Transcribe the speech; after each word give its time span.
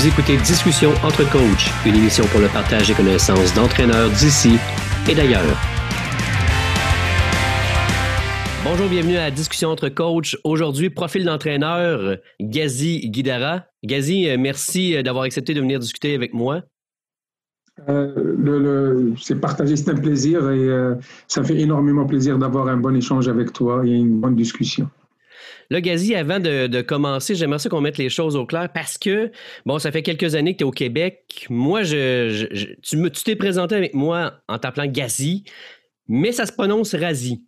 Vous 0.00 0.08
écoutez 0.08 0.38
Discussion 0.38 0.92
entre 1.04 1.30
coachs, 1.30 1.68
une 1.84 1.94
émission 1.94 2.24
pour 2.28 2.40
le 2.40 2.48
partage 2.48 2.88
des 2.88 2.94
connaissances 2.94 3.52
d'entraîneurs 3.52 4.08
d'ici 4.08 4.56
et 5.06 5.14
d'ailleurs. 5.14 5.44
Bonjour, 8.64 8.88
bienvenue 8.88 9.18
à 9.18 9.30
Discussion 9.30 9.68
entre 9.68 9.90
coachs. 9.90 10.38
Aujourd'hui, 10.42 10.88
profil 10.88 11.26
d'entraîneur, 11.26 12.16
Gazi 12.40 13.10
Guidara. 13.10 13.66
Gazi, 13.84 14.26
euh, 14.30 14.38
merci 14.38 14.96
euh, 14.96 15.02
d'avoir 15.02 15.24
accepté 15.24 15.52
de 15.52 15.60
venir 15.60 15.78
discuter 15.78 16.14
avec 16.14 16.32
moi. 16.32 16.62
Euh, 17.90 19.12
c'est 19.20 19.38
partagé, 19.38 19.76
c'est 19.76 19.90
un 19.90 19.96
plaisir 19.96 20.50
et 20.50 20.66
ça 21.28 21.44
fait 21.44 21.60
énormément 21.60 22.06
plaisir 22.06 22.38
d'avoir 22.38 22.68
un 22.68 22.78
bon 22.78 22.96
échange 22.96 23.28
avec 23.28 23.52
toi 23.52 23.82
et 23.84 23.90
une 23.90 24.18
bonne 24.18 24.34
discussion. 24.34 24.88
Là, 25.70 25.80
Gazi, 25.80 26.16
avant 26.16 26.40
de, 26.40 26.82
commencer, 26.82 27.36
j'aimerais 27.36 27.60
ça 27.60 27.68
qu'on 27.68 27.80
mette 27.80 27.96
les 27.96 28.08
choses 28.08 28.34
au 28.34 28.44
clair 28.44 28.68
parce 28.72 28.98
que, 28.98 29.30
bon, 29.66 29.78
ça 29.78 29.92
fait 29.92 30.02
quelques 30.02 30.34
années 30.34 30.54
que 30.54 30.58
tu 30.58 30.64
es 30.64 30.66
au 30.66 30.72
Québec. 30.72 31.46
Moi, 31.48 31.84
je, 31.84 32.46
tu 32.82 33.24
t'es 33.24 33.36
présenté 33.36 33.76
avec 33.76 33.94
moi 33.94 34.34
en 34.48 34.58
t'appelant 34.58 34.86
Gazi, 34.86 35.44
mais 36.08 36.32
ça 36.32 36.46
se 36.46 36.52
prononce 36.52 36.94
Razi. 36.94 37.44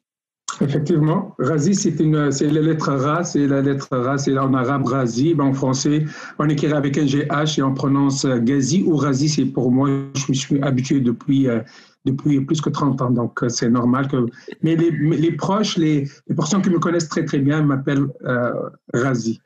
Effectivement, 0.61 1.35
Razi, 1.39 1.75
c'est 1.75 1.99
une, 1.99 2.31
c'est 2.31 2.51
la 2.51 2.61
lettre 2.61 2.93
Ra, 2.93 3.25
c'est 3.25 3.47
la 3.47 3.63
lettre 3.63 3.89
Ra, 3.91 4.19
c'est 4.19 4.37
en 4.39 4.53
arabe 4.55 4.85
Razi. 4.85 5.35
Ben, 5.35 5.45
en 5.45 5.53
français, 5.53 6.05
on 6.39 6.49
écrit 6.49 6.73
avec 6.73 6.99
un 6.99 7.07
GH 7.07 7.59
et 7.59 7.63
on 7.63 7.75
prononce 7.75 8.27
Gazi 8.27 8.85
ou 8.87 8.97
Razi. 8.97 9.29
C'est 9.29 9.47
pour 9.47 9.73
moi, 9.73 9.89
je 10.15 10.25
me 10.29 10.35
suis 10.35 10.63
habitué 10.63 11.01
depuis 11.01 11.49
euh, 11.49 11.61
depuis 12.05 12.41
plus 12.41 12.61
que 12.61 12.71
30 12.71 13.01
ans. 13.03 13.11
Donc, 13.11 13.43
euh, 13.43 13.49
c'est 13.49 13.71
normal 13.71 14.09
que. 14.09 14.27
Mais 14.63 14.77
les, 14.77 15.33
proches, 15.33 15.77
les, 15.77 16.09
personnes 16.35 16.63
qui 16.63 16.71
me 16.71 16.79
connaissent 16.79 17.09
très, 17.09 17.25
très 17.25 17.39
bien 17.39 17.63
m'appellent 17.63 18.07
euh, 18.25 18.53
Razi. 18.93 19.41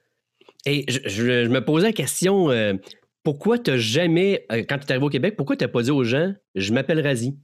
Et 0.65 0.85
je, 0.89 1.49
me 1.49 1.61
posais 1.61 1.87
la 1.87 1.93
question 1.93 2.51
euh, 2.51 2.75
pourquoi 3.23 3.59
tu 3.59 3.79
jamais, 3.79 4.47
quand 4.69 4.79
tu 4.79 4.87
es 4.87 4.93
arrivé 4.93 5.07
au 5.07 5.11
Québec, 5.11 5.35
pourquoi 5.37 5.57
tu 5.57 5.65
n'as 5.65 5.69
pas 5.69 5.83
dit 5.83 5.91
aux 5.91 6.05
gens 6.05 6.33
je 6.55 6.73
m'appelle 6.73 7.01
Razi 7.07 7.37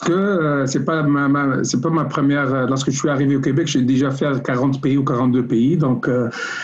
parce 0.00 0.12
que 0.12 0.64
c'est 0.66 0.84
pas 0.84 1.02
ma, 1.02 1.64
c'est 1.64 1.80
pas 1.80 1.90
ma 1.90 2.04
première. 2.04 2.68
lorsque 2.68 2.92
je 2.92 2.96
suis 2.96 3.08
arrivé 3.08 3.34
au 3.34 3.40
Québec, 3.40 3.66
j'ai 3.66 3.82
déjà 3.82 4.12
fait 4.12 4.40
40 4.44 4.80
pays 4.80 4.96
ou 4.96 5.02
42 5.02 5.44
pays. 5.44 5.76
Donc, 5.76 6.08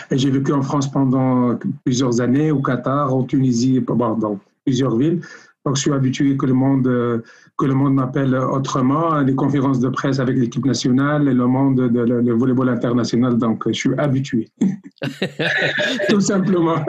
j'ai 0.09 0.29
vécu 0.29 0.53
en 0.53 0.61
France 0.61 0.89
pendant 0.89 1.59
plusieurs 1.83 2.21
années, 2.21 2.51
au 2.51 2.61
Qatar, 2.61 3.13
en 3.13 3.23
Tunisie, 3.23 3.81
dans 3.85 4.39
plusieurs 4.63 4.95
villes. 4.95 5.19
Donc, 5.65 5.77
je 5.77 5.81
suis 5.81 5.91
habitué 5.91 6.37
que 6.37 6.45
le 6.45 6.53
monde, 6.53 6.85
euh, 6.85 7.23
que 7.57 7.65
le 7.65 7.73
monde 7.73 7.95
m'appelle 7.95 8.35
autrement, 8.35 9.19
les 9.21 9.33
conférences 9.33 9.79
de 9.79 9.89
presse 9.89 10.19
avec 10.19 10.37
l'équipe 10.37 10.63
nationale 10.63 11.27
et 11.27 11.33
le 11.33 11.47
monde 11.47 11.89
de 11.89 11.99
le, 12.01 12.33
volleyball 12.33 12.69
international. 12.69 13.37
Donc, 13.37 13.63
je 13.67 13.73
suis 13.73 13.89
habitué. 13.97 14.49
Tout 16.09 16.21
simplement. 16.21 16.85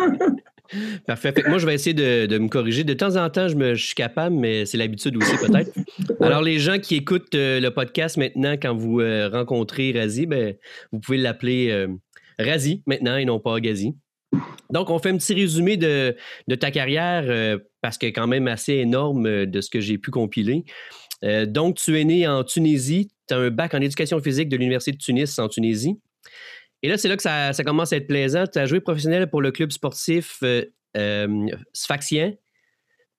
Parfait. 1.06 1.32
moi, 1.48 1.58
je 1.58 1.64
vais 1.64 1.74
essayer 1.74 1.94
de, 1.94 2.38
me 2.38 2.48
corriger. 2.48 2.84
De 2.84 2.92
temps 2.92 3.16
en 3.16 3.30
temps, 3.30 3.48
je, 3.48 3.56
me, 3.56 3.76
suis 3.76 3.94
capable, 3.94 4.36
mais 4.36 4.66
c'est 4.66 4.76
l'habitude 4.76 5.16
aussi, 5.16 5.36
peut-être. 5.38 5.72
Alors, 6.20 6.42
les 6.42 6.58
gens 6.58 6.78
qui 6.78 6.96
écoutent 6.96 7.34
euh, 7.34 7.60
le 7.60 7.70
podcast 7.70 8.18
maintenant, 8.18 8.56
quand 8.60 8.74
vous 8.74 9.00
euh, 9.00 9.30
rencontrez 9.32 9.92
Razi, 9.92 10.26
ben, 10.26 10.54
vous 10.92 11.00
pouvez 11.00 11.18
l'appeler 11.18 11.86
Razi 12.38 12.82
maintenant 12.86 13.16
et 13.16 13.24
non 13.24 13.40
pas 13.40 13.58
Gazi. 13.58 13.94
Donc, 14.70 14.90
on 14.90 14.98
fait 14.98 15.10
un 15.10 15.16
petit 15.16 15.34
résumé 15.34 15.76
de, 15.76 16.14
ta 16.58 16.70
carrière 16.70 17.24
euh, 17.26 17.58
parce 17.86 17.98
qu'elle 17.98 18.08
est 18.08 18.12
quand 18.12 18.26
même 18.26 18.48
assez 18.48 18.72
énorme 18.72 19.26
euh, 19.26 19.46
de 19.46 19.60
ce 19.60 19.70
que 19.70 19.78
j'ai 19.78 19.96
pu 19.96 20.10
compiler. 20.10 20.64
Euh, 21.22 21.46
donc, 21.46 21.76
tu 21.76 22.00
es 22.00 22.02
né 22.02 22.26
en 22.26 22.42
Tunisie, 22.42 23.12
tu 23.28 23.34
as 23.34 23.38
un 23.38 23.50
bac 23.50 23.74
en 23.74 23.80
éducation 23.80 24.20
physique 24.20 24.48
de 24.48 24.56
l'Université 24.56 24.90
de 24.90 24.96
Tunis 24.96 25.38
en 25.38 25.48
Tunisie. 25.48 25.96
Et 26.82 26.88
là, 26.88 26.98
c'est 26.98 27.06
là 27.06 27.16
que 27.16 27.22
ça, 27.22 27.52
commence 27.64 27.92
à 27.92 27.98
être 27.98 28.08
plaisant. 28.08 28.44
Tu 28.52 28.58
as 28.58 28.66
joué 28.66 28.80
professionnel 28.80 29.30
pour 29.30 29.40
le 29.40 29.52
club 29.52 29.70
sportif 29.70 30.42
Sfaxien, 31.72 32.34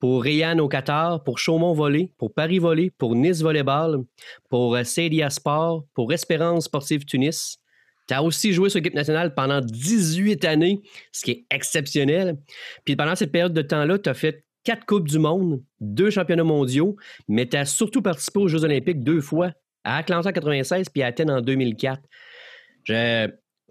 pour 0.00 0.22
Rayan 0.22 0.58
au 0.58 0.68
Qatar, 0.68 1.24
pour 1.24 1.38
Chaumont 1.38 1.72
Volley, 1.72 2.12
pour 2.18 2.34
Paris 2.34 2.58
Volley, 2.58 2.90
pour 2.90 3.14
Nice 3.14 3.40
Volleyball, 3.40 4.04
pour 4.50 4.76
Seydia 4.84 5.30
Sport, 5.30 5.86
pour 5.94 6.12
Espérance 6.12 6.66
Sportive 6.66 7.06
Tunis. 7.06 7.58
Tu 8.06 8.14
as 8.14 8.22
aussi 8.22 8.52
joué 8.52 8.68
sur 8.68 8.78
l'équipe 8.78 8.94
nationale 8.94 9.34
pendant 9.34 9.60
18 9.60 10.44
années, 10.44 10.82
ce 11.12 11.24
qui 11.24 11.30
est 11.30 11.46
exceptionnel. 11.50 12.36
Puis 12.84 12.96
pendant 12.96 13.14
cette 13.16 13.32
période 13.32 13.54
de 13.54 13.62
temps-là, 13.62 13.98
tu 13.98 14.08
as 14.08 14.14
fait 14.14 14.44
quatre 14.64 14.84
Coupes 14.86 15.08
du 15.08 15.18
Monde, 15.18 15.62
deux 15.80 16.10
championnats 16.10 16.44
mondiaux, 16.44 16.96
mais 17.28 17.46
tu 17.46 17.56
as 17.56 17.64
surtout 17.64 18.02
participé 18.02 18.40
aux 18.40 18.48
Jeux 18.48 18.64
Olympiques 18.64 19.02
deux 19.02 19.20
fois, 19.20 19.52
à 19.84 19.96
Atlanta 19.96 20.28
en 20.28 20.32
96 20.32 20.88
puis 20.90 21.02
à 21.02 21.06
Athènes 21.06 21.30
en 21.30 21.40
2004. 21.40 22.00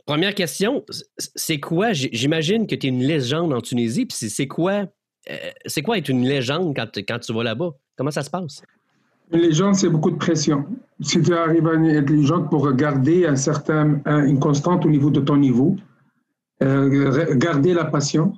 Première 0.05 0.33
question, 0.33 0.85
c'est 1.17 1.59
quoi? 1.59 1.91
J'imagine 1.91 2.65
que 2.65 2.75
tu 2.75 2.87
es 2.87 2.89
une 2.89 3.03
légende 3.03 3.53
en 3.53 3.59
Tunisie, 3.59 4.05
puis 4.05 4.17
c'est 4.29 4.47
quoi, 4.47 4.85
euh, 5.29 5.81
quoi 5.83 5.97
être 5.97 6.07
une 6.07 6.23
légende 6.23 6.73
quand, 6.73 6.87
quand 7.05 7.19
tu 7.19 7.33
vas 7.33 7.43
là-bas? 7.43 7.71
Comment 7.97 8.11
ça 8.11 8.23
se 8.23 8.29
passe? 8.29 8.61
Une 9.33 9.41
légende, 9.41 9.75
c'est 9.75 9.89
beaucoup 9.89 10.11
de 10.11 10.15
pression. 10.15 10.65
Si 11.01 11.21
tu 11.21 11.33
arrives 11.33 11.67
à 11.67 11.73
être 11.73 12.09
légende 12.09 12.49
pour 12.49 12.71
garder 12.71 13.25
un 13.25 13.35
certain, 13.35 14.01
une 14.05 14.39
constante 14.39 14.85
au 14.85 14.89
niveau 14.89 15.09
de 15.09 15.19
ton 15.19 15.35
niveau, 15.35 15.75
euh, 16.63 17.35
garder 17.35 17.73
la 17.73 17.83
passion, 17.83 18.33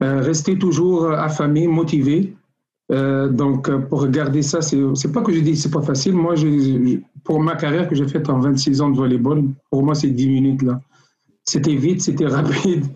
rester 0.00 0.58
toujours 0.58 1.10
affamé, 1.10 1.66
motivé. 1.66 2.34
Euh, 2.92 3.28
donc, 3.28 3.70
pour 3.88 4.06
garder 4.08 4.42
ça, 4.42 4.60
c'est 4.62 5.12
pas 5.12 5.22
que 5.22 5.32
je 5.32 5.40
dis 5.40 5.56
c'est 5.56 5.70
pas 5.70 5.82
facile. 5.82 6.14
Moi, 6.14 6.34
pour 7.24 7.40
ma 7.40 7.56
carrière 7.56 7.88
que 7.88 7.94
j'ai 7.94 8.06
faite 8.06 8.28
en 8.28 8.38
26 8.38 8.80
ans 8.80 8.90
de 8.90 8.96
volleyball, 8.96 9.44
pour 9.70 9.82
moi, 9.82 9.94
c'est 9.94 10.10
10 10.10 10.28
minutes 10.28 10.62
là. 10.62 10.80
C'était 11.44 11.74
vite, 11.74 12.02
c'était 12.02 12.26
rapide, 12.38 12.86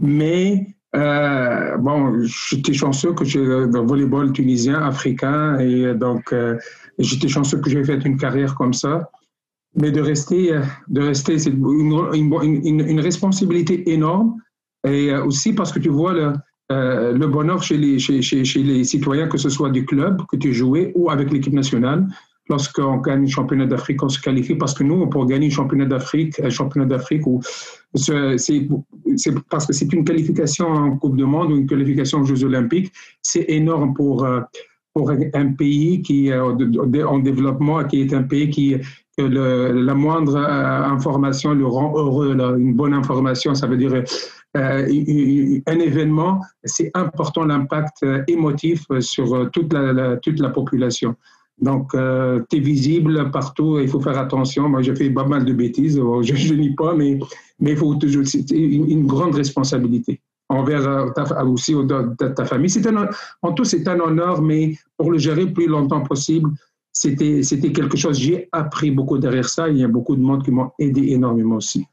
mais 0.00 0.74
euh, 0.96 1.76
bon, 1.76 2.22
j'étais 2.24 2.72
chanceux 2.72 3.12
que 3.12 3.24
j'ai 3.24 3.44
le 3.44 3.78
volleyball 3.78 4.32
tunisien, 4.32 4.82
africain, 4.82 5.58
et 5.58 5.94
donc 5.94 6.32
euh, 6.32 6.56
j'étais 6.98 7.28
chanceux 7.28 7.58
que 7.58 7.70
j'ai 7.70 7.84
fait 7.84 8.04
une 8.04 8.16
carrière 8.16 8.54
comme 8.54 8.74
ça. 8.74 9.10
Mais 9.76 9.92
de 9.92 10.00
rester, 10.00 10.52
euh, 10.52 10.62
de 10.88 11.00
rester, 11.00 11.38
c'est 11.38 11.50
une, 11.50 13.00
responsabilité 13.00 13.88
énorme, 13.92 14.34
et 14.84 15.12
euh, 15.12 15.24
aussi 15.24 15.52
parce 15.52 15.72
que 15.72 15.78
tu 15.78 15.88
vois 15.88 16.12
le, 16.12 16.32
le 16.70 17.26
bonheur 17.26 17.62
chez 17.62 17.76
les, 17.76 17.98
chez, 17.98 18.22
chez, 18.22 18.62
les 18.62 18.84
citoyens, 18.84 19.28
que 19.28 19.38
ce 19.38 19.48
soit 19.48 19.70
du 19.70 19.84
club 19.84 20.22
que 20.30 20.36
tu 20.36 20.52
jouais 20.52 20.92
ou 20.94 21.10
avec 21.10 21.32
l'équipe 21.32 21.52
nationale 21.52 22.06
lorsqu'on 22.50 22.96
gagne 22.96 23.22
le 23.22 23.28
championnat 23.28 23.66
d'Afrique, 23.66 24.02
on 24.02 24.08
se 24.08 24.20
qualifie 24.20 24.56
parce 24.56 24.74
que 24.74 24.82
nous, 24.82 25.06
pour 25.08 25.24
gagner 25.24 25.46
le 25.46 25.52
championnat 25.52 25.86
d'Afrique, 25.86 26.38
un 26.40 26.50
championnat 26.50 26.86
d'Afrique, 26.86 27.22
c'est 27.94 28.66
parce 29.48 29.66
que 29.66 29.72
c'est 29.72 29.92
une 29.92 30.04
qualification 30.04 30.66
en 30.66 30.96
Coupe 30.96 31.16
du 31.16 31.24
Monde 31.24 31.52
ou 31.52 31.56
une 31.56 31.66
qualification 31.66 32.20
aux 32.20 32.24
Jeux 32.24 32.44
Olympiques, 32.44 32.92
c'est 33.22 33.44
énorme 33.48 33.94
pour, 33.94 34.24
euh, 34.24 34.40
pour 34.92 35.10
un 35.12 35.52
pays 35.52 36.02
qui 36.02 36.28
est 36.28 36.38
en 36.38 37.18
développement, 37.20 37.84
qui 37.84 38.00
est 38.00 38.12
un 38.12 38.24
pays 38.24 38.50
qui 38.50 38.76
la 39.28 39.94
moindre 39.94 40.36
euh, 40.36 40.84
information 40.84 41.54
le 41.54 41.66
rend 41.66 41.92
heureux. 41.96 42.36
Une 42.58 42.74
bonne 42.74 42.94
information, 42.94 43.54
ça 43.54 43.66
veut 43.66 43.76
dire 43.76 43.94
euh, 43.94 44.02
un 44.54 45.78
événement, 45.78 46.40
c'est 46.64 46.90
important 46.94 47.44
l'impact 47.44 48.04
émotif 48.26 48.84
sur 49.00 49.50
toute 49.52 49.72
la, 49.72 50.16
toute 50.16 50.40
la 50.40 50.50
population. 50.50 51.14
Donc, 51.60 51.94
euh, 51.94 52.40
tu 52.48 52.56
es 52.56 52.60
visible 52.60 53.30
partout, 53.30 53.78
il 53.80 53.88
faut 53.88 54.00
faire 54.00 54.18
attention. 54.18 54.68
Moi, 54.68 54.82
j'ai 54.82 54.96
fait 54.96 55.10
pas 55.10 55.24
mal 55.26 55.44
de 55.44 55.52
bêtises, 55.52 55.96
je 55.96 56.52
ne 56.54 56.58
nie 56.58 56.74
pas, 56.74 56.94
mais 56.94 57.18
il 57.60 57.76
faut 57.76 57.94
toujours. 57.96 58.26
C'est 58.26 58.50
une, 58.50 59.06
grande 59.06 59.34
responsabilité 59.34 60.20
envers 60.48 60.88
euh, 60.88 61.10
ta, 61.10 61.44
aussi 61.44 61.74
ta, 62.18 62.44
famille. 62.46 62.72
Un, 62.86 63.08
en 63.42 63.52
tout, 63.52 63.64
c'est 63.64 63.86
un 63.88 64.00
honneur, 64.00 64.40
mais 64.40 64.74
pour 64.96 65.12
le 65.12 65.18
gérer 65.18 65.46
plus 65.46 65.66
longtemps 65.66 66.00
possible, 66.00 66.50
c'était 66.92 67.72
quelque 67.72 67.96
chose. 67.96 68.18
J'ai 68.18 68.48
appris 68.52 68.90
beaucoup 68.90 69.18
derrière 69.18 69.48
ça. 69.48 69.68
Il 69.68 69.76
y 69.76 69.84
a 69.84 69.88
beaucoup 69.88 70.16
de 70.16 70.22
monde 70.22 70.42
qui 70.42 70.50
m'ont 70.50 70.70
aidé 70.78 71.12
énormément 71.12 71.56
aussi. 71.56 71.86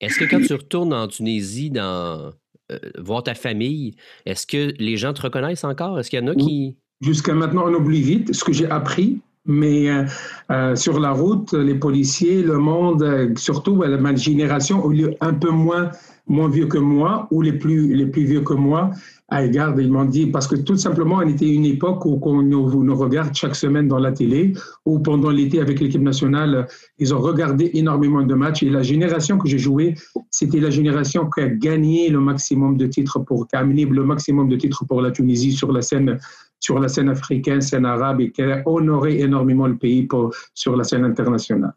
Est-ce 0.00 0.18
que 0.18 0.24
quand 0.24 0.40
tu 0.40 0.54
retournes 0.54 0.94
en 0.94 1.08
Tunisie, 1.08 1.70
dans, 1.70 2.32
euh, 2.70 2.78
voir 2.98 3.22
ta 3.22 3.34
famille, 3.34 3.94
est-ce 4.26 4.46
que 4.46 4.74
les 4.78 4.96
gens 4.96 5.14
te 5.14 5.22
reconnaissent 5.22 5.64
encore? 5.64 5.98
Est-ce 5.98 6.10
qu'il 6.10 6.20
y 6.20 6.22
en 6.22 6.28
a 6.28 6.34
qui. 6.34 6.76
Jusqu'à 7.00 7.32
maintenant, 7.32 7.64
on 7.66 7.74
oublie 7.74 8.02
vite 8.02 8.34
ce 8.34 8.44
que 8.44 8.52
j'ai 8.52 8.68
appris, 8.68 9.20
mais 9.46 9.88
euh, 9.88 10.04
euh, 10.50 10.76
sur 10.76 11.00
la 11.00 11.12
route, 11.12 11.52
les 11.54 11.74
policiers, 11.74 12.42
le 12.42 12.58
monde, 12.58 13.32
surtout 13.38 13.76
ma 13.76 14.14
génération, 14.14 14.82
un 15.20 15.34
peu 15.34 15.50
moins, 15.50 15.90
moins 16.28 16.48
vieux 16.48 16.66
que 16.66 16.78
moi 16.78 17.26
ou 17.30 17.42
les 17.42 17.52
plus, 17.52 17.94
les 17.94 18.06
plus 18.06 18.24
vieux 18.24 18.42
que 18.42 18.54
moi, 18.54 18.90
à 19.30 19.44
égard, 19.44 19.78
ils 19.78 19.90
m'ont 19.90 20.06
dit, 20.06 20.26
parce 20.26 20.46
que 20.46 20.56
tout 20.56 20.76
simplement, 20.76 21.16
on 21.16 21.28
était 21.28 21.48
une 21.48 21.66
époque 21.66 22.04
où 22.06 22.18
on 22.22 22.42
nous, 22.42 22.82
nous, 22.82 22.96
regarde 22.96 23.34
chaque 23.34 23.54
semaine 23.54 23.86
dans 23.86 23.98
la 23.98 24.12
télé, 24.12 24.54
ou 24.86 25.00
pendant 25.00 25.28
l'été 25.30 25.60
avec 25.60 25.80
l'équipe 25.80 26.00
nationale, 26.00 26.66
ils 26.98 27.14
ont 27.14 27.20
regardé 27.20 27.70
énormément 27.74 28.22
de 28.22 28.34
matchs. 28.34 28.62
Et 28.62 28.70
la 28.70 28.82
génération 28.82 29.36
que 29.36 29.46
j'ai 29.46 29.58
joué, 29.58 29.94
c'était 30.30 30.60
la 30.60 30.70
génération 30.70 31.28
qui 31.28 31.42
a 31.42 31.48
gagné 31.48 32.08
le 32.08 32.20
maximum 32.20 32.78
de 32.78 32.86
titres 32.86 33.18
pour, 33.18 33.46
qui 33.46 33.56
le 33.56 34.04
maximum 34.04 34.48
de 34.48 34.56
titres 34.56 34.86
pour 34.86 35.02
la 35.02 35.10
Tunisie 35.10 35.52
sur 35.52 35.72
la 35.72 35.82
scène 35.82 36.18
sur 36.60 36.80
la 36.80 36.88
scène 36.88 37.08
africaine, 37.08 37.60
scène 37.60 37.86
arabe, 37.86 38.20
et 38.20 38.32
qui 38.32 38.42
a 38.42 38.62
honoré 38.66 39.20
énormément 39.20 39.68
le 39.68 39.76
pays 39.76 40.04
pour, 40.04 40.34
sur 40.54 40.74
la 40.74 40.82
scène 40.82 41.04
internationale. 41.04 41.72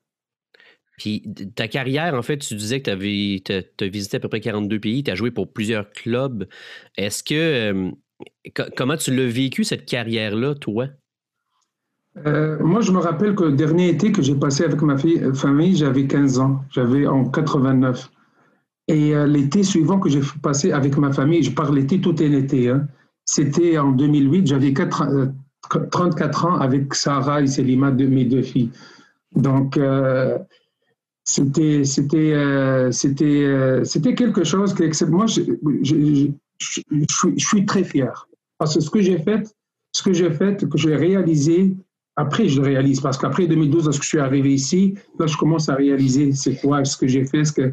Puis 1.01 1.23
ta 1.55 1.67
carrière, 1.67 2.13
en 2.13 2.21
fait, 2.21 2.37
tu 2.37 2.53
disais 2.53 2.79
que 2.79 2.91
tu 2.91 3.83
as 3.83 3.87
visité 3.87 4.17
à 4.17 4.19
peu 4.19 4.27
près 4.27 4.39
42 4.39 4.79
pays, 4.79 5.03
tu 5.03 5.09
as 5.09 5.15
joué 5.15 5.31
pour 5.31 5.51
plusieurs 5.51 5.89
clubs. 5.89 6.47
Est-ce 6.95 7.23
que. 7.23 7.91
comment 8.77 8.97
tu 8.97 9.11
l'as 9.15 9.25
vécu, 9.25 9.63
cette 9.63 9.85
carrière-là, 9.85 10.53
toi? 10.53 10.89
Euh, 12.27 12.59
moi, 12.59 12.81
je 12.81 12.91
me 12.91 12.99
rappelle 12.99 13.33
que 13.33 13.45
le 13.45 13.53
dernier 13.53 13.89
été 13.89 14.11
que 14.11 14.21
j'ai 14.21 14.35
passé 14.35 14.63
avec 14.63 14.79
ma 14.83 14.93
euh, 14.93 15.33
famille, 15.33 15.75
j'avais 15.75 16.05
15 16.05 16.37
ans. 16.37 16.61
J'avais 16.69 17.07
en 17.07 17.25
89. 17.25 18.11
Et 18.87 19.15
euh, 19.15 19.25
l'été 19.25 19.63
suivant 19.63 19.99
que 19.99 20.07
j'ai 20.07 20.21
passé 20.43 20.71
avec 20.71 20.97
ma 20.97 21.11
famille, 21.11 21.41
je 21.41 21.49
parle 21.49 21.77
l'été, 21.77 21.99
tout 21.99 22.21
est 22.21 22.27
l'été. 22.27 22.69
Hein, 22.69 22.85
c'était 23.25 23.79
en 23.79 23.91
2008, 23.91 24.45
j'avais 24.45 24.71
34 24.73 26.45
ans 26.45 26.57
avec 26.57 26.93
Sarah 26.93 27.41
et 27.41 27.47
Selima, 27.47 27.89
mes 27.89 28.25
deux 28.25 28.43
filles. 28.43 28.69
Donc, 29.35 29.79
c'était 31.23 31.83
c'était 31.83 32.33
euh, 32.33 32.91
c'était 32.91 33.43
euh, 33.43 33.83
c'était 33.83 34.15
quelque 34.15 34.43
chose 34.43 34.73
que 34.73 35.05
moi 35.05 35.25
je, 35.27 36.31
suis 37.37 37.65
très 37.65 37.83
fier. 37.83 38.27
Parce 38.57 38.75
que 38.75 38.81
ce 38.81 38.89
que 38.89 39.01
j'ai 39.01 39.19
fait 39.19 39.53
ce 39.93 40.03
que 40.03 40.13
j'ai 40.13 40.31
fait 40.31 40.67
que 40.67 40.77
j'ai 40.77 40.95
réalisé 40.95 41.75
après 42.15 42.47
je 42.47 42.59
le 42.59 42.67
réalise. 42.67 43.01
Parce 43.01 43.17
qu'après 43.17 43.47
2012 43.47 43.85
lorsque 43.85 44.03
je 44.03 44.07
suis 44.07 44.19
arrivé 44.19 44.53
ici 44.53 44.95
là 45.19 45.27
je 45.27 45.37
commence 45.37 45.69
à 45.69 45.75
réaliser 45.75 46.31
c'est 46.33 46.55
quoi 46.59 46.83
ce 46.85 46.97
que 46.97 47.07
j'ai 47.07 47.25
fait 47.25 47.43
que 47.53 47.71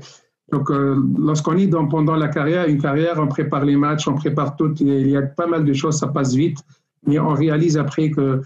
donc 0.52 0.70
euh, 0.70 0.96
lorsqu'on 1.18 1.56
est 1.58 1.66
dans, 1.66 1.86
pendant 1.86 2.16
la 2.16 2.28
carrière 2.28 2.66
une 2.66 2.80
carrière 2.80 3.18
on 3.18 3.28
prépare 3.28 3.64
les 3.64 3.76
matchs 3.76 4.08
on 4.08 4.14
prépare 4.14 4.56
tout 4.56 4.74
il 4.80 5.08
y 5.08 5.16
a 5.16 5.22
pas 5.22 5.46
mal 5.46 5.64
de 5.64 5.72
choses 5.72 5.98
ça 5.98 6.08
passe 6.08 6.34
vite. 6.34 6.58
Mais 7.06 7.18
on 7.18 7.32
réalise 7.32 7.78
après 7.78 8.10
que 8.10 8.42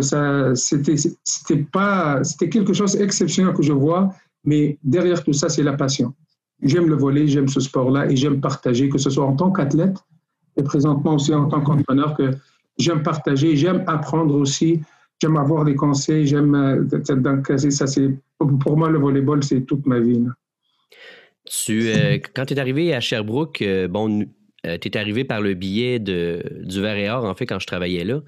ça 0.00 0.54
c'était 0.54 1.56
pas 1.70 2.24
c'était 2.24 2.48
quelque 2.48 2.72
chose 2.72 2.96
d'exceptionnel 2.96 3.52
que 3.54 3.62
je 3.62 3.72
vois 3.72 4.14
mais 4.44 4.78
derrière 4.82 5.24
tout 5.24 5.32
ça, 5.32 5.48
c'est 5.48 5.62
la 5.62 5.72
passion. 5.72 6.14
J'aime 6.62 6.88
le 6.88 6.94
voler, 6.94 7.26
j'aime 7.26 7.48
ce 7.48 7.60
sport-là 7.60 8.10
et 8.10 8.16
j'aime 8.16 8.40
partager, 8.40 8.88
que 8.88 8.98
ce 8.98 9.10
soit 9.10 9.24
en 9.24 9.34
tant 9.34 9.50
qu'athlète 9.50 9.96
et 10.56 10.62
présentement 10.62 11.14
aussi 11.14 11.34
en 11.34 11.48
tant 11.48 11.60
qu'entraîneur, 11.60 12.14
que 12.14 12.30
j'aime 12.78 13.02
partager, 13.02 13.56
j'aime 13.56 13.82
apprendre 13.86 14.34
aussi, 14.36 14.80
j'aime 15.20 15.36
avoir 15.36 15.64
des 15.64 15.74
conseils, 15.74 16.26
j'aime. 16.26 16.54
Euh, 16.54 17.70
ça, 17.70 17.86
c'est, 17.86 18.10
pour 18.38 18.76
moi, 18.76 18.88
le 18.88 18.98
volleyball, 18.98 19.42
c'est 19.42 19.62
toute 19.62 19.84
ma 19.86 19.98
vie. 19.98 20.22
Tu, 21.46 21.88
euh, 21.88 22.18
quand 22.34 22.46
tu 22.46 22.54
es 22.54 22.58
arrivé 22.58 22.94
à 22.94 23.00
Sherbrooke, 23.00 23.60
euh, 23.62 23.88
bon, 23.88 24.26
euh, 24.66 24.78
tu 24.78 24.88
es 24.88 24.96
arrivé 24.96 25.24
par 25.24 25.40
le 25.40 25.54
biais 25.54 25.98
de, 25.98 26.42
du 26.62 26.80
verre 26.80 26.96
et 26.96 27.10
or, 27.10 27.24
en 27.24 27.34
fait, 27.34 27.46
quand 27.46 27.58
je 27.58 27.66
travaillais 27.66 28.04
là. 28.04 28.20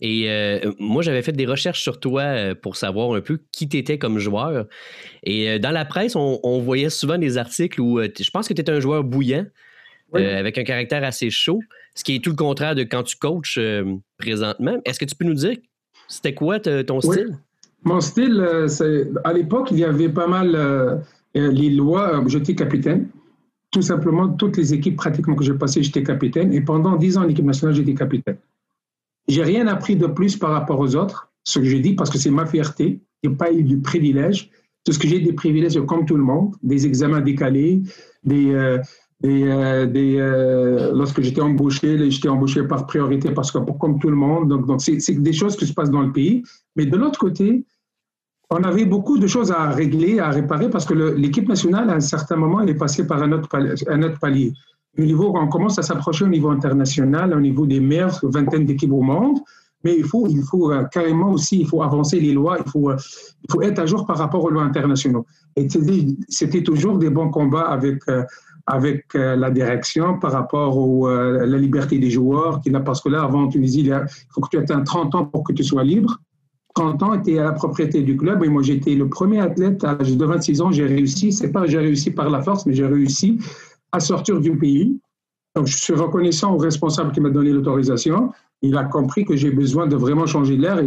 Et 0.00 0.30
euh, 0.30 0.72
moi, 0.78 1.02
j'avais 1.02 1.22
fait 1.22 1.32
des 1.32 1.46
recherches 1.46 1.82
sur 1.82 1.98
toi 2.00 2.22
euh, 2.22 2.54
pour 2.54 2.76
savoir 2.76 3.12
un 3.14 3.20
peu 3.20 3.40
qui 3.52 3.68
tu 3.68 3.76
étais 3.76 3.98
comme 3.98 4.18
joueur. 4.18 4.66
Et 5.24 5.58
dans 5.58 5.70
la 5.70 5.84
presse, 5.84 6.14
on, 6.16 6.60
voyait 6.60 6.90
souvent 6.90 7.18
des 7.18 7.38
articles 7.38 7.80
où 7.80 8.00
je 8.00 8.30
pense 8.30 8.48
que 8.48 8.54
tu 8.54 8.60
étais 8.60 8.72
un 8.72 8.80
joueur 8.80 9.04
bouillant, 9.04 9.46
avec 10.14 10.58
un 10.58 10.64
caractère 10.64 11.04
assez 11.04 11.30
chaud, 11.30 11.60
ce 11.94 12.04
qui 12.04 12.16
est 12.16 12.24
tout 12.24 12.30
le 12.30 12.36
contraire 12.36 12.74
de 12.74 12.82
quand 12.82 13.02
tu 13.02 13.16
coaches 13.16 13.58
présentement. 14.18 14.78
Est-ce 14.84 14.98
que 14.98 15.04
tu 15.04 15.14
peux 15.14 15.24
nous 15.24 15.34
dire, 15.34 15.56
c'était 16.08 16.34
quoi 16.34 16.60
ton 16.60 17.00
style? 17.00 17.38
Mon 17.84 18.00
style, 18.00 18.46
à 19.24 19.32
l'époque, 19.32 19.68
il 19.70 19.78
y 19.78 19.84
avait 19.84 20.08
pas 20.08 20.26
mal 20.26 21.02
les 21.34 21.70
lois. 21.70 22.22
J'étais 22.26 22.54
capitaine 22.54 23.08
tout 23.70 23.82
simplement, 23.82 24.28
toutes 24.28 24.56
les 24.56 24.74
équipes 24.74 24.96
pratiquement 24.96 25.34
que 25.36 25.44
j'ai 25.44 25.54
passées, 25.54 25.82
j'étais 25.82 26.02
capitaine. 26.02 26.52
Et 26.52 26.60
pendant 26.60 26.96
dix 26.96 27.16
ans 27.16 27.22
en 27.22 27.28
équipe 27.28 27.44
nationale, 27.44 27.74
j'étais 27.74 27.94
capitaine. 27.94 28.38
J'ai 29.28 29.44
rien 29.44 29.66
appris 29.68 29.96
de 29.96 30.06
plus 30.06 30.36
par 30.36 30.50
rapport 30.50 30.80
aux 30.80 30.96
autres, 30.96 31.30
ce 31.44 31.60
que 31.60 31.64
j'ai 31.64 31.80
dit, 31.80 31.94
parce 31.94 32.10
que 32.10 32.18
c'est 32.18 32.30
ma 32.30 32.46
fierté. 32.46 33.00
Je 33.22 33.28
n'ai 33.28 33.36
pas 33.36 33.52
eu 33.52 33.62
du 33.62 33.78
privilège. 33.78 34.50
Tout 34.84 34.92
ce 34.92 34.98
que 34.98 35.06
j'ai 35.06 35.20
des 35.20 35.32
privilèges, 35.32 35.78
comme 35.86 36.04
tout 36.04 36.16
le 36.16 36.22
monde, 36.22 36.56
des 36.62 36.86
examens 36.86 37.20
décalés, 37.20 37.82
des, 38.24 38.50
euh, 38.52 38.78
des, 39.22 39.44
euh, 39.44 39.86
euh, 39.86 40.92
lorsque 40.94 41.20
j'étais 41.20 41.42
embauché, 41.42 42.10
j'étais 42.10 42.28
embauché 42.28 42.62
par 42.62 42.86
priorité 42.86 43.30
parce 43.32 43.52
que 43.52 43.58
comme 43.58 43.98
tout 43.98 44.08
le 44.08 44.16
monde. 44.16 44.48
Donc 44.48 44.80
c'est 44.80 45.22
des 45.22 45.32
choses 45.32 45.56
qui 45.56 45.66
se 45.66 45.74
passent 45.74 45.90
dans 45.90 46.02
le 46.02 46.12
pays. 46.12 46.42
Mais 46.76 46.86
de 46.86 46.96
l'autre 46.96 47.18
côté, 47.18 47.64
on 48.50 48.62
avait 48.64 48.84
beaucoup 48.84 49.18
de 49.18 49.26
choses 49.26 49.52
à 49.52 49.70
régler, 49.70 50.18
à 50.18 50.30
réparer, 50.30 50.68
parce 50.68 50.84
que 50.84 50.94
l'équipe 50.94 51.48
nationale, 51.48 51.88
à 51.88 51.94
un 51.94 52.00
certain 52.00 52.36
moment, 52.36 52.60
elle 52.60 52.70
est 52.70 52.74
passée 52.74 53.06
par 53.06 53.22
un 53.22 53.32
autre 53.32 53.48
palier. 53.48 53.74
Un. 53.88 54.02
Au 54.98 55.02
niveau, 55.02 55.32
on 55.36 55.46
commence 55.46 55.78
à 55.78 55.82
s'approcher 55.82 56.24
au 56.24 56.28
niveau 56.28 56.50
international, 56.50 57.32
au 57.32 57.40
niveau 57.40 57.64
des 57.64 57.78
meilleures 57.78 58.18
vingtaines 58.24 58.66
d'équipes 58.66 58.92
au 58.92 59.02
monde, 59.02 59.38
mais 59.84 59.94
il 59.96 60.04
faut, 60.04 60.26
il 60.26 60.42
faut 60.42 60.72
euh, 60.72 60.82
carrément 60.84 61.30
aussi, 61.30 61.60
il 61.60 61.66
faut 61.66 61.82
avancer 61.82 62.18
les 62.18 62.32
lois, 62.32 62.58
il 62.64 62.70
faut, 62.70 62.90
euh, 62.90 62.96
être 63.62 63.78
à 63.78 63.86
jour 63.86 64.04
par 64.04 64.18
rapport 64.18 64.42
aux 64.44 64.50
lois 64.50 64.64
internationales. 64.64 65.22
Et 65.54 65.68
c'était 66.28 66.62
toujours 66.64 66.98
des 66.98 67.08
bons 67.08 67.30
combats 67.30 67.68
avec, 67.68 68.02
euh, 68.08 68.24
la 69.14 69.50
direction 69.50 70.18
par 70.18 70.32
rapport 70.32 71.08
à 71.08 71.46
la 71.46 71.58
liberté 71.58 71.98
des 71.98 72.10
joueurs, 72.10 72.60
qui, 72.60 72.70
parce 72.70 73.00
que 73.00 73.08
là, 73.08 73.22
avant 73.22 73.44
en 73.44 73.48
Tunisie, 73.48 73.80
il 73.80 74.04
faut 74.28 74.40
que 74.40 74.48
tu 74.48 74.58
aies 74.58 74.84
30 74.84 75.14
ans 75.14 75.24
pour 75.24 75.44
que 75.44 75.52
tu 75.52 75.64
sois 75.64 75.82
libre. 75.82 76.20
30 76.74 77.02
ans 77.02 77.14
était 77.14 77.38
à 77.38 77.44
la 77.44 77.52
propriété 77.52 78.02
du 78.02 78.16
club 78.16 78.44
et 78.44 78.48
moi 78.48 78.62
j'étais 78.62 78.94
le 78.94 79.08
premier 79.08 79.40
athlète 79.40 79.82
à 79.84 79.94
l'âge 79.94 80.16
de 80.16 80.24
26 80.24 80.60
ans, 80.60 80.70
j'ai 80.70 80.86
réussi, 80.86 81.32
c'est 81.32 81.50
pas 81.50 81.66
j'ai 81.66 81.78
réussi 81.78 82.10
par 82.10 82.30
la 82.30 82.42
force, 82.42 82.66
mais 82.66 82.74
j'ai 82.74 82.86
réussi 82.86 83.38
à 83.92 84.00
sortir 84.00 84.40
du 84.40 84.56
pays. 84.56 84.98
Donc 85.56 85.66
je 85.66 85.76
suis 85.76 85.94
reconnaissant 85.94 86.54
au 86.54 86.58
responsable 86.58 87.12
qui 87.12 87.20
m'a 87.20 87.30
donné 87.30 87.50
l'autorisation. 87.50 88.30
Il 88.62 88.76
a 88.76 88.84
compris 88.84 89.24
que 89.24 89.34
j'ai 89.34 89.50
besoin 89.50 89.86
de 89.86 89.96
vraiment 89.96 90.26
changer 90.26 90.56
l'air 90.56 90.78
et 90.78 90.86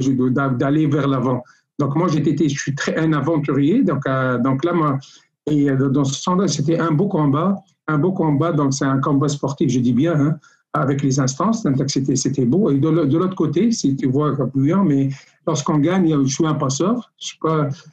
d'aller 0.52 0.88
vers 0.88 1.08
l'avant. 1.08 1.44
Donc 1.80 1.96
moi 1.96 2.08
j'étais, 2.08 2.48
je 2.48 2.58
suis 2.58 2.76
très 2.76 2.98
un 2.98 3.12
aventurier. 3.14 3.84
Donc, 3.84 4.06
euh, 4.08 4.38
donc 4.38 4.64
là 4.64 4.74
moi, 4.74 5.00
et 5.48 5.70
euh, 5.70 5.90
dans 5.90 6.06
ce 6.06 6.22
sens-là, 6.22 6.48
c'était 6.48 6.80
un 6.80 6.92
beau 6.92 7.08
combat, 7.08 7.58
un 7.88 7.98
beau 7.98 8.14
combat. 8.14 8.54
Donc 8.54 8.74
c'est 8.74 8.86
un 8.86 9.00
combat 9.00 9.28
sportif, 9.28 9.70
je 9.70 9.80
dis 9.80 9.94
bien. 9.94 10.18
Hein, 10.18 10.40
avec 10.74 11.04
les 11.04 11.20
instances, 11.20 11.68
c'était, 11.88 12.16
c'était 12.16 12.46
beau. 12.46 12.72
Et 12.72 12.80
de, 12.80 12.90
l'autre 12.90 13.36
côté, 13.36 13.72
si 13.72 13.96
tu 13.96 14.08
vois 14.08 14.36
mais 14.84 15.10
lorsqu'on 15.46 15.78
gagne, 15.78 16.24
je 16.24 16.34
suis 16.34 16.46
un 16.46 16.56
passeur. 16.56 17.12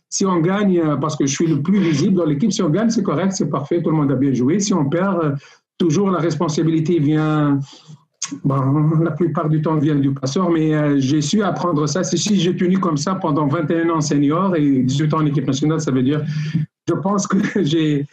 Si 0.08 0.26
on 0.26 0.41
gagne, 0.41 0.82
parce 1.00 1.17
que 1.17 1.26
je 1.26 1.35
suis 1.35 1.47
le 1.47 1.62
plus 1.62 1.79
visible 1.79 2.14
dans 2.14 2.25
l'équipe, 2.25 2.52
si 2.52 2.62
on 2.62 2.70
gagne, 2.70 2.91
c'est 2.91 3.02
correct, 3.02 3.32
c'est 3.32 3.50
parfait, 3.50 3.82
tout 3.82 3.91
le 3.91 3.97
monde 3.97 4.12
a 4.12 4.17
bien 4.17 4.32
joué. 4.32 4.61
Si 4.61 4.73
on 4.75 4.88
perd, 4.88 5.37
toujours 5.79 6.11
la 6.11 6.19
responsabilité 6.19 6.99
vient, 6.99 7.58
la 8.44 9.11
plupart 9.12 9.49
du 9.49 9.62
temps 9.62 9.76
vient 9.76 9.97
du 9.97 10.12
passeur, 10.12 10.50
mais 10.50 10.75
euh, 10.75 11.00
j'ai 11.00 11.20
su 11.20 11.43
apprendre 11.43 11.87
ça. 11.87 12.05
Si 12.05 12.38
j'ai 12.38 12.56
tenu 12.56 12.79
comme 12.79 12.97
ça 12.97 13.14
pendant 13.14 13.47
21 13.47 13.91
ans 13.91 14.00
senior 14.00 14.56
et 14.56 14.82
18 14.82 15.14
ans 15.14 15.19
en 15.19 15.26
équipe 15.26 15.47
nationale, 15.47 15.81
ça 15.81 15.91
veut 15.91 16.02
dire, 16.02 16.23
je 16.87 16.94
pense 16.94 17.26
que 17.26 17.38
j'ai, 17.64 18.06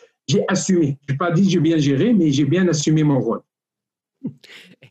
assumé. 0.48 0.98
Je 1.07 1.13
n'ai 1.13 1.18
pas 1.18 1.31
dit 1.31 1.44
que 1.44 1.50
j'ai 1.50 1.60
bien 1.60 1.78
géré, 1.78 2.13
mais 2.13 2.31
j'ai 2.31 2.45
bien 2.45 2.68
assumé 2.68 3.04
mon 3.04 3.19
rôle. 3.19 3.42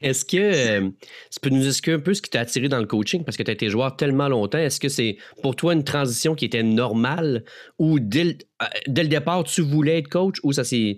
Est-ce 0.00 0.24
que 0.24 0.36
euh, 0.36 0.90
tu 1.30 1.40
peux 1.40 1.50
nous 1.50 1.66
expliquer 1.66 1.94
un 1.94 2.00
peu 2.00 2.14
ce 2.14 2.22
qui 2.22 2.30
t'a 2.30 2.40
attiré 2.40 2.68
dans 2.68 2.78
le 2.78 2.86
coaching? 2.86 3.24
Parce 3.24 3.36
que 3.36 3.42
tu 3.42 3.50
as 3.50 3.54
été 3.54 3.68
joueur 3.68 3.96
tellement 3.96 4.28
longtemps? 4.28 4.58
Est-ce 4.58 4.80
que 4.80 4.88
c'est 4.88 5.16
pour 5.42 5.56
toi 5.56 5.72
une 5.72 5.84
transition 5.84 6.34
qui 6.34 6.44
était 6.44 6.62
normale 6.62 7.44
ou 7.78 7.98
dès 8.00 8.24
le, 8.24 8.34
euh, 8.62 9.04
départ 9.04 9.44
tu 9.44 9.62
voulais 9.62 9.98
être 9.98 10.08
coach 10.08 10.36
ou 10.42 10.52
ça 10.52 10.64
s'est, 10.64 10.96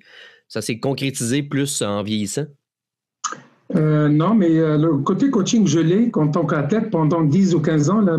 ça 0.49 0.63
s'est 0.63 0.79
concrétisé 0.79 1.43
plus 1.43 1.83
en 1.83 2.03
vieillissant? 2.03 2.47
Euh, 3.77 4.09
non, 4.09 4.35
mais 4.35 4.49
le 4.49 4.97
côté 4.99 5.29
coaching, 5.31 5.67
je 5.67 5.79
l'ai 5.79 6.11
en 6.15 6.29
tant 6.29 6.47
qu'athlète 6.47 6.91
pendant 6.91 7.23
10 7.23 7.55
ou 7.55 7.61
15 7.61 7.91
ans, 7.91 8.01
là, 8.01 8.19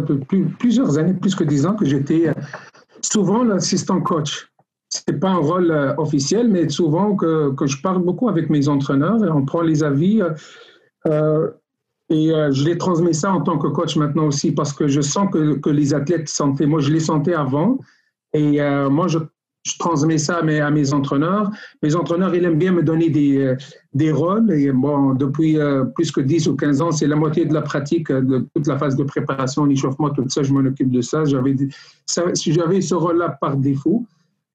plusieurs 0.60 1.00
années, 1.00 1.16
plus 1.16 1.34
que 1.34 1.44
10 1.44 1.66
ans, 1.66 1.74
que 1.74 1.86
j'étais 1.86 2.32
souvent 3.02 3.44
l'assistant 3.44 4.00
coach 4.00 4.50
c'est 4.90 5.20
pas 5.20 5.30
un 5.30 5.38
rôle 5.38 5.72
officiel, 5.98 6.50
mais 6.50 6.68
souvent 6.70 7.16
que, 7.16 7.54
que, 7.54 7.68
je 7.68 7.82
parle 7.82 8.02
beaucoup 8.04 8.28
avec 8.28 8.50
mes 8.50 8.68
entraîneurs 8.68 9.24
et 9.24 9.30
on 9.30 9.46
prend 9.46 9.62
les 9.62 9.84
avis. 9.84 10.22
Euh, 11.10 11.12
euh 11.12 11.52
et 12.12 12.34
euh, 12.34 12.52
je 12.52 12.66
les 12.66 12.76
transmets 12.76 13.14
ça 13.14 13.32
en 13.32 13.42
tant 13.42 13.60
que 13.60 13.68
coach 13.68 13.96
maintenant 13.96 14.26
aussi 14.26 14.52
parce 14.52 14.74
que 14.74 14.88
je 14.88 15.00
sens 15.00 15.30
que, 15.32 15.70
les 15.70 15.94
athlètes 15.94 16.28
sentaient, 16.28 16.66
moi 16.66 16.80
je 16.80 16.92
les 16.92 17.00
sentais 17.00 17.36
avant. 17.36 17.78
Et 18.34 18.60
moi, 18.90 19.08
je, 19.08 19.20
transmets 19.78 20.18
ça 20.18 20.38
à 20.38 20.42
mes, 20.42 20.60
à 20.60 20.72
mes, 20.72 20.92
entraîneurs. 20.94 21.52
Mes 21.84 21.96
entraîneurs, 21.96 22.34
ils 22.34 22.44
aiment 22.44 22.58
bien 22.58 22.72
me 22.72 22.82
donner 22.82 23.10
des, 23.10 23.56
des 23.94 24.12
rôles. 24.12 24.52
Et 24.52 24.72
bon, 24.72 25.14
depuis 25.14 25.58
plus 25.94 26.12
que 26.12 26.22
10 26.22 26.48
ou 26.48 26.56
15 26.56 26.82
ans, 26.82 26.92
c'est 26.92 27.06
la 27.06 27.16
moitié 27.16 27.46
de 27.46 27.54
la 27.54 27.62
pratique, 27.62 28.12
de 28.12 28.48
toute 28.56 28.66
la 28.66 28.78
phase 28.80 28.96
de 28.96 29.04
préparation, 29.04 29.66
l'échauffement, 29.66 30.10
tout 30.10 30.28
ça, 30.30 30.42
je 30.42 30.52
m'en 30.52 30.62
occupe 30.62 30.90
de 30.90 31.02
ça. 31.02 31.26
J'avais, 31.26 31.56
j'avais 32.08 32.82
ce 32.82 32.96
rôle-là 32.96 33.38
par 33.40 33.56
défaut. 33.56 34.06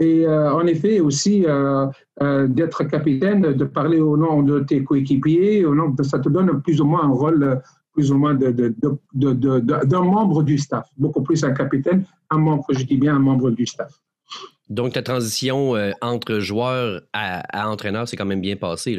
Et 0.01 0.27
euh, 0.27 0.53
en 0.53 0.67
effet, 0.67 1.01
aussi 1.01 1.45
euh, 1.47 1.87
euh, 2.21 2.49
d'être 2.49 2.85
capitaine, 2.85 3.43
de 3.43 3.65
parler 3.65 4.01
au 4.01 4.17
nom 4.17 4.43
de 4.43 4.61
tes 4.61 4.83
coéquipiers, 4.83 5.65
au 5.65 5.75
nom 5.75 5.95
ça 6.03 6.19
te 6.19 6.29
donne 6.29 6.61
plus 6.63 6.81
ou 6.81 6.85
moins 6.85 7.05
un 7.05 7.13
rôle, 7.13 7.63
plus 7.93 8.11
ou 8.11 8.19
moins 8.19 8.35
d'un 8.35 8.51
de, 8.51 8.75
de, 9.15 9.97
membre 9.97 10.43
du 10.43 10.59
staff. 10.59 10.89
Beaucoup 10.97 11.23
plus 11.23 11.45
un 11.45 11.53
capitaine, 11.53 12.05
un 12.31 12.39
membre, 12.39 12.67
je 12.71 12.85
dis 12.85 12.97
bien 12.97 13.15
un 13.15 13.21
membre 13.21 13.51
du 13.51 13.67
staff. 13.67 13.93
Donc, 14.69 14.95
ta 14.95 15.03
transition 15.03 15.75
entre 16.01 16.41
joueur 16.41 17.03
à, 17.13 17.71
entraîneur, 17.71 18.09
c'est 18.09 18.17
quand 18.17 18.25
même 18.25 18.41
bien 18.41 18.57
passé. 18.57 18.99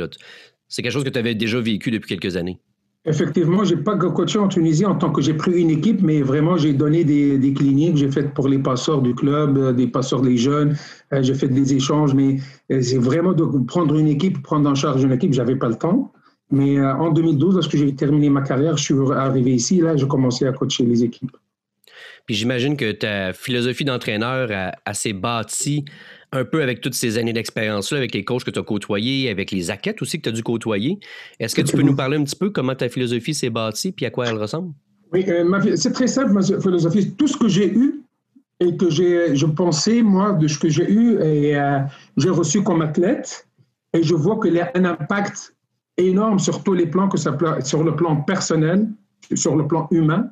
C'est 0.69 0.81
quelque 0.81 0.91
chose 0.91 1.03
que 1.03 1.09
tu 1.09 1.19
avais 1.19 1.35
déjà 1.35 1.59
vécu 1.59 1.91
depuis 1.91 2.07
quelques 2.07 2.37
années. 2.37 2.59
Effectivement, 3.07 3.63
j'ai 3.63 3.77
pas 3.77 3.95
coaché 3.95 4.39
en 4.39 4.47
Tunisie 4.47 4.85
en 4.85 4.95
tant 4.95 5.11
que 5.11 5.21
j'ai 5.21 5.35
pris 5.35 5.61
une 5.61 5.69
équipe, 5.69 6.01
mais 6.01 6.21
vraiment 6.23 6.57
j'ai 6.57 6.73
donné 6.73 7.03
des, 7.03 7.37
des 7.37 7.53
cliniques, 7.53 7.97
j'ai 7.97 8.09
fait 8.09 8.33
pour 8.33 8.47
les 8.47 8.57
passeurs 8.57 9.01
du 9.03 9.13
club, 9.13 9.57
euh, 9.57 9.73
des 9.73 9.85
passeurs 9.85 10.21
des 10.21 10.37
jeunes, 10.37 10.75
euh, 11.13 11.21
j'ai 11.21 11.35
fait 11.35 11.47
des 11.47 11.75
échanges, 11.75 12.15
mais 12.15 12.37
euh, 12.71 12.81
c'est 12.81 12.97
vraiment 12.97 13.33
de 13.33 13.45
prendre 13.65 13.95
une 13.95 14.07
équipe, 14.07 14.41
prendre 14.41 14.67
en 14.67 14.73
charge 14.73 15.03
une 15.03 15.11
équipe, 15.11 15.33
j'avais 15.33 15.55
pas 15.55 15.67
le 15.67 15.75
temps. 15.75 16.11
Mais 16.51 16.79
en 16.79 17.09
2012, 17.09 17.55
lorsque 17.55 17.75
j'ai 17.75 17.95
terminé 17.95 18.29
ma 18.29 18.41
carrière, 18.41 18.77
je 18.77 18.83
suis 18.83 18.95
arrivé 19.15 19.51
ici, 19.51 19.81
là, 19.81 19.97
j'ai 19.97 20.07
commencé 20.07 20.45
à 20.45 20.51
coacher 20.51 20.85
les 20.85 21.03
équipes. 21.03 21.35
Puis 22.27 22.35
j'imagine 22.35 22.77
que 22.77 22.91
ta 22.91 23.33
philosophie 23.33 23.83
d'entraîneur 23.83 24.49
s'est 24.93 25.13
bâtie 25.13 25.85
un 26.31 26.45
peu 26.45 26.61
avec 26.61 26.81
toutes 26.81 26.93
ces 26.93 27.17
années 27.17 27.33
d'expérience-là, 27.33 27.97
avec 27.97 28.13
les 28.13 28.23
coachs 28.23 28.43
que 28.43 28.51
tu 28.51 28.59
as 28.59 28.63
côtoyés, 28.63 29.29
avec 29.29 29.51
les 29.51 29.71
athlètes 29.71 30.01
aussi 30.01 30.17
que 30.17 30.23
tu 30.23 30.29
as 30.29 30.31
dû 30.31 30.43
côtoyer. 30.43 30.99
Est-ce 31.39 31.55
que 31.55 31.61
tu 31.61 31.75
peux 31.75 31.83
nous 31.83 31.95
parler 31.95 32.17
un 32.17 32.23
petit 32.23 32.35
peu 32.35 32.49
comment 32.49 32.75
ta 32.75 32.89
philosophie 32.89 33.33
s'est 33.33 33.49
bâtie 33.49 33.91
puis 33.91 34.05
à 34.05 34.09
quoi 34.09 34.27
elle 34.27 34.37
ressemble? 34.37 34.73
Oui, 35.13 35.25
euh, 35.27 35.75
c'est 35.75 35.93
très 35.93 36.07
simple, 36.07 36.31
ma 36.31 36.41
philosophie. 36.41 37.13
Tout 37.15 37.27
ce 37.27 37.37
que 37.37 37.47
j'ai 37.47 37.71
eu 37.71 38.01
et 38.59 38.75
que 38.75 38.89
j'ai, 38.89 39.35
je 39.35 39.45
pensais, 39.45 40.01
moi, 40.01 40.33
de 40.33 40.47
ce 40.47 40.57
que 40.57 40.69
j'ai 40.69 40.89
eu 40.89 41.21
et 41.21 41.57
euh, 41.57 41.79
j'ai 42.17 42.29
reçu 42.29 42.63
comme 42.63 42.81
athlète, 42.81 43.47
et 43.93 44.03
je 44.03 44.15
vois 44.15 44.39
qu'il 44.39 44.53
y 44.53 44.59
a 44.59 44.71
un 44.75 44.85
impact 44.85 45.55
énorme 45.97 46.39
sur 46.39 46.63
tous 46.63 46.73
les 46.73 46.87
plans, 46.87 47.07
que 47.07 47.17
ça, 47.17 47.37
sur 47.61 47.83
le 47.83 47.95
plan 47.95 48.17
personnel, 48.17 48.87
sur 49.33 49.55
le 49.55 49.67
plan 49.67 49.87
humain, 49.91 50.29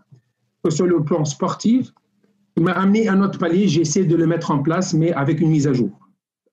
que 0.63 0.69
sur 0.69 0.85
le 0.85 1.03
plan 1.03 1.23
sportif, 1.25 1.93
il 2.55 2.63
m'a 2.63 2.73
amené 2.73 3.07
à 3.07 3.13
un 3.13 3.21
autre 3.21 3.39
palier, 3.39 3.67
j'ai 3.67 3.81
essayé 3.81 4.05
de 4.05 4.15
le 4.15 4.27
mettre 4.27 4.51
en 4.51 4.59
place, 4.59 4.93
mais 4.93 5.11
avec 5.13 5.41
une 5.41 5.49
mise 5.49 5.67
à 5.67 5.73
jour, 5.73 5.91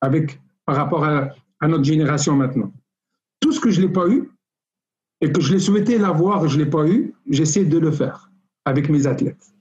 avec, 0.01 0.41
par 0.65 0.77
rapport 0.77 1.05
à, 1.05 1.31
notre 1.69 1.85
génération 1.85 2.35
maintenant. 2.35 2.73
Tout 3.41 3.53
ce 3.53 3.61
que 3.61 3.71
je 3.71 3.83
n'ai 3.83 3.89
pas 3.89 4.09
eu, 4.09 4.31
et 5.21 5.31
que 5.31 5.43
je 5.43 5.53
l'ai 5.53 5.59
souhaité 5.59 5.99
l'avoir 5.99 6.49
je 6.49 6.59
ne 6.59 6.65
l'ai 6.65 6.71
pas 6.71 6.87
eu, 6.89 7.15
j'essaie 7.29 7.67
de 7.67 7.79
le 7.79 7.91
faire 7.91 8.31
avec 8.65 8.89
mes 8.89 9.07
athlètes. 9.07 9.53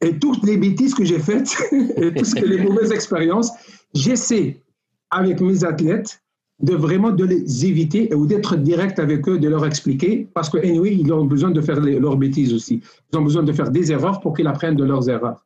Et 0.00 0.18
toutes 0.18 0.42
les 0.44 0.56
bêtises 0.56 0.94
que 0.94 1.04
j'ai 1.04 1.18
faites, 1.18 1.54
et 1.72 2.14
toutes 2.14 2.40
les 2.40 2.62
mauvaises 2.62 2.92
expériences, 2.92 3.50
j'essaie 3.94 4.62
avec 5.10 5.40
mes 5.42 5.64
athlètes 5.64 6.23
de 6.60 6.74
vraiment 6.74 7.10
de 7.10 7.24
les 7.24 7.66
éviter 7.66 8.14
ou 8.14 8.26
d'être 8.26 8.56
direct 8.56 8.98
avec 8.98 9.28
eux, 9.28 9.38
de 9.38 9.48
leur 9.48 9.66
expliquer, 9.66 10.28
parce 10.34 10.48
que 10.48 10.58
anyway, 10.58 10.96
ils 10.96 11.12
ont 11.12 11.24
besoin 11.24 11.50
de 11.50 11.60
faire 11.60 11.80
leurs 11.80 12.16
bêtises 12.16 12.54
aussi. 12.54 12.80
Ils 13.12 13.18
ont 13.18 13.22
besoin 13.22 13.42
de 13.42 13.52
faire 13.52 13.70
des 13.70 13.90
erreurs 13.90 14.20
pour 14.20 14.34
qu'ils 14.34 14.46
apprennent 14.46 14.76
de 14.76 14.84
leurs 14.84 15.08
erreurs. 15.08 15.44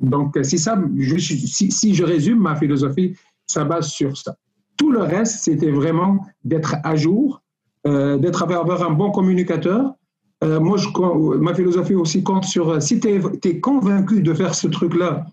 Donc, 0.00 0.38
si, 0.42 0.58
ça, 0.58 0.80
je, 0.96 1.16
si, 1.18 1.70
si, 1.70 1.94
je 1.94 2.04
résume 2.04 2.38
ma 2.38 2.56
philosophie, 2.56 3.14
ça 3.46 3.64
base 3.64 3.88
sur 3.88 4.16
ça. 4.16 4.36
Tout 4.76 4.90
le 4.90 5.00
reste, 5.00 5.40
c'était 5.40 5.70
vraiment 5.70 6.24
d'être 6.44 6.76
à 6.82 6.96
jour, 6.96 7.42
euh, 7.86 8.16
d'être 8.18 8.42
avoir 8.42 8.82
un 8.82 8.90
bon 8.90 9.10
communicateur. 9.10 9.94
Euh, 10.42 10.58
moi, 10.60 10.76
je, 10.78 10.88
ma 11.38 11.54
philosophie 11.54 11.94
aussi 11.94 12.22
compte 12.22 12.44
sur 12.44 12.70
euh, 12.70 12.80
si 12.80 12.98
tu 12.98 13.08
es, 13.08 13.60
convaincu 13.60 14.20
de 14.20 14.34
faire 14.34 14.54
ce 14.54 14.66
truc-là, 14.66 15.26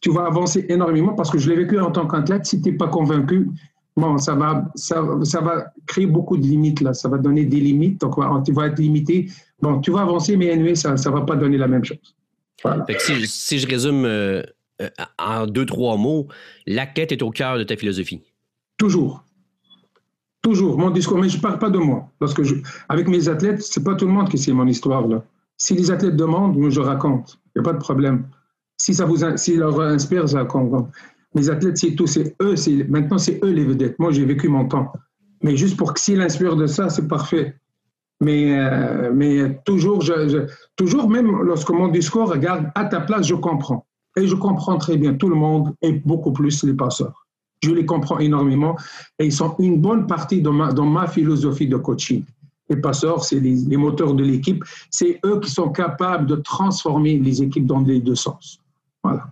tu 0.00 0.10
vas 0.10 0.26
avancer 0.26 0.66
énormément 0.68 1.14
parce 1.14 1.30
que 1.30 1.38
je 1.38 1.48
l'ai 1.48 1.56
vécu 1.56 1.78
en 1.78 1.92
tant 1.92 2.08
qu'athlète. 2.08 2.44
Si 2.44 2.60
tu 2.60 2.70
n'es 2.70 2.76
pas 2.76 2.88
convaincu, 2.88 3.50
bon, 3.96 4.18
ça 4.18 4.34
va, 4.34 4.64
ça, 4.74 5.02
ça, 5.22 5.40
va 5.40 5.72
créer 5.86 6.06
beaucoup 6.06 6.36
de 6.36 6.42
limites 6.42 6.80
là. 6.80 6.94
Ça 6.94 7.08
va 7.08 7.18
donner 7.18 7.44
des 7.44 7.60
limites. 7.60 8.00
Donc, 8.00 8.16
tu 8.44 8.52
vas 8.52 8.66
être 8.66 8.78
limité. 8.78 9.28
Bon, 9.60 9.80
tu 9.80 9.90
vas 9.90 10.02
avancer, 10.02 10.36
mais 10.36 10.50
anyway, 10.50 10.74
ça 10.74 10.94
ne 10.94 11.10
va 11.10 11.22
pas 11.22 11.36
donner 11.36 11.58
la 11.58 11.68
même 11.68 11.84
chose. 11.84 12.14
si, 12.98 13.26
si, 13.26 13.58
je 13.58 13.66
résume 13.66 14.04
euh, 14.04 14.42
euh, 14.80 14.88
en 15.18 15.46
deux, 15.46 15.66
trois 15.66 15.96
mots, 15.96 16.28
la 16.66 16.86
quête 16.86 17.12
est 17.12 17.22
au 17.22 17.30
cœur 17.30 17.58
de 17.58 17.64
ta 17.64 17.76
philosophie. 17.76 18.22
Toujours. 18.76 19.24
Toujours. 20.40 20.76
Mon 20.76 20.90
discours, 20.90 21.18
mais 21.18 21.28
je 21.28 21.36
ne 21.36 21.42
parle 21.42 21.58
pas 21.58 21.70
de 21.70 21.78
moi. 21.78 22.08
Parce 22.18 22.34
que 22.34 22.42
je, 22.42 22.56
avec 22.88 23.06
mes 23.08 23.28
athlètes, 23.28 23.62
ce 23.62 23.78
n'est 23.78 23.84
pas 23.84 23.94
tout 23.94 24.06
le 24.06 24.12
monde 24.12 24.28
qui 24.28 24.38
sait 24.38 24.52
mon 24.52 24.66
histoire. 24.66 25.06
Là. 25.06 25.22
Si 25.56 25.74
les 25.74 25.90
athlètes 25.90 26.16
demandent, 26.16 26.56
moi, 26.56 26.70
je 26.70 26.80
raconte. 26.80 27.38
Il 27.54 27.60
n'y 27.60 27.68
a 27.68 27.70
pas 27.70 27.74
de 27.74 27.82
problème. 27.82 28.26
Si 28.76 28.94
ça 28.94 29.04
vous 29.04 29.18
si 29.36 29.56
leur 29.56 29.80
inspire, 29.80 30.28
ça 30.28 30.44
compte. 30.44 30.88
Mes 31.34 31.48
athlètes, 31.48 31.78
c'est 31.78 31.94
tout, 31.94 32.06
c'est 32.06 32.34
eux, 32.42 32.54
maintenant 32.88 33.18
c'est 33.18 33.42
eux 33.42 33.50
les 33.50 33.64
vedettes. 33.64 33.98
Moi, 33.98 34.12
j'ai 34.12 34.24
vécu 34.24 34.48
mon 34.48 34.66
temps. 34.66 34.92
Mais 35.42 35.56
juste 35.56 35.76
pour 35.76 35.94
que 35.94 36.00
s'ils 36.00 36.20
inspirent 36.20 36.56
de 36.56 36.66
ça, 36.66 36.88
c'est 36.88 37.08
parfait. 37.08 37.56
Mais, 38.20 38.56
euh, 38.56 39.10
mais 39.12 39.60
toujours, 39.64 40.04
toujours, 40.76 41.10
même 41.10 41.42
lorsque 41.42 41.70
mon 41.70 41.88
discours 41.88 42.30
regarde 42.30 42.70
à 42.74 42.84
ta 42.84 43.00
place, 43.00 43.26
je 43.26 43.34
comprends. 43.34 43.84
Et 44.16 44.26
je 44.26 44.36
comprends 44.36 44.76
très 44.76 44.96
bien 44.96 45.14
tout 45.14 45.28
le 45.28 45.34
monde 45.34 45.74
et 45.82 45.92
beaucoup 45.92 46.32
plus 46.32 46.62
les 46.64 46.74
passeurs. 46.74 47.26
Je 47.62 47.70
les 47.70 47.86
comprends 47.86 48.18
énormément 48.18 48.76
et 49.18 49.26
ils 49.26 49.32
sont 49.32 49.56
une 49.58 49.80
bonne 49.80 50.06
partie 50.06 50.42
dans 50.42 50.52
ma, 50.52 51.06
philosophie 51.06 51.66
de 51.66 51.76
coaching. 51.76 52.24
Les 52.68 52.76
passeurs, 52.76 53.24
c'est 53.24 53.40
les, 53.40 53.54
les 53.54 53.76
moteurs 53.76 54.14
de 54.14 54.22
l'équipe. 54.22 54.62
C'est 54.90 55.18
eux 55.24 55.40
qui 55.40 55.50
sont 55.50 55.70
capables 55.70 56.26
de 56.26 56.36
transformer 56.36 57.18
les 57.18 57.42
équipes 57.42 57.66
dans 57.66 57.80
les 57.80 58.00
deux 58.00 58.14
sens. 58.14 58.60
Voilà. 59.02 59.26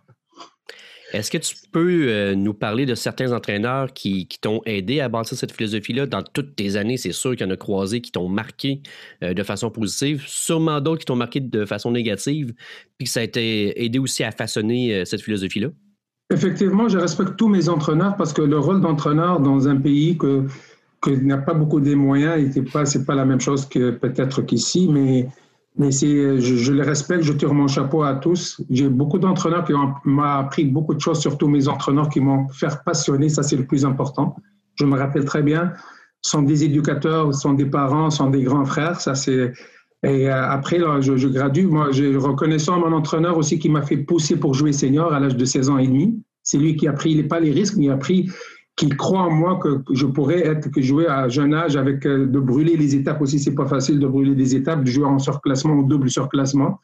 Est-ce 1.13 1.31
que 1.31 1.39
tu 1.39 1.57
peux 1.73 2.07
euh, 2.09 2.35
nous 2.35 2.55
parler 2.55 2.87
de 2.87 2.95
certains 2.95 3.33
entraîneurs 3.33 3.93
qui, 3.93 4.29
t'ont 4.41 4.61
aidé 4.65 5.01
à 5.01 5.09
bâtir 5.09 5.37
cette 5.37 5.53
philosophie-là? 5.53 6.07
Dans 6.07 6.23
toutes 6.23 6.55
tes 6.55 6.77
années, 6.77 6.97
c'est 6.97 7.13
sûr 7.13 7.33
qu'il 7.33 7.47
y 7.47 7.51
en 7.51 7.53
a 7.53 7.57
croisé 7.57 8.01
qui 8.01 8.13
t'ont 8.13 8.29
marqué 8.29 8.83
euh, 9.25 9.35
de 9.35 9.43
façon 9.43 9.71
positive, 9.71 10.23
sûrement 10.27 10.81
d'autres 10.81 11.01
qui 11.01 11.07
t'ont 11.07 11.17
marqué 11.17 11.41
de 11.41 11.65
façon 11.65 11.91
négative, 11.91 12.55
puis 12.97 13.07
que 13.07 13.11
ça 13.11 13.21
a 13.21 13.23
été 13.25 13.83
aidé 13.85 13.99
aussi 13.99 14.23
à 14.23 14.31
façonner 14.31 14.95
euh, 14.95 15.05
cette 15.05 15.23
philosophie-là? 15.23 15.69
Effectivement, 16.33 16.89
je 16.89 16.99
respecte 16.99 17.37
tous 17.37 17.49
mes 17.49 17.69
entraîneurs 17.69 18.17
parce 18.17 18.33
que 18.33 18.43
le 18.43 18.59
rôle 18.59 18.81
d'entraîneur 18.81 19.41
dans 19.41 19.67
un 19.67 19.77
pays 19.77 20.17
que 20.17 20.47
n'a 21.09 21.39
pas 21.39 21.55
beaucoup 21.55 21.81
de 21.81 21.93
moyens, 21.95 22.55
ce 22.55 22.61
n'est 22.61 22.67
pas, 22.67 22.85
pas 23.05 23.15
la 23.17 23.25
même 23.25 23.41
chose 23.41 23.69
que 23.69 23.91
peut-être 23.91 24.43
qu'ici, 24.43 24.89
mais 24.89 25.27
mais 25.77 25.91
je, 25.93 26.39
je, 26.41 26.73
les 26.73 26.83
respecte, 26.83 27.23
je 27.23 27.33
tire 27.33 27.55
mon 27.55 27.69
chapeau 27.69 28.03
à 28.03 28.15
tous. 28.15 28.61
J'ai 28.71 28.89
beaucoup 28.89 29.19
d'entraîneurs 29.19 29.65
qui 29.65 29.73
m'ont 30.05 30.23
appris 30.23 30.65
beaucoup 30.65 30.95
de 30.95 31.01
choses, 31.01 31.21
surtout 31.21 31.49
mes 31.49 31.69
entraîneurs 31.69 32.09
qui 32.09 32.21
m'ont 32.21 32.49
fait 32.49 32.77
passionner, 32.85 33.29
ça 33.29 33.43
c'est 33.43 33.57
le 33.57 33.65
plus 33.65 33.85
important. 33.85 34.37
Je 34.75 34.85
me 34.85 34.99
rappelle 34.99 35.25
très 35.25 35.43
bien, 35.43 35.73
sont 36.23 36.43
des 36.43 36.65
éducateurs, 36.65 37.33
sont 37.35 37.55
des 37.55 37.67
parents, 37.67 38.11
sont 38.11 38.31
des 38.31 38.43
grands 38.43 38.65
frères, 38.65 39.01
ça 39.01 39.15
c'est... 39.15 39.53
Et 40.03 40.31
euh, 40.31 40.51
après, 40.51 40.79
là, 40.79 41.03
je, 41.03 41.19
je, 41.19 41.29
gradue. 41.29 41.67
Moi, 41.67 41.91
je 41.93 42.17
reconnaissant 42.17 42.81
mon 42.81 42.91
entraîneur 42.93 43.37
aussi 43.37 43.59
qui 43.59 43.69
m'a 43.69 43.83
fait 43.83 43.99
pousser 43.99 44.37
pour 44.37 44.55
jouer 44.55 44.73
senior 44.73 45.13
à 45.13 45.21
l'âge 45.21 45.37
de 45.37 45.45
16 45.45 45.69
ans 45.69 45.77
et 45.77 45.87
demi. 45.87 46.23
C'est 46.43 46.57
lui 46.57 46.75
qui 46.75 46.89
a 46.89 46.95
pris, 46.95 47.23
pas 47.25 47.39
les 47.39 47.51
risques, 47.51 47.77
mais 47.77 47.85
il 47.85 47.91
a 47.91 47.99
pris 47.99 48.31
qu'il 48.77 48.97
croit 48.97 49.21
en 49.21 49.31
moi 49.31 49.59
que 49.63 49.83
je 49.93 50.07
pourrais 50.07 50.47
être, 50.47 50.71
que 50.71 50.81
jouer 50.81 51.07
à 51.07 51.29
jeune 51.29 51.55
âge 51.55 51.77
avec 51.77 52.07
euh, 52.07 52.27
de 52.27 52.41
brûler 52.41 52.77
les 52.77 52.95
étapes 52.95 53.21
aussi, 53.21 53.39
c'est 53.39 53.55
pas 53.55 53.67
facile 53.67 53.99
de 53.99 54.07
brûler 54.07 54.35
des 54.35 54.57
étapes, 54.57 54.85
de 54.85 54.91
jouer 54.91 55.07
en 55.07 55.19
surclassement 55.19 55.75
ou 55.75 55.85
double 55.85 56.11
surclassement. 56.11 56.81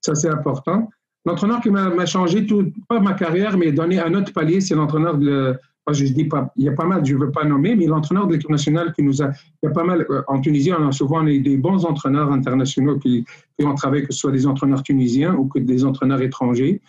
Ça, 0.00 0.14
c'est 0.14 0.28
important. 0.28 0.88
L'entraîneur 1.24 1.60
qui 1.60 1.70
m'a 1.70 2.06
changé, 2.06 2.46
tout, 2.46 2.72
pas 2.88 3.00
ma 3.00 3.14
carrière, 3.14 3.58
mais 3.58 3.72
donné 3.72 3.98
un 3.98 4.14
autre 4.14 4.32
palier, 4.32 4.60
c'est 4.60 4.74
l'entraîneur 4.74 5.18
de. 5.18 5.56
Je 5.92 6.04
dis 6.04 6.24
pas, 6.24 6.52
il 6.56 6.64
y 6.64 6.68
a 6.68 6.72
pas 6.72 6.84
mal, 6.84 7.04
je 7.04 7.16
veux 7.16 7.30
pas 7.30 7.44
nommer, 7.44 7.76
mais 7.76 7.86
l'entraîneur 7.86 8.26
de 8.26 8.32
l'équipe 8.32 8.50
nationale 8.50 8.92
qui 8.92 9.04
nous 9.04 9.22
a. 9.22 9.30
Il 9.62 9.66
y 9.66 9.68
a 9.68 9.70
pas 9.70 9.84
mal. 9.84 10.04
Euh, 10.10 10.22
en 10.26 10.40
Tunisie, 10.40 10.72
on 10.72 10.86
a 10.86 10.92
souvent 10.92 11.22
des 11.22 11.56
bons 11.56 11.84
entraîneurs 11.84 12.32
internationaux 12.32 12.98
qui, 12.98 13.24
qui 13.58 13.66
ont 13.66 13.74
travaillé, 13.74 14.04
que 14.04 14.12
ce 14.12 14.18
soit 14.18 14.32
des 14.32 14.46
entraîneurs 14.46 14.82
tunisiens 14.82 15.34
ou 15.34 15.46
que 15.46 15.58
des 15.60 15.84
entraîneurs 15.84 16.22
étrangers 16.22 16.80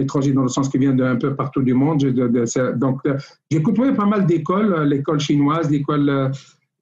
étrangers 0.00 0.32
dans 0.32 0.42
le 0.42 0.48
sens 0.48 0.68
qui 0.68 0.78
vient 0.78 0.94
d'un 0.94 1.16
peu 1.16 1.34
partout 1.34 1.62
du 1.62 1.74
monde. 1.74 1.98
donc, 2.76 3.00
euh, 3.06 3.16
j'ai 3.50 3.62
côtoyé 3.62 3.92
pas 3.92 4.06
mal 4.06 4.26
d'écoles, 4.26 4.72
euh, 4.72 4.84
l'école 4.84 5.20
chinoise, 5.20 5.70
l'école 5.70 6.08
euh, 6.08 6.28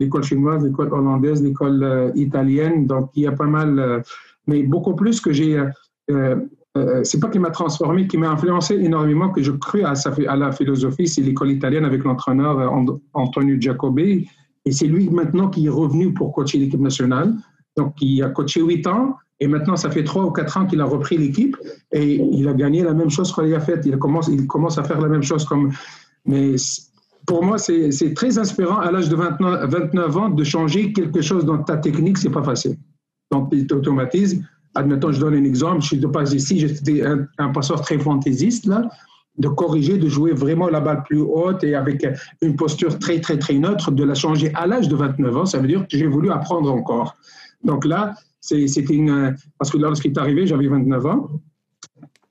l'école 0.00 0.24
chinoise, 0.24 0.64
l'école 0.64 0.92
hollandaise, 0.92 1.42
l'école 1.42 2.12
italienne. 2.16 2.86
Donc, 2.86 3.10
il 3.14 3.22
y 3.22 3.26
a 3.26 3.32
pas 3.32 3.46
mal, 3.46 4.02
mais 4.48 4.64
beaucoup 4.64 4.96
plus 4.96 5.20
que 5.20 5.32
j'ai. 5.32 5.62
c'est 6.08 7.20
pas 7.20 7.28
qui 7.28 7.38
m'a 7.38 7.50
transformé, 7.50 8.08
qui 8.08 8.18
m'a 8.18 8.30
influencé 8.30 8.74
énormément, 8.74 9.28
que 9.28 9.40
je 9.42 9.52
crus 9.52 9.84
à, 9.84 9.92
à 10.28 10.36
la 10.36 10.50
philosophie, 10.50 11.06
c'est 11.06 11.20
l'école 11.20 11.52
italienne 11.52 11.84
avec 11.84 12.02
l'entraîneur 12.02 12.72
Antonio 13.12 13.60
Giacobbe. 13.60 14.00
Et 14.00 14.72
c'est 14.72 14.88
lui 14.88 15.08
maintenant 15.08 15.48
qui 15.48 15.66
est 15.66 15.70
revenu 15.70 16.12
pour 16.12 16.32
coacher 16.32 16.58
l'équipe 16.58 16.80
nationale. 16.80 17.34
Donc, 17.76 17.94
il 18.00 18.24
a 18.24 18.30
coaché 18.30 18.60
huit 18.60 18.84
ans. 18.88 19.16
Et 19.42 19.48
maintenant, 19.48 19.74
ça 19.74 19.90
fait 19.90 20.04
trois 20.04 20.24
ou 20.24 20.30
quatre 20.30 20.56
ans 20.56 20.66
qu'il 20.66 20.80
a 20.80 20.84
repris 20.84 21.18
l'équipe 21.18 21.56
et 21.90 22.14
il 22.14 22.46
a 22.46 22.52
gagné 22.52 22.84
la 22.84 22.94
même 22.94 23.10
chose 23.10 23.34
qu'il 23.34 23.52
a 23.52 23.58
fait. 23.58 23.80
Il 23.84 23.98
commence, 23.98 24.28
il 24.28 24.46
commence 24.46 24.78
à 24.78 24.84
faire 24.84 25.00
la 25.00 25.08
même 25.08 25.24
chose 25.24 25.44
comme. 25.44 25.72
Mais 26.24 26.54
pour 27.26 27.42
moi, 27.42 27.58
c'est 27.58 28.14
très 28.14 28.38
inspirant 28.38 28.78
à 28.78 28.92
l'âge 28.92 29.08
de 29.08 29.16
29, 29.16 29.68
29, 29.68 30.16
ans 30.16 30.28
de 30.28 30.44
changer 30.44 30.92
quelque 30.92 31.20
chose 31.22 31.44
dans 31.44 31.58
ta 31.58 31.76
technique, 31.76 32.18
c'est 32.18 32.30
pas 32.30 32.44
facile. 32.44 32.76
Donc, 33.32 33.50
tu 33.50 33.74
automatises. 33.74 34.40
Admettons, 34.76 35.10
je 35.10 35.18
donne 35.18 35.34
un 35.34 35.42
exemple. 35.42 35.80
Je 35.80 35.88
suis 35.88 35.98
de 35.98 36.06
base 36.06 36.32
ici, 36.34 36.60
j'étais 36.60 37.04
un, 37.04 37.26
un, 37.38 37.48
passeur 37.48 37.80
très 37.80 37.98
fantaisiste, 37.98 38.66
là, 38.66 38.88
de 39.38 39.48
corriger, 39.48 39.98
de 39.98 40.08
jouer 40.08 40.34
vraiment 40.34 40.68
la 40.68 40.78
balle 40.78 41.02
plus 41.02 41.18
haute 41.18 41.64
et 41.64 41.74
avec 41.74 42.06
une 42.42 42.54
posture 42.54 42.96
très, 43.00 43.20
très, 43.20 43.38
très 43.38 43.54
neutre, 43.54 43.90
de 43.90 44.04
la 44.04 44.14
changer 44.14 44.52
à 44.54 44.68
l'âge 44.68 44.86
de 44.86 44.94
29 44.94 45.36
ans. 45.36 45.46
Ça 45.46 45.58
veut 45.58 45.66
dire 45.66 45.80
que 45.80 45.98
j'ai 45.98 46.06
voulu 46.06 46.30
apprendre 46.30 46.72
encore. 46.72 47.16
Donc 47.64 47.84
là, 47.84 48.14
c'était 48.42 48.94
une. 48.94 49.34
Parce 49.58 49.70
que 49.70 49.78
lorsqu'il 49.78 50.12
est 50.12 50.18
arrivé, 50.18 50.46
j'avais 50.46 50.68
29 50.68 51.06
ans. 51.06 51.28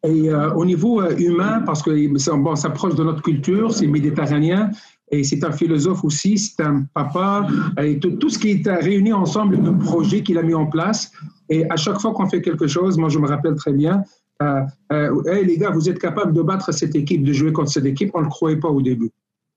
Et 0.04 0.30
euh, 0.30 0.54
au 0.54 0.66
niveau 0.66 1.02
euh, 1.02 1.16
humain, 1.18 1.62
parce 1.66 1.84
que 1.84 1.92
bon, 2.36 2.56
ça 2.56 2.70
de 2.70 3.04
notre 3.04 3.22
culture, 3.22 3.72
c'est 3.72 3.86
méditerranéen, 3.86 4.72
et 5.12 5.24
c'est 5.24 5.44
un 5.44 5.52
philosophe 5.52 6.04
aussi, 6.04 6.38
c'est 6.38 6.64
un 6.64 6.86
papa, 6.94 7.46
et 7.80 8.00
tout, 8.00 8.30
ce 8.30 8.40
qui 8.40 8.52
est 8.52 8.68
réuni 8.68 9.14
ensemble 9.14 9.62
de 9.62 9.72
projets 9.72 10.24
qu'il 10.24 10.38
a 10.40 10.44
mis 10.44 10.56
en 10.56 10.66
place. 10.66 11.12
Et 11.50 11.70
à 11.70 11.76
chaque 11.76 12.00
fois 12.00 12.14
qu'on 12.14 12.28
fait 12.28 12.42
quelque 12.42 12.66
chose, 12.66 12.98
moi 12.98 13.10
je 13.10 13.20
me 13.20 13.28
rappelle 13.28 13.56
très 13.56 13.74
bien, 13.74 14.04
euh, 14.42 14.62
euh, 14.92 15.24
hey, 15.26 15.46
les 15.46 15.58
gars, 15.58 15.70
vous 15.70 15.90
êtes 15.90 16.00
capables 16.00 16.34
de 16.34 16.42
battre 16.42 16.74
cette 16.74 16.96
équipe, 16.96 17.24
de 17.24 17.34
jouer 17.34 17.52
contre 17.52 17.72
cette 17.72 17.86
équipe, 17.86 18.12
on 18.14 18.20
ne 18.20 18.26
le 18.26 18.30
croyait 18.30 18.58
pas 18.58 18.70
au 18.70 18.82
début. 18.82 19.12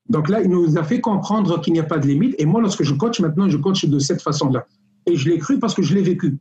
Donc 0.07 0.29
là, 0.29 0.41
il 0.41 0.49
nous 0.49 0.77
a 0.77 0.83
fait 0.83 1.01
comprendre 1.01 1.59
qu'il 1.61 1.73
n'y 1.73 1.79
a 1.79 1.83
pas 1.83 1.97
de 1.97 2.07
limite. 2.07 2.35
Et 2.37 2.45
moi, 2.45 2.61
lorsque 2.61 2.83
je 2.83 2.93
coach 2.93 3.19
maintenant, 3.19 3.49
je 3.49 3.57
coach 3.57 3.85
de 3.85 3.97
cette 3.99 4.21
façon-là. 4.21 4.65
Et 5.07 5.15
je 5.15 5.29
l'ai 5.29 5.39
cru 5.39 5.57
parce 5.57 5.73
que 5.73 5.81
je 5.81 5.95
l'ai 5.95 6.03
vécu. 6.03 6.37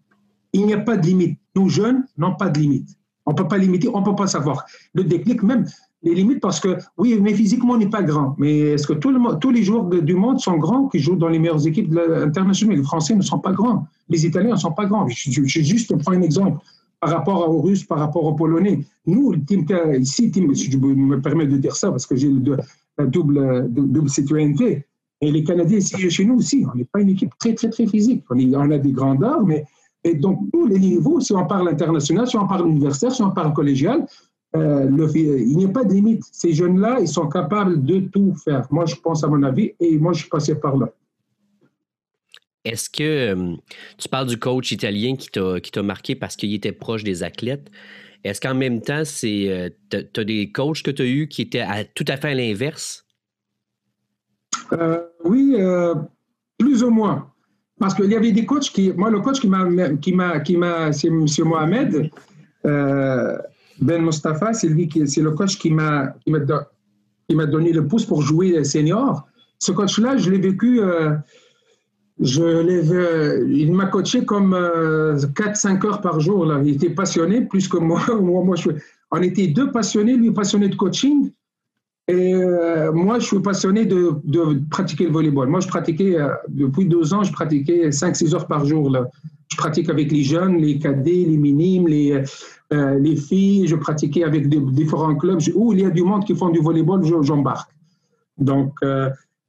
Il 0.55 0.65
n'y 0.65 0.73
a 0.73 0.79
pas 0.79 0.97
de 0.97 1.05
limite. 1.05 1.39
Nos 1.55 1.69
jeunes 1.69 2.05
n'ont 2.17 2.35
pas 2.35 2.49
de 2.49 2.59
limite. 2.59 2.89
On 3.27 3.33
ne 3.33 3.37
peut 3.37 3.49
pas 3.49 3.59
limiter, 3.59 3.89
on 3.93 4.01
ne 4.01 4.05
peut 4.05 4.15
pas 4.15 4.27
savoir. 4.27 4.65
Le 4.95 5.05
déclic, 5.05 5.43
même 5.43 5.67
les 6.03 6.15
limites, 6.15 6.41
parce 6.41 6.61
que 6.61 6.77
oui, 6.99 7.19
mais 7.21 7.35
physiquement, 7.35 7.75
on 7.75 7.79
n'est 7.79 7.89
pas 7.89 8.03
grand. 8.03 8.37
Mais 8.39 8.59
est-ce 8.59 8.87
que 8.87 8.93
tout 8.93 9.11
le, 9.11 9.39
tous 9.39 9.51
les 9.51 9.63
joueurs 9.63 9.87
du 9.87 10.15
monde 10.15 10.39
sont 10.39 10.57
grands 10.59 10.89
qui 10.89 10.99
jouent 10.99 11.17
dans 11.17 11.29
les 11.29 11.39
meilleures 11.39 11.67
équipes 11.67 11.93
internationales? 12.23 12.77
Les 12.77 12.83
Français 12.83 13.15
ne 13.15 13.23
sont 13.23 13.39
pas 13.39 13.53
grands. 13.53 13.87
Les 14.09 14.27
Italiens 14.27 14.53
ne 14.53 14.59
sont 14.59 14.73
pas 14.73 14.85
grands. 14.85 15.09
Je, 15.09 15.43
je, 15.45 15.61
juste 15.61 15.97
prendre 15.97 16.19
un 16.19 16.23
exemple 16.23 16.59
par 17.01 17.11
rapport 17.11 17.49
aux 17.49 17.61
Russes, 17.61 17.85
par 17.85 17.99
rapport 17.99 18.25
aux 18.25 18.35
Polonais. 18.35 18.81
Nous, 19.07 19.33
le 19.33 19.43
team, 19.43 19.67
ici, 19.99 20.31
team, 20.31 20.55
si 20.55 20.71
je 20.71 20.79
me 20.79 21.21
permets 21.21 21.47
de 21.47 21.57
dire 21.57 21.75
ça, 21.75 21.91
parce 21.91 22.07
que 22.07 22.17
j'ai 22.17 22.31
la 22.99 23.07
double, 23.07 23.67
double 23.71 24.09
citoyenneté, 24.09 24.87
et 25.21 25.31
les 25.31 25.43
Canadiens 25.43 25.79
ici, 25.79 26.11
chez 26.11 26.25
nous 26.25 26.37
aussi, 26.37 26.67
on 26.71 26.77
n'est 26.77 26.85
pas 26.85 27.01
une 27.01 27.11
équipe 27.11 27.33
très, 27.39 27.55
très, 27.55 27.71
très 27.71 27.87
physique. 27.87 28.25
On, 28.31 28.71
a 28.71 28.79
des 28.79 28.93
grandeurs, 28.93 29.43
mais 29.45 29.65
et 30.05 30.15
donc, 30.15 30.51
tous 30.53 30.67
les 30.67 30.79
niveaux, 30.79 31.19
si 31.21 31.33
on 31.33 31.47
parle 31.47 31.69
international, 31.69 32.27
si 32.29 32.37
on 32.37 32.47
parle 32.47 32.69
universitaire, 32.69 33.13
si 33.13 33.23
on 33.23 33.31
parle 33.31 33.55
collégial, 33.55 34.07
euh, 34.55 34.87
il 35.15 35.57
n'y 35.57 35.65
a 35.65 35.69
pas 35.69 35.83
de 35.83 35.95
limite. 35.95 36.23
Ces 36.31 36.53
jeunes-là, 36.53 36.99
ils 37.01 37.09
sont 37.09 37.27
capables 37.29 37.83
de 37.85 38.01
tout 38.01 38.35
faire. 38.45 38.67
Moi, 38.71 38.85
je 38.85 38.95
pense 38.97 39.25
à 39.25 39.29
mon 39.29 39.43
avis, 39.43 39.73
et 39.81 39.97
moi, 39.97 40.13
je 40.13 40.21
suis 40.21 40.29
passé 40.29 40.55
par 40.55 40.77
là. 40.77 40.93
Est-ce 42.67 42.89
que 42.89 43.03
euh, 43.03 43.57
tu 43.99 44.09
parles 44.09 44.29
du 44.29 44.39
coach 44.39 44.73
italien 44.73 45.17
qui 45.17 45.31
t'a 45.31 45.83
marqué 45.83 46.15
parce 46.15 46.37
qu'il 46.37 46.53
était 46.55 46.73
proche 46.73 47.03
des 47.03 47.23
athlètes? 47.23 47.71
Est-ce 48.25 48.41
qu'en 48.41 48.55
même 48.55 48.81
temps, 48.81 49.03
euh, 49.25 49.71
tu 49.91 50.21
as 50.21 50.25
des 50.25 50.53
coachs 50.53 50.83
que 50.83 50.91
tu 50.91 51.03
as 51.03 51.07
eus 51.07 51.29
qui 51.29 51.43
étaient 51.43 51.67
tout 51.95 52.07
à 52.09 52.17
fait 52.19 52.29
à 52.29 52.35
l'inverse? 52.35 53.07
oui, 55.25 55.57
plus 56.59 56.83
ou 56.83 56.91
moins. 56.91 57.34
Parce 57.79 57.95
qu'il 57.95 58.11
y 58.11 58.15
avait 58.15 58.33
des 58.33 58.47
coachs 58.47 58.71
qui. 58.71 58.93
Moi, 58.93 59.11
le 59.11 59.21
coach 59.21 59.41
qui 59.41 59.49
m'a. 59.49 59.69
Qui 59.97 60.13
m'a, 60.13 60.41
qui 60.41 60.57
m'a 60.57 60.93
c'est 60.93 61.09
M. 61.09 61.27
Mohamed 61.45 62.11
euh, 62.67 63.37
Ben 63.81 64.03
Mustafa, 64.03 64.53
c'est 64.53 64.69
lui 64.69 64.89
qui. 64.89 65.07
C'est 65.09 65.23
le 65.23 65.33
coach 65.33 65.59
qui 65.59 65.71
m'a, 65.71 66.15
qui 66.25 66.31
m'a, 66.31 67.47
donné 67.47 67.73
le 67.73 67.87
pouce 67.87 68.07
pour 68.07 68.23
jouer 68.23 68.63
senior. 68.65 69.27
Ce 69.59 69.73
coach-là, 69.73 70.17
je 70.17 70.31
l'ai 70.31 70.39
vécu. 70.39 70.81
Euh, 70.81 71.15
je 72.21 72.45
l'ai, 72.45 73.61
il 73.61 73.73
m'a 73.73 73.87
coaché 73.87 74.25
comme 74.25 74.55
4-5 74.55 74.55
euh, 74.55 75.89
heures 75.89 76.01
par 76.01 76.21
jour. 76.21 76.47
Là. 76.47 76.61
Il 76.65 76.75
était 76.75 76.91
passionné 76.91 77.41
plus 77.41 77.67
que 77.67 77.77
moi. 77.77 78.01
moi, 78.21 78.45
moi 78.45 78.55
je, 78.55 78.71
on 79.11 79.21
était 79.21 79.49
deux 79.49 79.73
passionnés, 79.73 80.17
lui 80.17 80.31
passionné 80.31 80.69
de 80.69 80.77
coaching 80.77 81.33
et 82.07 82.35
euh, 82.35 82.93
moi, 82.93 83.19
je 83.19 83.27
suis 83.27 83.41
passionné 83.41 83.87
de, 83.87 84.21
pratiquer 84.71 85.05
le 85.07 85.13
volleyball. 85.13 85.49
Moi, 85.49 85.61
je 85.61 85.69
pratiquais, 85.69 86.21
euh, 86.21 86.29
depuis 86.49 86.85
deux 86.85 87.15
ans, 87.15 87.23
je 87.23 87.33
pratiquais 87.33 87.89
5-6 87.89 88.35
heures 88.35 88.47
par 88.47 88.67
jour. 88.67 88.91
Là. 88.91 89.09
Je 89.51 89.57
pratique 89.57 89.89
avec 89.89 90.13
les 90.13 90.23
jeunes, 90.23 90.59
les 90.59 90.79
cadets, 90.79 91.25
les 91.27 91.39
minimes, 91.39 91.89
les, 91.89 92.23
euh, 92.73 92.99
les 92.99 93.17
filles. 93.17 93.67
Je 93.69 93.77
pratiquais 93.77 94.23
avec 94.23 94.49
différents 94.49 95.15
clubs 95.15 95.41
où 95.55 95.73
il 95.73 95.81
y 95.81 95.85
a 95.87 95.91
du 95.91 96.03
monde 96.03 96.25
qui 96.27 96.35
font 96.35 96.51
du 96.51 96.61
volleyball, 96.61 97.03
j'embarque. 97.23 97.71
Donc, 98.37 98.75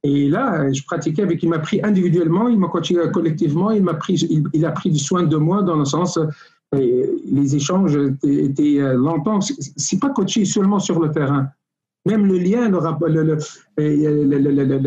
et 0.04 0.28
là, 0.28 0.72
je 0.72 0.82
pratiquais 0.84 1.22
avec, 1.22 1.42
il 1.42 1.48
m'a 1.48 1.58
pris 1.58 1.80
individuellement, 1.82 2.48
il 2.48 2.58
m'a 2.58 2.68
coaché 2.68 2.94
collectivement, 3.12 3.72
il 3.72 3.82
m'a 3.82 3.94
pris, 3.94 4.14
il, 4.52 4.64
a 4.64 4.70
pris 4.70 4.96
soin 4.96 5.24
de 5.24 5.36
moi 5.36 5.62
dans 5.62 5.74
le 5.74 5.84
sens, 5.84 6.20
les 6.72 7.56
échanges 7.56 7.96
étaient, 7.96 8.44
étaient 8.44 8.94
longtemps. 8.94 9.40
C'est 9.40 9.98
pas 9.98 10.10
coaché 10.10 10.44
seulement 10.44 10.78
sur 10.78 11.00
le 11.00 11.10
terrain 11.10 11.50
même 12.06 12.24
le 12.26 12.38
lien, 12.38 12.70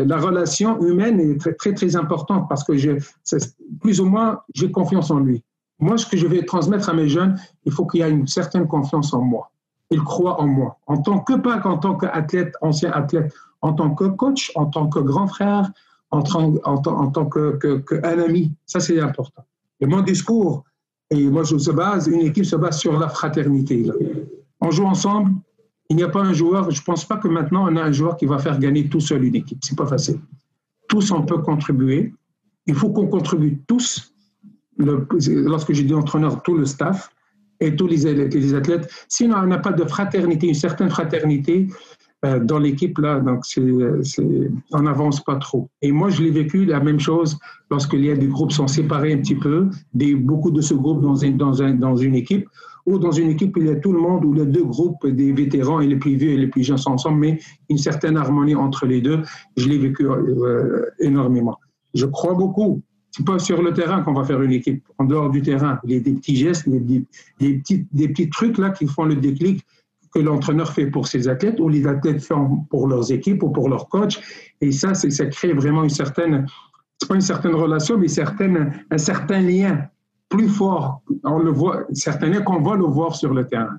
la 0.04 0.16
relation 0.18 0.80
humaine 0.82 1.20
est 1.20 1.56
très, 1.58 1.74
très, 1.74 1.94
importante 1.94 2.48
parce 2.48 2.64
que 2.64 2.72
plus 3.80 4.00
ou 4.00 4.06
moins, 4.06 4.40
j'ai 4.54 4.70
confiance 4.70 5.10
en 5.10 5.20
lui. 5.20 5.44
Moi, 5.78 5.98
ce 5.98 6.06
que 6.06 6.16
je 6.16 6.26
vais 6.26 6.44
transmettre 6.44 6.88
à 6.88 6.94
mes 6.94 7.08
jeunes, 7.08 7.38
il 7.64 7.72
faut 7.72 7.86
qu'il 7.86 8.00
y 8.00 8.02
ait 8.02 8.10
une 8.10 8.26
certaine 8.26 8.66
confiance 8.66 9.12
en 9.12 9.20
moi. 9.20 9.50
Ils 9.90 10.02
croient 10.02 10.40
en 10.40 10.46
moi. 10.46 10.78
En 10.86 11.02
tant 11.02 11.20
que, 11.20 11.34
pas 11.34 11.58
qu'en 11.58 11.76
tant 11.76 11.94
qu'athlète, 11.94 12.54
ancien 12.62 12.90
athlète, 12.92 13.32
en 13.60 13.74
tant 13.74 13.94
que 13.94 14.04
coach, 14.04 14.50
en 14.54 14.66
tant 14.66 14.88
que 14.88 14.98
grand 15.00 15.26
frère, 15.26 15.70
en, 16.10 16.22
tant, 16.22 16.54
en, 16.64 17.12
ami. 18.02 18.52
Ça, 18.66 18.80
c'est 18.80 18.98
important. 19.00 19.44
Et 19.80 19.86
mon 19.86 20.00
discours, 20.00 20.64
et 21.10 21.28
moi, 21.28 21.42
je 21.42 21.58
se 21.58 21.70
base, 21.70 22.08
une 22.08 22.20
équipe 22.20 22.46
se 22.46 22.56
base 22.56 22.78
sur 22.78 22.98
la 22.98 23.08
fraternité. 23.08 23.90
On 24.60 24.70
joue 24.70 24.86
ensemble, 24.86 25.32
il 25.90 25.96
n'y 25.96 26.04
a 26.04 26.08
pas 26.08 26.20
un 26.20 26.32
joueur, 26.32 26.70
je 26.70 26.80
ne 26.80 26.84
pense 26.84 27.04
pas 27.04 27.16
que 27.16 27.26
maintenant 27.26 27.66
on 27.68 27.76
a 27.76 27.82
un 27.82 27.92
joueur 27.92 28.16
qui 28.16 28.24
va 28.24 28.38
faire 28.38 28.58
gagner 28.58 28.88
tout 28.88 29.00
seul 29.00 29.24
une 29.24 29.34
équipe. 29.34 29.58
C'est 29.62 29.76
pas 29.76 29.86
facile. 29.86 30.20
Tous 30.88 31.10
on 31.10 31.22
peut 31.22 31.38
contribuer. 31.38 32.14
Il 32.66 32.74
faut 32.76 32.90
qu'on 32.90 33.08
contribue 33.08 33.60
tous. 33.66 34.14
Lorsque 34.78 35.72
j'ai 35.72 35.82
dit 35.82 35.92
entraîneur, 35.92 36.42
tout 36.42 36.56
le 36.56 36.64
staff 36.64 37.10
et 37.58 37.74
tous 37.74 37.88
les, 37.88 38.14
les 38.14 38.54
athlètes. 38.54 38.90
Sinon, 39.08 39.38
on 39.38 39.46
n'a 39.46 39.58
pas 39.58 39.72
de 39.72 39.84
fraternité, 39.84 40.46
une 40.46 40.54
certaine 40.54 40.88
fraternité 40.88 41.68
euh, 42.24 42.38
dans 42.38 42.58
l'équipe 42.58 42.96
là. 42.98 43.18
Donc, 43.20 43.44
on 44.72 44.82
n'avance 44.82 45.22
pas 45.24 45.36
trop. 45.36 45.68
Et 45.82 45.90
moi, 45.90 46.08
je 46.08 46.22
l'ai 46.22 46.30
vécu 46.30 46.64
la 46.64 46.80
même 46.80 47.00
chose 47.00 47.36
a 48.12 48.16
des 48.16 48.28
groupes 48.28 48.52
sont 48.52 48.68
séparés 48.68 49.12
un 49.12 49.18
petit 49.18 49.34
peu, 49.34 49.68
beaucoup 50.14 50.50
de 50.50 50.60
ce 50.60 50.74
groupe 50.74 51.02
dans 51.02 51.96
une 51.96 52.14
équipe 52.14 52.48
ou 52.86 52.98
dans 52.98 53.12
une 53.12 53.30
équipe, 53.30 53.56
il 53.56 53.66
y 53.66 53.70
a 53.70 53.76
tout 53.76 53.92
le 53.92 54.00
monde, 54.00 54.24
où 54.24 54.32
les 54.32 54.46
deux 54.46 54.64
groupes, 54.64 55.06
des 55.06 55.32
vétérans 55.32 55.80
et 55.80 55.86
les 55.86 55.96
plus 55.96 56.16
vieux 56.16 56.30
et 56.30 56.36
les 56.36 56.48
plus 56.48 56.62
jeunes 56.62 56.78
sont 56.78 56.92
ensemble, 56.92 57.18
mais 57.18 57.38
une 57.68 57.78
certaine 57.78 58.16
harmonie 58.16 58.54
entre 58.54 58.86
les 58.86 59.00
deux. 59.00 59.22
Je 59.56 59.68
l'ai 59.68 59.78
vécu 59.78 60.06
euh, 60.06 60.86
énormément. 60.98 61.58
Je 61.94 62.06
crois 62.06 62.34
beaucoup. 62.34 62.82
C'est 63.10 63.26
pas 63.26 63.38
sur 63.38 63.60
le 63.62 63.72
terrain 63.72 64.02
qu'on 64.02 64.12
va 64.12 64.24
faire 64.24 64.40
une 64.40 64.52
équipe. 64.52 64.84
En 64.98 65.04
dehors 65.04 65.30
du 65.30 65.42
terrain, 65.42 65.80
il 65.84 65.92
y 65.92 65.96
a 65.96 66.00
des 66.00 66.12
petits 66.12 66.36
gestes, 66.36 66.68
des, 66.68 67.06
petits 67.38 68.30
trucs 68.30 68.56
là 68.58 68.70
qui 68.70 68.86
font 68.86 69.04
le 69.04 69.16
déclic 69.16 69.64
que 70.14 70.20
l'entraîneur 70.20 70.72
fait 70.72 70.86
pour 70.86 71.08
ses 71.08 71.28
athlètes 71.28 71.60
ou 71.60 71.68
les 71.68 71.86
athlètes 71.86 72.22
font 72.22 72.64
pour 72.70 72.88
leurs 72.88 73.12
équipes 73.12 73.42
ou 73.42 73.50
pour 73.50 73.68
leurs 73.68 73.88
coachs. 73.88 74.20
Et 74.60 74.70
ça, 74.72 74.94
ça 74.94 75.26
crée 75.26 75.52
vraiment 75.52 75.82
une 75.82 75.90
certaine, 75.90 76.46
c'est 76.98 77.08
pas 77.08 77.16
une 77.16 77.20
certaine 77.20 77.54
relation, 77.54 77.98
mais 77.98 78.08
certaine, 78.08 78.72
un 78.90 78.98
certain 78.98 79.40
lien 79.40 79.88
plus 80.30 80.48
fort. 80.48 81.02
On 81.24 81.40
le 81.40 81.50
voit, 81.50 81.84
certains 81.92 82.40
qu'on 82.40 82.62
va 82.62 82.76
le 82.76 82.84
voir 82.84 83.14
sur 83.14 83.34
le 83.34 83.46
terrain. 83.46 83.78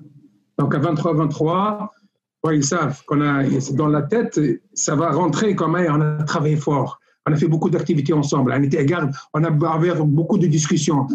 Donc 0.58 0.74
à 0.74 0.78
23-23, 0.78 1.88
ils 2.52 2.64
savent 2.64 3.02
qu'on 3.06 3.20
a 3.20 3.42
dans 3.72 3.88
la 3.88 4.02
tête, 4.02 4.38
ça 4.74 4.94
va 4.94 5.10
rentrer 5.10 5.56
comme 5.56 5.74
on 5.74 6.00
a 6.00 6.22
travaillé 6.24 6.56
fort. 6.56 7.00
On 7.26 7.32
a 7.32 7.36
fait 7.36 7.48
beaucoup 7.48 7.70
d'activités 7.70 8.12
ensemble. 8.12 8.54
On 8.56 8.62
était 8.62 8.84
garde, 8.84 9.12
on 9.32 9.42
a 9.44 9.50
beaucoup 9.50 10.38
de 10.38 10.46
discussions, 10.46 11.06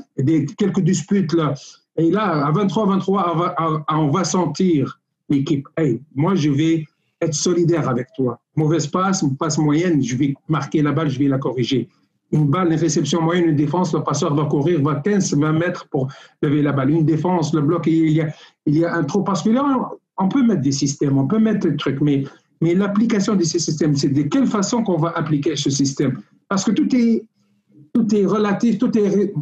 quelques 0.57 0.81
disputes 0.81 1.33
là. 1.33 1.53
Et 1.97 2.11
là, 2.11 2.45
à 2.45 2.51
23-23, 2.51 3.83
on 3.89 4.07
va, 4.09 4.23
sentir 4.23 4.99
l'équipe. 5.29 5.67
Hey, 5.77 5.99
moi, 6.15 6.35
je 6.35 6.49
vais 6.51 6.85
être 7.19 7.33
solidaire 7.33 7.89
avec 7.89 8.07
toi. 8.15 8.39
Mauvaise 8.55 8.87
passe, 8.87 9.25
passe 9.39 9.57
moyenne, 9.57 10.03
je 10.03 10.15
vais 10.15 10.35
marquer 10.47 10.83
la 10.83 10.91
balle, 10.91 11.09
je 11.09 11.17
vais 11.17 11.27
la 11.27 11.39
corriger 11.39 11.89
une 12.31 12.47
balle, 12.47 12.71
une 12.71 12.79
réception 12.79 13.21
moyenne, 13.21 13.45
une 13.49 13.55
défense, 13.55 13.93
le 13.93 14.03
passeur 14.03 14.33
va 14.33 14.45
courir, 14.45 14.81
va 14.81 14.95
15, 14.95 15.35
20 15.35 15.51
mètres 15.53 15.87
pour 15.89 16.07
lever 16.41 16.61
la 16.61 16.71
balle. 16.71 16.89
Une 16.89 17.05
défense, 17.05 17.53
le 17.53 17.61
bloc, 17.61 17.87
il 17.87 18.11
y 18.11 18.21
a, 18.21 18.27
il 18.65 18.77
y 18.77 18.85
a 18.85 18.93
un 18.93 19.03
trop. 19.03 19.23
Parce 19.23 19.43
que 19.43 19.49
là, 19.49 19.89
on 20.17 20.27
peut 20.27 20.43
mettre 20.43 20.61
des 20.61 20.71
systèmes, 20.71 21.17
on 21.17 21.27
peut 21.27 21.39
mettre 21.39 21.67
des 21.67 21.75
trucs, 21.77 22.01
mais, 22.01 22.23
mais 22.61 22.73
l'application 22.73 23.35
de 23.35 23.43
ces 23.43 23.59
systèmes, 23.59 23.95
c'est 23.95 24.09
de 24.09 24.23
quelle 24.23 24.47
façon 24.47 24.83
qu'on 24.83 24.97
va 24.97 25.09
appliquer 25.15 25.55
ce 25.55 25.69
système. 25.69 26.19
Parce 26.49 26.65
que 26.65 26.71
tout 26.71 26.93
est, 26.95 27.25
tout 27.93 28.13
est 28.13 28.25
relatif, 28.25 28.77
tout 28.77 28.95
est, 28.97 29.33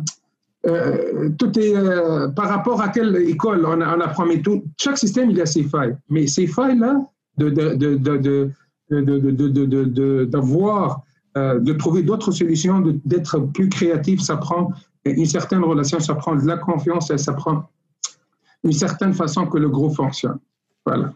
euh, 0.67 1.29
tout 1.37 1.57
est 1.59 1.75
euh, 1.75 2.27
par 2.29 2.49
rapport 2.49 2.81
à 2.81 2.89
quelle 2.89 3.15
école 3.29 3.65
on, 3.65 3.81
apprend. 3.81 4.25
Mais 4.25 4.41
tout, 4.41 4.63
chaque 4.77 4.97
système, 4.97 5.31
il 5.31 5.41
a 5.41 5.45
ses 5.45 5.63
failles. 5.63 5.95
Mais 6.09 6.27
ces 6.27 6.47
failles-là, 6.47 6.99
de, 7.37 7.49
de, 7.49 7.73
de, 7.73 7.95
de, 8.89 10.25
d'avoir 10.25 11.01
euh, 11.37 11.59
de 11.59 11.73
trouver 11.73 12.01
d'autres 12.01 12.31
solutions, 12.31 12.81
d'être 13.03 13.39
plus 13.39 13.69
créatif, 13.69 14.21
ça 14.21 14.37
prend 14.37 14.71
une 15.03 15.25
certaine 15.25 15.63
relation, 15.63 15.99
ça 15.99 16.15
prend 16.15 16.35
de 16.35 16.45
la 16.45 16.57
confiance 16.57 17.11
et 17.11 17.17
ça 17.17 17.33
prend 17.33 17.69
une 18.63 18.71
certaine 18.71 19.13
façon 19.13 19.45
que 19.45 19.57
le 19.57 19.69
groupe 19.69 19.95
fonctionne. 19.95 20.39
Voilà. 20.85 21.13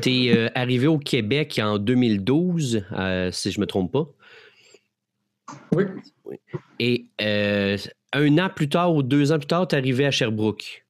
Tu 0.00 0.10
es 0.10 0.36
euh, 0.36 0.48
arrivé 0.54 0.86
au 0.86 0.98
Québec 0.98 1.60
en 1.62 1.78
2012, 1.78 2.84
euh, 2.92 3.30
si 3.32 3.50
je 3.50 3.58
ne 3.58 3.62
me 3.62 3.66
trompe 3.66 3.92
pas. 3.92 4.06
Oui. 5.72 5.84
Et 6.78 7.06
un 7.18 8.38
an 8.38 8.48
plus 8.54 8.68
tard 8.68 8.94
ou 8.94 9.02
deux 9.02 9.32
ans 9.32 9.38
plus 9.38 9.46
tard, 9.46 9.68
tu 9.68 9.74
es 9.74 9.78
arrivé 9.78 10.06
à 10.06 10.10
Sherbrooke. 10.10 10.84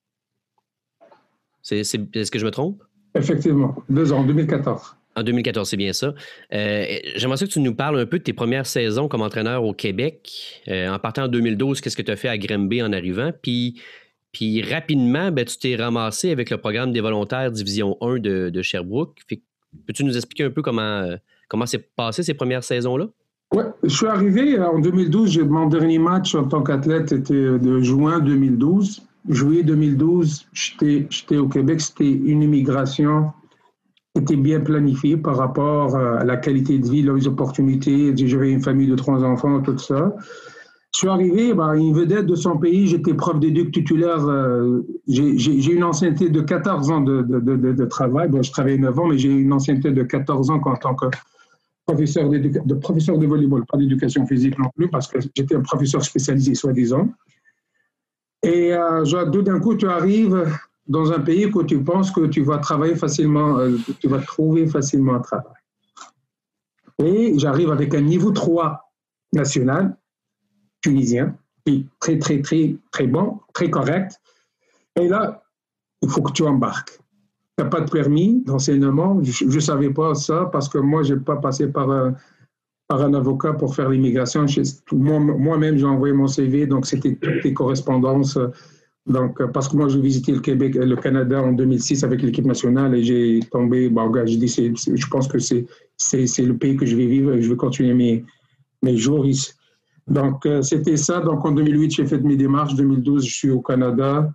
Est-ce 1.71 2.31
que 2.31 2.38
je 2.38 2.45
me 2.45 2.51
trompe? 2.51 2.83
Effectivement, 3.14 3.75
deux 3.88 4.12
ans, 4.12 4.25
2014. 4.25 4.96
En 5.17 5.23
2014, 5.23 5.69
c'est 5.69 5.79
bien 5.79 5.95
ça. 5.95 6.15
Euh, 6.53 6.85
j'aimerais 7.17 7.39
que 7.39 7.51
tu 7.51 7.61
nous 7.61 7.75
parles 7.75 7.99
un 7.99 8.05
peu 8.05 8.19
de 8.19 8.23
tes 8.23 8.35
premières 8.35 8.67
saisons 8.67 9.09
comme 9.09 9.23
entraîneur 9.23 9.65
au 9.65 9.73
Québec. 9.73 10.63
Euh, 10.69 10.91
en 10.91 10.99
partant 10.99 11.25
en 11.25 11.29
2012, 11.29 11.81
qu'est-ce 11.81 11.97
que 11.97 12.03
tu 12.03 12.11
as 12.11 12.17
fait 12.17 12.29
à 12.29 12.37
Grimby 12.37 12.83
en 12.83 12.93
arrivant? 12.93 13.31
Puis, 13.43 13.81
puis 14.33 14.63
rapidement, 14.63 15.33
ben, 15.33 15.47
tu 15.47 15.57
t'es 15.57 15.75
ramassé 15.75 16.31
avec 16.31 16.51
le 16.51 16.59
programme 16.59 16.93
des 16.93 17.01
volontaires 17.01 17.51
Division 17.51 17.97
1 18.03 18.19
de, 18.19 18.63
Sherbrooke. 18.63 19.21
Peux-tu 19.87 20.05
nous 20.05 20.17
expliquer 20.17 20.45
un 20.45 20.51
peu 20.51 20.61
comment, 20.61 21.09
comment 21.49 21.65
s'est 21.65 21.89
passé 21.97 22.23
ces 22.23 22.35
premières 22.35 22.63
saisons-là? 22.65 23.07
Oui, 23.55 23.65
je 23.85 23.89
suis 23.89 24.07
arrivé 24.07 24.59
en 24.59 24.79
2012. 24.79 25.39
Mon 25.39 25.67
dernier 25.67 25.99
match 25.99 26.35
en 26.35 26.45
tant 26.45 26.63
qu'athlète 26.63 27.13
était 27.13 27.59
de 27.59 27.81
juin 27.81 28.21
2012. 28.21 29.03
Juillet 29.31 29.63
2012, 29.63 30.47
j'étais 30.53 31.37
au 31.37 31.49
Québec. 31.49 31.81
C'était 31.81 32.11
une 32.11 32.43
immigration 32.43 33.33
était 34.19 34.37
bien 34.37 34.61
planifié 34.61 35.17
par 35.17 35.37
rapport 35.37 35.97
à 35.97 36.25
la 36.25 36.37
qualité 36.37 36.79
de 36.79 36.89
vie, 36.89 37.03
les 37.03 37.27
opportunités. 37.27 38.13
J'avais 38.17 38.51
une 38.51 38.63
famille 38.63 38.89
de 38.89 38.97
trois 38.97 39.23
enfants, 39.25 39.61
tout 39.63 39.79
ça. 39.79 40.15
Je 40.97 41.01
suis 41.01 41.09
arrivé, 41.09 41.53
bah, 41.53 41.77
une 41.77 41.93
vedette 41.93 42.25
de 42.25 42.35
son 42.35 42.57
pays, 42.57 42.87
j'étais 42.87 43.13
prof 43.13 43.39
d'éduc 43.39 43.71
titulaire. 43.71 44.27
Euh, 44.27 44.81
j'ai 45.07 45.73
une 45.73 45.85
ancienneté 45.85 46.31
de 46.31 46.41
14 46.41 46.91
ans 46.91 47.01
de, 47.03 47.21
de, 47.21 47.57
de, 47.57 47.85
travail. 47.85 48.29
Bon, 48.29 48.43
je 48.43 48.51
travaillais 48.51 48.79
9 48.79 48.99
ans, 48.99 49.07
mais 49.09 49.19
j'ai 49.19 49.29
une 49.29 49.53
ancienneté 49.53 49.91
de 49.91 50.03
14 50.03 50.49
ans 50.51 50.61
en 50.65 50.77
tant 50.77 50.95
que 50.95 51.07
professeur, 51.87 52.31
de 52.31 52.75
professeur 52.75 53.19
de 53.19 53.27
volleyball, 53.27 53.65
pas 53.67 53.77
d'éducation 53.77 54.27
physique 54.27 54.59
non 54.59 54.71
plus, 54.75 54.89
parce 54.89 55.07
que 55.07 55.19
j'étais 55.35 55.55
un 55.55 55.61
professeur 55.61 56.03
spécialisé, 56.03 56.55
soi-disant. 56.55 57.09
Et 58.43 58.73
euh, 58.73 59.43
d'un 59.43 59.61
coup, 59.61 59.77
tu 59.77 59.87
arrives 59.87 60.47
dans 60.88 61.12
un 61.12 61.20
pays 61.20 61.46
où 61.46 61.62
tu 61.64 61.83
penses 61.83 62.11
que 62.11 62.27
tu 62.27 62.42
vas 62.42 62.59
travailler 62.59 62.94
facilement, 62.94 63.59
euh, 63.59 63.77
tu 64.01 64.09
vas 64.09 64.20
trouver 64.20 64.66
facilement 64.66 65.14
un 65.14 65.20
travail. 65.20 65.53
Et 66.99 67.38
j'arrive 67.38 67.70
avec 67.70 67.94
un 67.94 68.01
niveau 68.01 68.31
3 68.31 68.92
national, 69.33 69.96
tunisien, 70.81 71.37
puis 71.64 71.88
très, 72.01 72.18
très, 72.18 72.40
très, 72.40 72.77
très 72.92 73.07
bon, 73.07 73.40
très 73.53 73.68
correct. 73.68 74.20
Et 74.99 75.09
là, 75.09 75.42
il 76.03 76.09
faut 76.09 76.22
que 76.22 76.33
tu 76.33 76.44
embarques. 76.44 76.99
Tu 77.59 77.64
n'as 77.64 77.70
pas 77.70 77.81
de 77.81 77.90
permis 77.90 78.42
d'enseignement. 78.44 79.20
Je 79.22 79.44
ne 79.44 79.61
savais 79.61 79.90
pas 79.90 80.14
ça 80.14 80.49
parce 80.53 80.68
que 80.68 80.79
moi, 80.79 81.03
je 81.03 81.14
n'ai 81.14 81.20
pas 81.20 81.37
passé 81.37 81.68
par 81.68 81.90
un, 81.90 82.14
par 82.88 83.03
un 83.03 83.14
avocat 83.14 83.55
pour 83.55 83.75
faire 83.75 83.88
l'immigration. 83.88 84.46
Moi-même, 84.92 85.77
j'ai 85.77 85.87
envoyé 85.87 86.14
mon 86.14 86.29
CV, 86.29 86.66
donc 86.66 86.87
c'était 86.87 87.16
toutes 87.16 87.42
les 87.42 87.53
correspondances 87.53 88.38
donc, 89.07 89.40
euh, 89.40 89.47
parce 89.47 89.69
que 89.69 89.77
moi, 89.77 89.88
j'ai 89.88 90.01
visité 90.01 90.33
le 90.33 90.40
Québec, 90.40 90.75
le 90.75 90.97
Canada 90.97 91.40
en 91.40 91.53
2006 91.53 92.03
avec 92.03 92.23
l'équipe 92.23 92.45
nationale 92.45 92.95
et 92.95 93.05
j'ai 93.05 93.40
tombé, 93.51 93.88
bon, 93.88 94.11
gars, 94.11 94.27
je 94.27 94.37
dis, 94.37 94.49
je 94.49 95.07
pense 95.07 95.29
que 95.29 95.38
c'est, 95.38 95.66
le 96.42 96.55
pays 96.55 96.77
que 96.77 96.85
je 96.85 96.97
vais 96.97 97.07
vivre 97.07 97.35
et 97.35 97.42
je 97.42 97.49
vais 97.49 97.57
continuer 97.57 97.95
mes, 97.95 98.25
mes 98.83 98.97
jours 98.97 99.25
ici. 99.25 99.53
Donc, 100.09 100.45
euh, 100.47 100.61
c'était 100.62 100.97
ça. 100.97 101.21
Donc, 101.21 101.45
en 101.45 101.53
2008, 101.53 101.92
j'ai 101.92 102.07
fait 102.07 102.19
mes 102.19 102.37
démarches. 102.37 102.75
2012, 102.75 103.25
je 103.25 103.35
suis 103.35 103.51
au 103.51 103.61
Canada. 103.61 104.29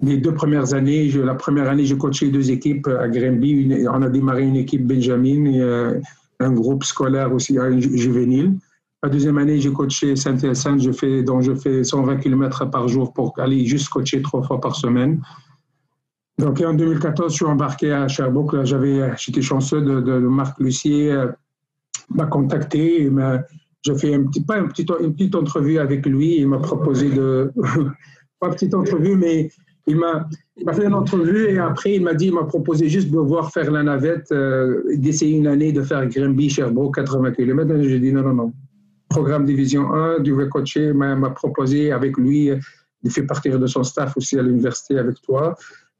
Les 0.00 0.16
deux 0.16 0.34
premières 0.34 0.72
années, 0.74 1.08
la 1.10 1.34
première 1.34 1.68
année, 1.68 1.84
j'ai 1.84 1.96
coaché 1.96 2.28
deux 2.28 2.50
équipes 2.50 2.88
à 2.88 3.08
Granby. 3.08 3.86
on 3.88 4.02
a 4.02 4.08
démarré 4.08 4.42
une 4.42 4.56
équipe 4.56 4.86
Benjamin 4.86 5.44
et 5.44 5.60
euh, 5.60 6.00
un 6.40 6.52
groupe 6.52 6.82
scolaire 6.82 7.32
aussi, 7.32 7.56
juvénile. 7.78 8.54
La 9.04 9.08
deuxième 9.08 9.36
année, 9.38 9.58
j'ai 9.58 9.72
coaché 9.72 10.14
Saint-Hyacinthe, 10.14 10.80
je 10.80 10.92
fais, 10.92 11.24
dont 11.24 11.40
je 11.40 11.56
fais 11.56 11.82
120 11.82 12.18
km 12.18 12.70
par 12.70 12.86
jour 12.86 13.12
pour 13.12 13.34
aller 13.38 13.66
juste 13.66 13.88
coacher 13.88 14.22
trois 14.22 14.44
fois 14.44 14.60
par 14.60 14.76
semaine. 14.76 15.20
Donc, 16.38 16.60
en 16.60 16.72
2014, 16.72 17.32
je 17.32 17.36
suis 17.36 17.44
embarqué 17.44 17.92
à 17.92 18.06
Sherbrooke. 18.06 18.62
J'avais, 18.62 19.10
j'étais 19.16 19.42
chanceux 19.42 19.80
de, 19.80 20.18
Marc 20.18 20.60
Lucier 20.60 21.10
euh, 21.10 21.26
m'a 22.10 22.26
contacté. 22.26 23.10
J'ai 23.82 23.94
fait 23.96 24.16
pas 24.46 24.58
une 24.58 24.68
petite 24.68 25.34
entrevue 25.34 25.78
avec 25.78 26.06
lui. 26.06 26.36
Il 26.36 26.46
m'a 26.46 26.58
proposé 26.58 27.10
de, 27.10 27.52
pas 28.38 28.50
petite 28.50 28.72
entrevue, 28.72 29.16
mais 29.16 29.50
il 29.88 29.96
m'a, 29.96 30.28
fait 30.74 30.86
une 30.86 30.94
entrevue 30.94 31.46
et 31.46 31.58
après, 31.58 31.94
il 31.94 32.04
m'a 32.04 32.14
dit, 32.14 32.26
il 32.26 32.34
m'a 32.34 32.44
proposé 32.44 32.88
juste 32.88 33.10
de 33.10 33.18
voir 33.18 33.52
faire 33.52 33.68
la 33.72 33.82
navette, 33.82 34.30
euh, 34.30 34.80
d'essayer 34.94 35.36
une 35.36 35.48
année 35.48 35.72
de 35.72 35.82
faire 35.82 36.06
Grimby, 36.06 36.48
Sherbrooke, 36.48 36.94
80 36.94 37.32
km. 37.32 37.82
J'ai 37.82 37.98
dit 37.98 38.12
non, 38.12 38.22
non, 38.22 38.34
non 38.34 38.52
programme 39.12 39.44
Division 39.44 39.92
1 39.92 40.20
du 40.20 40.34
coacher 40.48 40.92
m'a 40.94 41.30
proposé 41.30 41.92
avec 41.92 42.16
lui 42.16 42.50
de 43.02 43.10
faire 43.10 43.26
partir 43.26 43.58
de 43.58 43.66
son 43.66 43.82
staff 43.82 44.16
aussi 44.16 44.38
à 44.38 44.42
l'université 44.42 44.98
avec 44.98 45.20
toi. 45.20 45.54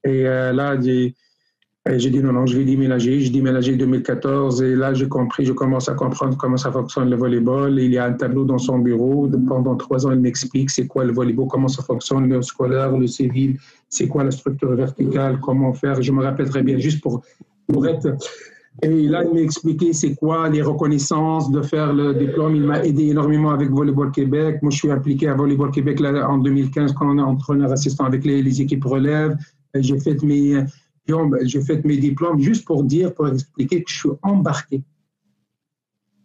Et 0.04 0.26
euh, 0.26 0.52
là, 0.52 0.80
j'ai 0.80 2.10
dit 2.10 2.20
non, 2.22 2.32
non, 2.32 2.46
je 2.46 2.56
vais 2.56 2.64
déménager. 2.64 3.20
J'ai 3.20 3.30
déménagé 3.30 3.74
en 3.74 3.76
2014 3.76 4.62
et 4.62 4.74
là, 4.74 4.94
j'ai 4.94 5.08
compris, 5.08 5.44
je 5.44 5.52
commence 5.52 5.88
à 5.88 5.94
comprendre 5.94 6.36
comment 6.38 6.56
ça 6.56 6.72
fonctionne 6.72 7.10
le 7.10 7.16
volleyball. 7.16 7.78
Il 7.78 7.92
y 7.92 7.98
a 7.98 8.06
un 8.06 8.14
tableau 8.14 8.44
dans 8.44 8.58
son 8.58 8.78
bureau. 8.78 9.28
Pendant 9.46 9.76
trois 9.76 10.06
ans, 10.06 10.12
il 10.12 10.20
m'explique 10.20 10.70
c'est 10.70 10.86
quoi 10.86 11.04
le 11.04 11.12
volleyball, 11.12 11.48
comment 11.48 11.68
ça 11.68 11.82
fonctionne, 11.82 12.28
le 12.28 12.40
scolaire, 12.40 12.96
le 12.96 13.06
civil, 13.06 13.58
c'est 13.88 14.08
quoi 14.08 14.24
la 14.24 14.30
structure 14.30 14.74
verticale, 14.74 15.38
comment 15.40 15.74
faire. 15.74 16.00
Je 16.00 16.12
me 16.12 16.22
rappelle 16.22 16.48
très 16.48 16.62
bien, 16.62 16.78
juste 16.78 17.02
pour, 17.02 17.22
pour 17.66 17.86
être 17.86 18.16
et 18.80 18.88
là, 18.88 19.22
il 19.24 19.34
m'a 19.34 19.40
expliqué 19.40 19.92
c'est 19.92 20.14
quoi 20.14 20.48
les 20.48 20.62
reconnaissances 20.62 21.50
de 21.50 21.60
faire 21.60 21.92
le 21.92 22.14
diplôme. 22.14 22.56
Il 22.56 22.64
m'a 22.64 22.82
aidé 22.82 23.08
énormément 23.08 23.50
avec 23.50 23.70
Volleyball 23.70 24.10
Québec. 24.10 24.60
Moi, 24.62 24.70
je 24.70 24.78
suis 24.78 24.90
impliqué 24.90 25.28
à 25.28 25.34
Volleyball 25.34 25.70
Québec 25.70 26.00
là, 26.00 26.28
en 26.28 26.38
2015 26.38 26.94
quand 26.94 27.14
on 27.14 27.18
est 27.18 27.22
entraîneur 27.22 27.70
assistant 27.70 28.04
avec 28.04 28.24
les, 28.24 28.60
équipes 28.60 28.84
relève. 28.84 29.36
J'ai 29.74 29.98
fait 30.00 30.22
mes 30.22 30.64
j'ai 31.42 31.60
fait 31.60 31.84
mes 31.84 31.96
diplômes 31.96 32.40
juste 32.40 32.64
pour 32.64 32.84
dire, 32.84 33.12
pour 33.12 33.28
expliquer 33.28 33.82
que 33.82 33.90
je 33.90 33.98
suis 33.98 34.10
embarqué. 34.22 34.82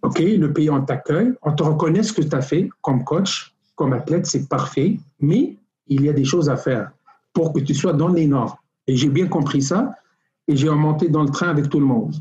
OK, 0.04 0.20
le 0.20 0.54
pays 0.54 0.70
on 0.70 0.82
t'accueille, 0.82 1.34
on 1.42 1.52
te 1.52 1.64
reconnaît 1.64 2.04
ce 2.04 2.14
que 2.14 2.22
tu 2.22 2.36
as 2.36 2.42
fait 2.42 2.70
comme 2.82 3.04
coach, 3.04 3.56
comme 3.76 3.94
athlète, 3.94 4.26
c'est 4.26 4.48
parfait, 4.48 5.00
mais 5.20 5.58
il 5.88 6.04
y 6.04 6.10
a 6.10 6.14
des 6.14 6.24
choses 6.24 6.50
à 6.50 6.58
faire 6.58 6.92
pour 7.34 7.54
que 7.54 7.60
tu 7.60 7.74
sois 7.74 7.94
dans 7.94 8.10
les 8.10 8.28
normes. 8.28 8.56
Et 8.86 8.96
j'ai 8.96 9.10
bien 9.10 9.28
compris 9.28 9.62
ça 9.62 9.94
et 10.48 10.56
j'ai 10.56 10.70
remonté 10.70 11.10
dans 11.10 11.24
le 11.24 11.30
train 11.30 11.50
avec 11.50 11.70
tout 11.70 11.80
le 11.80 11.86
monde. 11.86 12.16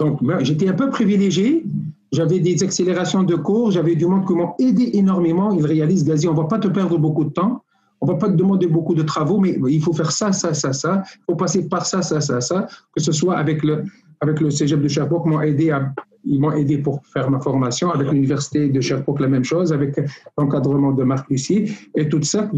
Donc, 0.00 0.24
ben, 0.24 0.42
j'étais 0.42 0.68
un 0.68 0.72
peu 0.72 0.88
privilégié. 0.90 1.64
J'avais 2.10 2.40
des 2.40 2.64
accélérations 2.64 3.22
de 3.22 3.36
cours, 3.36 3.70
j'avais 3.70 3.94
du 3.94 4.06
monde 4.06 4.26
qui 4.26 4.32
m'ont 4.32 4.54
aidé 4.58 4.90
énormément. 4.94 5.52
Ils 5.52 5.64
réalisent, 5.64 6.04
Gazi, 6.04 6.26
on 6.26 6.32
ne 6.32 6.38
va 6.38 6.44
pas 6.44 6.58
te 6.58 6.66
perdre 6.66 6.98
beaucoup 6.98 7.22
de 7.22 7.30
temps, 7.30 7.62
on 8.00 8.06
ne 8.06 8.12
va 8.12 8.18
pas 8.18 8.28
te 8.28 8.34
demander 8.34 8.66
beaucoup 8.66 8.94
de 8.94 9.02
travaux, 9.02 9.38
mais 9.38 9.56
il 9.68 9.80
faut 9.80 9.92
faire 9.92 10.10
ça, 10.10 10.32
ça, 10.32 10.54
ça, 10.54 10.72
ça. 10.72 11.02
Il 11.06 11.24
faut 11.30 11.36
passer 11.36 11.68
par 11.68 11.86
ça, 11.86 12.02
ça, 12.02 12.20
ça, 12.20 12.40
ça. 12.40 12.66
Que 12.96 13.00
ce 13.00 13.12
soit 13.12 13.36
avec 13.36 13.62
le, 13.62 13.84
avec 14.20 14.40
le 14.40 14.50
cégep 14.50 14.82
de 14.82 14.88
Sherbrooke, 14.88 15.26
m'ont 15.26 15.40
aidé 15.40 15.70
à, 15.70 15.92
ils 16.24 16.40
m'ont 16.40 16.52
aidé 16.52 16.78
pour 16.78 17.02
faire 17.06 17.30
ma 17.30 17.40
formation. 17.40 17.90
Avec 17.90 18.10
l'université 18.10 18.68
de 18.68 18.80
Sherbrooke, 18.80 19.20
la 19.20 19.28
même 19.28 19.44
chose, 19.44 19.72
avec 19.72 20.00
l'encadrement 20.36 20.92
de 20.92 21.04
Marc 21.04 21.30
Lucie. 21.30 21.72
Et 21.96 22.08
tout 22.08 22.22
ça, 22.22 22.50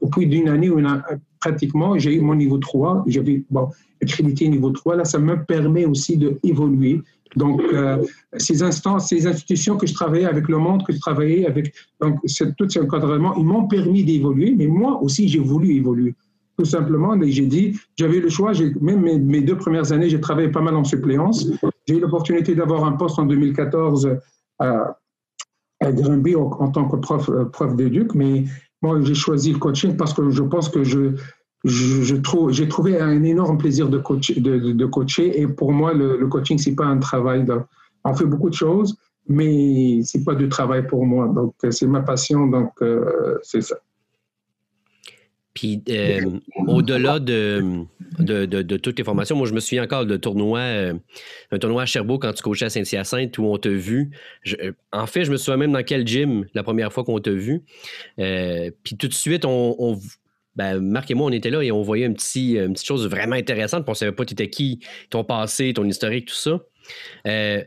au 0.00 0.08
bout 0.08 0.24
d'une 0.24 0.48
année, 0.48 0.70
pratiquement, 1.40 1.98
j'ai 1.98 2.14
eu 2.14 2.20
mon 2.20 2.34
niveau 2.34 2.58
3. 2.58 3.04
J'avais, 3.06 3.44
bon, 3.50 3.68
crédité 4.06 4.48
niveau 4.48 4.70
3, 4.70 4.96
là, 4.96 5.04
ça 5.04 5.18
me 5.18 5.44
permet 5.44 5.84
aussi 5.84 6.16
d'évoluer. 6.16 7.00
Donc, 7.36 7.60
euh, 7.72 8.02
ces 8.36 8.62
instances, 8.62 9.08
ces 9.08 9.26
institutions 9.26 9.76
que 9.76 9.86
je 9.86 9.94
travaillais 9.94 10.26
avec 10.26 10.48
le 10.48 10.58
monde, 10.58 10.84
que 10.86 10.92
je 10.92 11.00
travaillais 11.00 11.46
avec, 11.46 11.74
donc, 12.00 12.20
tout 12.56 12.68
ces 12.68 12.80
encadrements, 12.80 13.34
ils 13.36 13.44
m'ont 13.44 13.66
permis 13.66 14.04
d'évoluer, 14.04 14.54
mais 14.56 14.66
moi 14.66 15.00
aussi, 15.02 15.28
j'ai 15.28 15.40
voulu 15.40 15.74
évoluer. 15.74 16.14
Tout 16.56 16.64
simplement, 16.64 17.18
j'ai 17.20 17.46
dit, 17.46 17.76
j'avais 17.96 18.20
le 18.20 18.28
choix, 18.28 18.52
même 18.80 19.24
mes, 19.24 19.40
deux 19.40 19.56
premières 19.56 19.90
années, 19.90 20.08
j'ai 20.08 20.20
travaillé 20.20 20.48
pas 20.48 20.60
mal 20.60 20.76
en 20.76 20.84
suppléance. 20.84 21.50
J'ai 21.86 21.96
eu 21.96 22.00
l'opportunité 22.00 22.54
d'avoir 22.54 22.84
un 22.84 22.92
poste 22.92 23.18
en 23.18 23.26
2014 23.26 24.18
à, 24.58 24.98
à 25.80 25.92
Grimby 25.92 26.34
en, 26.36 26.70
tant 26.70 26.88
que 26.88 26.96
prof, 26.96 27.28
euh, 27.28 27.44
prof 27.44 27.74
d'éduc, 27.76 28.14
mais 28.14 28.44
moi, 28.82 29.00
j'ai 29.02 29.14
choisi 29.14 29.52
le 29.52 29.58
coaching 29.58 29.96
parce 29.96 30.12
que 30.12 30.30
je 30.30 30.42
pense 30.42 30.68
que 30.68 30.84
je, 30.84 31.14
j'ai 31.64 32.68
trouvé 32.68 33.00
un 33.00 33.22
énorme 33.22 33.58
plaisir 33.58 33.88
de, 33.88 33.98
coacher, 33.98 35.40
et 35.40 35.46
pour 35.46 35.72
moi, 35.72 35.94
le, 35.94 36.26
coaching, 36.28 36.58
c'est 36.58 36.74
pas 36.74 36.86
un 36.86 36.98
travail. 36.98 37.44
on 38.04 38.14
fait 38.14 38.26
beaucoup 38.26 38.50
de 38.50 38.54
choses, 38.54 38.96
mais 39.26 40.00
c'est 40.04 40.24
pas 40.24 40.34
du 40.34 40.48
travail 40.48 40.86
pour 40.86 41.06
moi. 41.06 41.28
Donc, 41.28 41.54
c'est 41.70 41.86
ma 41.86 42.02
passion, 42.02 42.46
donc 42.46 42.72
euh, 42.82 43.38
c'est 43.42 43.62
ça. 43.62 43.76
Puis, 45.54 45.82
euh, 45.88 46.38
au-delà 46.66 47.20
de, 47.20 47.86
toutes 48.76 48.98
les 48.98 49.04
formations, 49.04 49.36
moi, 49.36 49.46
je 49.46 49.54
me 49.54 49.60
souviens 49.60 49.84
encore 49.84 50.04
de 50.04 50.16
tournoi, 50.16 50.58
euh, 50.58 50.94
un 51.52 51.58
tournoi 51.58 51.82
à 51.82 51.86
Cherbourg 51.86 52.18
quand 52.20 52.32
tu 52.32 52.42
coachais 52.42 52.64
à 52.64 52.70
Saint-Hyacinthe 52.70 53.38
où 53.38 53.44
on 53.44 53.56
t'a 53.56 53.70
vu. 53.70 54.10
en 54.92 55.06
fait, 55.06 55.24
je 55.24 55.30
me 55.30 55.36
souviens 55.36 55.56
même 55.56 55.72
dans 55.72 55.84
quel 55.84 56.06
gym 56.06 56.46
la 56.54 56.62
première 56.62 56.92
fois 56.92 57.04
qu'on 57.04 57.20
t'a 57.20 57.30
vu. 57.30 57.62
puis 58.16 58.96
tout 58.98 59.08
de 59.08 59.14
suite, 59.14 59.44
on, 59.44 59.98
ben, 60.56 60.80
Marc 60.80 61.10
et 61.10 61.14
moi, 61.14 61.26
on 61.28 61.32
était 61.32 61.50
là 61.50 61.62
et 61.62 61.72
on 61.72 61.82
voyait 61.82 62.06
une 62.06 62.14
petite 62.14 62.84
chose 62.84 63.08
vraiment 63.08 63.36
intéressante. 63.36 63.84
on 63.86 63.92
ne 63.92 63.96
savait 63.96 64.12
pas 64.12 64.24
tu 64.24 64.34
étais 64.34 64.50
qui, 64.50 64.80
ton 65.10 65.24
passé, 65.24 65.72
ton 65.72 65.84
historique, 65.84 66.26
tout 66.26 66.34
ça. 66.34 66.60
Euh, 67.26 67.64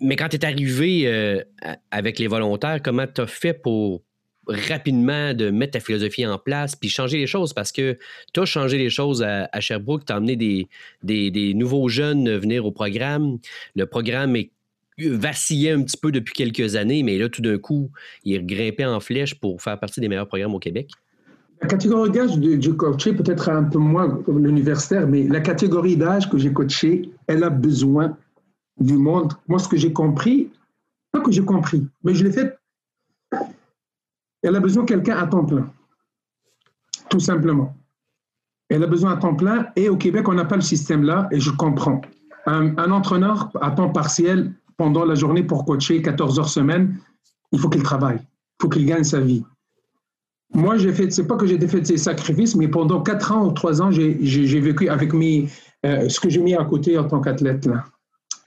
mais 0.00 0.16
quand 0.16 0.28
tu 0.28 0.36
es 0.36 0.44
arrivé 0.44 1.06
euh, 1.06 1.42
avec 1.90 2.18
les 2.18 2.26
volontaires, 2.26 2.80
comment 2.82 3.06
tu 3.06 3.20
as 3.20 3.26
fait 3.26 3.54
pour, 3.54 4.02
rapidement 4.46 5.34
de 5.34 5.50
mettre 5.50 5.72
ta 5.72 5.80
philosophie 5.80 6.26
en 6.26 6.38
place 6.38 6.76
puis 6.76 6.88
changer 6.88 7.18
les 7.18 7.26
choses 7.26 7.52
parce 7.52 7.72
que 7.72 7.98
tu 8.32 8.40
as 8.40 8.44
changé 8.44 8.78
les 8.78 8.90
choses 8.90 9.22
à, 9.22 9.60
Sherbrooke, 9.60 10.04
tu 10.04 10.12
as 10.12 10.16
amené 10.16 10.36
des, 10.36 10.68
des, 11.02 11.54
nouveaux 11.54 11.88
jeunes 11.88 12.36
venir 12.36 12.64
au 12.64 12.72
programme. 12.72 13.38
Le 13.74 13.86
programme 13.86 14.36
est 14.36 14.50
vacillait 14.98 15.72
un 15.72 15.82
petit 15.82 15.98
peu 15.98 16.10
depuis 16.10 16.32
quelques 16.32 16.74
années, 16.76 17.02
mais 17.02 17.18
là, 17.18 17.28
tout 17.28 17.42
d'un 17.42 17.58
coup, 17.58 17.90
il 18.24 18.46
grimpait 18.46 18.86
en 18.86 19.00
flèche 19.00 19.34
pour 19.34 19.60
faire 19.60 19.78
partie 19.78 20.00
des 20.00 20.08
meilleurs 20.08 20.26
programmes 20.26 20.54
au 20.54 20.58
Québec. 20.58 20.90
La 21.60 21.68
catégorie 21.68 22.10
d'âge 22.10 22.38
du 22.38 22.74
coaché, 22.74 23.12
peut-être 23.12 23.48
un 23.48 23.64
peu 23.64 23.78
moins 23.78 24.08
comme 24.08 24.44
l'universitaire, 24.44 25.06
mais 25.06 25.24
la 25.24 25.40
catégorie 25.40 25.96
d'âge 25.96 26.28
que 26.30 26.38
j'ai 26.38 26.52
coaché, 26.52 27.10
elle 27.26 27.44
a 27.44 27.50
besoin 27.50 28.16
du 28.78 28.94
monde. 28.94 29.32
Moi, 29.48 29.58
ce 29.58 29.68
que 29.68 29.76
j'ai 29.76 29.92
compris, 29.92 30.50
pas 31.12 31.20
que 31.20 31.32
j'ai 31.32 31.44
compris, 31.44 31.86
mais 32.04 32.14
je 32.14 32.24
l'ai 32.24 32.32
fait, 32.32 32.58
elle 34.46 34.56
a 34.56 34.60
besoin 34.60 34.84
de 34.84 34.88
quelqu'un 34.88 35.16
à 35.16 35.26
temps 35.26 35.44
plein. 35.44 35.70
Tout 37.08 37.20
simplement. 37.20 37.76
Elle 38.68 38.82
a 38.82 38.86
besoin 38.86 39.12
à 39.12 39.16
temps 39.16 39.34
plein 39.34 39.66
et 39.76 39.88
au 39.88 39.96
Québec, 39.96 40.28
on 40.28 40.34
n'a 40.34 40.44
pas 40.44 40.56
le 40.56 40.62
système 40.62 41.02
là 41.02 41.28
et 41.30 41.40
je 41.40 41.50
comprends. 41.50 42.00
Un, 42.46 42.76
entraîneur 42.92 43.50
à 43.60 43.72
temps 43.72 43.90
partiel 43.90 44.52
pendant 44.76 45.04
la 45.04 45.16
journée 45.16 45.42
pour 45.42 45.64
coacher 45.64 46.00
14 46.00 46.38
heures 46.38 46.48
semaine, 46.48 46.96
il 47.50 47.58
faut 47.58 47.68
qu'il 47.68 47.82
travaille, 47.82 48.20
il 48.20 48.62
faut 48.62 48.68
qu'il 48.68 48.86
gagne 48.86 49.04
sa 49.04 49.20
vie. 49.20 49.44
Moi, 50.54 50.76
j'ai 50.76 50.92
fait, 50.92 51.10
c'est 51.10 51.26
pas 51.26 51.36
que 51.36 51.46
j'ai 51.46 51.58
fait 51.66 51.84
ces 51.84 51.96
sacrifices, 51.96 52.54
mais 52.54 52.68
pendant 52.68 53.02
4 53.02 53.32
ans 53.32 53.46
ou 53.46 53.52
3 53.52 53.82
ans, 53.82 53.90
j'ai 53.90 54.60
vécu 54.60 54.88
avec 54.88 55.12
mes, 55.12 55.48
euh, 55.84 56.08
ce 56.08 56.20
que 56.20 56.30
j'ai 56.30 56.40
mis 56.40 56.54
à 56.54 56.64
côté 56.64 56.96
en 56.96 57.04
tant 57.04 57.20
qu'athlète, 57.20 57.66
là, 57.66 57.84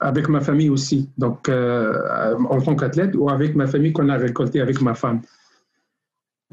avec 0.00 0.30
ma 0.30 0.40
famille 0.40 0.70
aussi, 0.70 1.10
donc 1.18 1.48
euh, 1.50 2.34
en 2.48 2.60
tant 2.62 2.74
qu'athlète 2.74 3.14
ou 3.16 3.28
avec 3.28 3.54
ma 3.54 3.66
famille 3.66 3.92
qu'on 3.92 4.08
a 4.08 4.16
récolté 4.16 4.62
avec 4.62 4.80
ma 4.80 4.94
femme. 4.94 5.20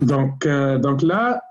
Donc, 0.01 0.45
euh, 0.45 0.77
donc 0.77 1.01
là, 1.01 1.41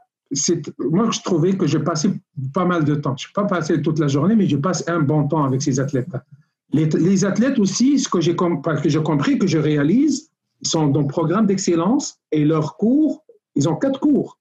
moi, 0.78 1.10
je 1.10 1.20
trouvais 1.20 1.56
que 1.56 1.66
j'ai 1.66 1.78
passé 1.78 2.10
pas 2.52 2.64
mal 2.64 2.84
de 2.84 2.94
temps. 2.94 3.16
Je 3.16 3.28
n'ai 3.28 3.32
pas 3.32 3.44
passé 3.44 3.80
toute 3.82 3.98
la 3.98 4.08
journée, 4.08 4.34
mais 4.34 4.48
je 4.48 4.56
passe 4.56 4.86
un 4.88 5.00
bon 5.00 5.28
temps 5.28 5.44
avec 5.44 5.62
ces 5.62 5.78
athlètes-là. 5.80 6.24
Les, 6.72 7.24
athlètes 7.24 7.58
aussi, 7.58 7.98
ce 7.98 8.08
que 8.08 8.20
j'ai 8.20 8.34
compris, 8.34 9.38
que 9.38 9.46
je 9.46 9.58
réalise, 9.58 10.30
sont 10.62 10.88
dans 10.88 11.02
le 11.02 11.06
programme 11.06 11.46
d'excellence 11.46 12.18
et 12.32 12.44
leurs 12.44 12.76
cours, 12.76 13.24
ils 13.54 13.68
ont 13.68 13.76
quatre 13.76 14.00
cours. 14.00 14.38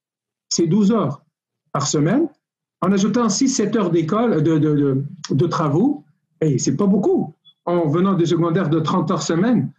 C'est 0.49 0.67
12 0.67 0.91
heures 0.91 1.21
par 1.71 1.87
semaine. 1.87 2.27
En 2.81 2.91
ajoutant 2.91 3.27
6-7 3.27 3.77
heures 3.77 3.91
d'école, 3.91 4.43
de, 4.43 4.57
de, 4.57 5.03
de, 5.29 5.47
travaux, 5.47 6.03
et 6.41 6.57
c'est 6.57 6.75
pas 6.75 6.85
beaucoup. 6.85 7.33
En 7.65 7.87
venant 7.87 8.13
de 8.13 8.25
secondaire 8.25 8.69
de 8.69 8.79
30 8.79 9.11
heures 9.11 9.23
semaine, 9.23 9.71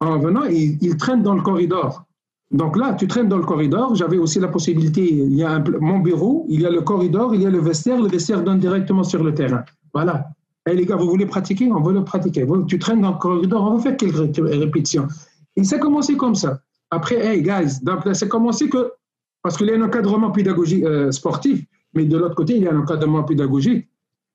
en 0.00 0.18
venant, 0.18 0.44
ils, 0.44 0.96
traînent 0.96 1.22
dans 1.22 1.34
le 1.34 1.42
corridor. 1.42 2.04
Donc 2.50 2.76
là, 2.76 2.94
tu 2.94 3.06
traînes 3.06 3.28
dans 3.28 3.38
le 3.38 3.44
corridor. 3.44 3.94
J'avais 3.94 4.18
aussi 4.18 4.40
la 4.40 4.48
possibilité, 4.48 5.08
il 5.08 5.34
y 5.34 5.44
a 5.44 5.62
mon 5.80 6.00
bureau, 6.00 6.46
il 6.48 6.62
y 6.62 6.66
a 6.66 6.70
le 6.70 6.80
corridor, 6.80 7.34
il 7.34 7.42
y 7.42 7.46
a 7.46 7.50
le 7.50 7.60
vestiaire. 7.60 8.00
Le 8.00 8.08
vestiaire 8.08 8.42
donne 8.42 8.58
directement 8.58 9.04
sur 9.04 9.22
le 9.22 9.32
terrain. 9.32 9.64
Voilà. 9.94 10.30
Hey, 10.66 10.76
les 10.76 10.84
gars, 10.84 10.96
vous 10.96 11.08
voulez 11.08 11.26
pratiquer? 11.26 11.70
On 11.70 11.80
veut 11.80 11.94
le 11.94 12.04
pratiquer. 12.04 12.46
Tu 12.66 12.78
traînes 12.78 13.00
dans 13.02 13.12
le 13.12 13.18
corridor, 13.18 13.62
on 13.62 13.76
va 13.76 13.82
faire 13.82 13.96
quelques 13.96 14.36
répétitions. 14.36 15.06
Et 15.56 15.64
ça 15.64 15.76
a 15.76 15.78
commencé 15.78 16.16
comme 16.16 16.34
ça. 16.34 16.60
Après, 16.90 17.16
hey, 17.24 17.42
guys, 17.42 17.78
donc 17.82 18.00
c'est 18.12 18.28
commencé 18.28 18.68
que, 18.68 18.92
parce 19.42 19.56
qu'il 19.56 19.68
y 19.68 19.70
a 19.70 19.76
un 19.76 19.82
encadrement 19.82 20.32
pédagogique 20.32 20.84
euh, 20.84 21.12
sportif, 21.12 21.64
mais 21.94 22.04
de 22.04 22.16
l'autre 22.16 22.34
côté, 22.34 22.56
il 22.56 22.64
y 22.64 22.68
a 22.68 22.72
un 22.72 22.80
encadrement 22.80 23.22
pédagogique. 23.22 23.88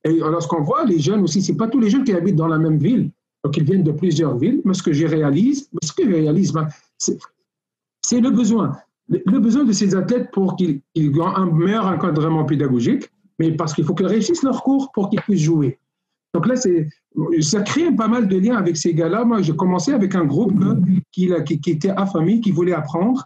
Et 0.06 0.14
lorsqu'on 0.20 0.62
voit 0.62 0.86
les 0.86 1.00
jeunes 1.00 1.22
aussi, 1.22 1.42
ce 1.42 1.52
n'est 1.52 1.58
pas 1.58 1.68
tous 1.68 1.80
les 1.80 1.90
jeunes 1.90 2.04
qui 2.04 2.14
habitent 2.14 2.36
dans 2.36 2.48
la 2.48 2.60
même 2.60 2.78
ville. 2.78 3.12
Donc, 3.44 3.58
ils 3.58 3.64
viennent 3.64 3.84
de 3.84 3.92
plusieurs 3.92 4.38
villes. 4.38 4.62
Mais 4.64 4.74
ce 4.74 4.84
que 4.84 4.94
je 4.94 5.06
réalise, 5.06 5.70
ce 5.84 5.92
que 5.92 6.06
je 6.06 6.16
réalise, 6.16 6.54
ben, 6.54 6.68
c'est 6.98 7.18
le 8.14 8.30
besoin. 8.30 8.78
Le 9.08 9.40
besoin 9.40 9.64
de 9.64 9.72
ces 9.72 9.96
athlètes 9.96 10.32
pour 10.32 10.56
qu'ils 10.56 10.82
aient 10.96 11.12
un 11.36 11.46
meilleur 11.46 11.86
encadrement 11.86 12.44
pédagogique, 12.46 13.10
mais 13.40 13.52
parce 13.52 13.74
qu'il 13.74 13.84
faut 13.84 13.94
qu'ils 13.94 14.08
réussissent 14.08 14.44
leur 14.44 14.64
cours 14.64 14.92
pour 14.94 15.10
qu'ils 15.10 15.22
puissent 15.22 15.42
jouer. 15.42 15.80
Donc 16.34 16.48
là, 16.48 16.56
ça 17.40 17.62
crée 17.62 17.96
pas 17.96 18.10
mal 18.10 18.28
de 18.28 18.38
liens 18.38 18.58
avec 18.58 18.76
ces 18.76 18.94
gars-là. 18.94 19.24
Moi, 19.24 19.42
j'ai 19.42 19.56
commencé 19.56 19.94
avec 19.94 20.16
un 20.16 20.26
groupe 20.26 20.54
qui, 21.12 21.32
était 21.68 21.92
affamé, 21.92 22.42
qui 22.42 22.52
voulait 22.52 22.74
apprendre, 22.74 23.24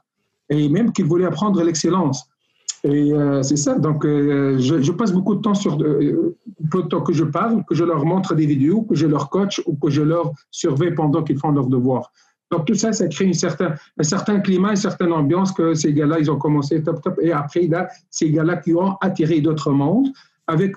et 0.49 0.69
même 0.69 0.91
qui 0.91 1.01
voulait 1.01 1.25
apprendre 1.25 1.63
l'excellence. 1.63 2.29
Et 2.83 3.11
euh, 3.11 3.41
c'est 3.41 3.57
ça. 3.57 3.77
Donc, 3.77 4.05
euh, 4.05 4.57
je, 4.59 4.91
passe 4.91 5.11
beaucoup 5.11 5.35
de 5.35 5.41
temps 5.41 5.55
sur, 5.55 5.81
euh, 5.81 6.37
de 6.45 6.81
temps 6.81 7.01
que 7.01 7.13
je 7.13 7.23
parle, 7.23 7.63
que 7.65 7.75
je 7.75 7.83
leur 7.83 8.05
montre 8.05 8.35
des 8.35 8.45
vidéos, 8.45 8.83
que 8.83 8.95
je 8.95 9.07
leur 9.07 9.29
coach 9.29 9.61
ou 9.65 9.75
que 9.75 9.89
je 9.89 10.01
leur 10.01 10.31
surveille 10.51 10.93
pendant 10.93 11.23
qu'ils 11.23 11.39
font 11.39 11.51
leurs 11.51 11.67
devoirs. 11.67 12.11
Donc, 12.51 12.65
tout 12.65 12.73
ça, 12.73 12.91
ça 12.91 13.07
crée 13.07 13.25
une 13.25 13.33
certain, 13.33 13.75
un 13.97 14.03
certain 14.03 14.39
climat, 14.39 14.71
une 14.71 14.75
certaine 14.75 15.11
ambiance 15.13 15.51
que 15.51 15.73
ces 15.73 15.93
gars-là, 15.93 16.19
ils 16.19 16.31
ont 16.31 16.37
commencé 16.37 16.81
top, 16.81 17.01
top. 17.01 17.19
Et 17.21 17.31
après, 17.31 17.67
là, 17.67 17.87
ces 18.09 18.31
gars-là 18.31 18.57
qui 18.57 18.73
ont 18.73 18.95
attiré 19.01 19.39
d'autres 19.41 19.71
mondes 19.71 20.07
avec 20.47 20.75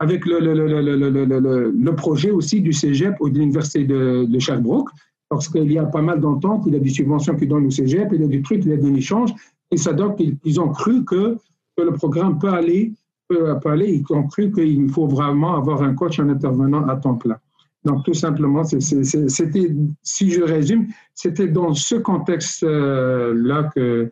avec 0.00 0.24
le, 0.26 0.40
le, 0.40 0.54
le, 0.54 1.70
le, 1.70 1.94
projet 1.94 2.30
aussi 2.30 2.62
du 2.62 2.72
Cégep 2.72 3.20
ou 3.20 3.28
de 3.28 3.38
l'Université 3.38 3.84
de, 3.84 4.24
de, 4.24 4.38
Sherbrooke, 4.38 4.88
parce 5.28 5.46
qu'il 5.48 5.70
y 5.70 5.78
a 5.78 5.84
pas 5.84 6.00
mal 6.00 6.20
d'ententes, 6.20 6.64
il 6.66 6.72
y 6.72 6.76
a 6.76 6.80
des 6.80 6.88
subventions 6.88 7.36
qui 7.36 7.46
donnent 7.46 7.66
au 7.66 7.70
Cégep, 7.70 8.08
il 8.12 8.22
y 8.22 8.24
a 8.24 8.26
des 8.26 8.42
trucs, 8.42 8.64
il 8.64 8.70
y 8.70 8.72
a 8.72 8.78
des 8.78 8.92
échanges, 8.92 9.30
et 9.70 9.76
ça 9.76 9.92
donc 9.92 10.18
ils, 10.18 10.60
ont 10.60 10.70
cru 10.70 11.04
que, 11.04 11.36
que, 11.76 11.82
le 11.82 11.92
programme 11.92 12.38
peut 12.38 12.48
aller, 12.48 12.94
peut, 13.28 13.54
aller, 13.66 14.02
ils 14.02 14.14
ont 14.14 14.26
cru 14.26 14.50
qu'il 14.50 14.88
faut 14.88 15.06
vraiment 15.06 15.54
avoir 15.54 15.82
un 15.82 15.94
coach 15.94 16.18
en 16.18 16.30
intervenant 16.30 16.88
à 16.88 16.96
temps 16.96 17.16
plein. 17.16 17.36
Donc, 17.84 18.04
tout 18.04 18.14
simplement, 18.14 18.62
c'était, 18.64 19.70
si 20.02 20.30
je 20.30 20.42
résume, 20.42 20.88
c'était 21.14 21.48
dans 21.48 21.72
ce 21.72 21.94
contexte-là 21.96 23.70
que, 23.74 24.10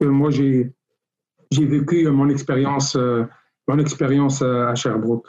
que 0.00 0.04
moi, 0.04 0.30
j'ai, 0.30 0.72
j'ai 1.50 1.64
vécu 1.64 2.08
mon 2.08 2.28
expérience 2.28 2.96
euh, 2.96 3.24
mon 3.68 3.78
expérience 3.78 4.42
à 4.42 4.74
Sherbrooke. 4.74 5.28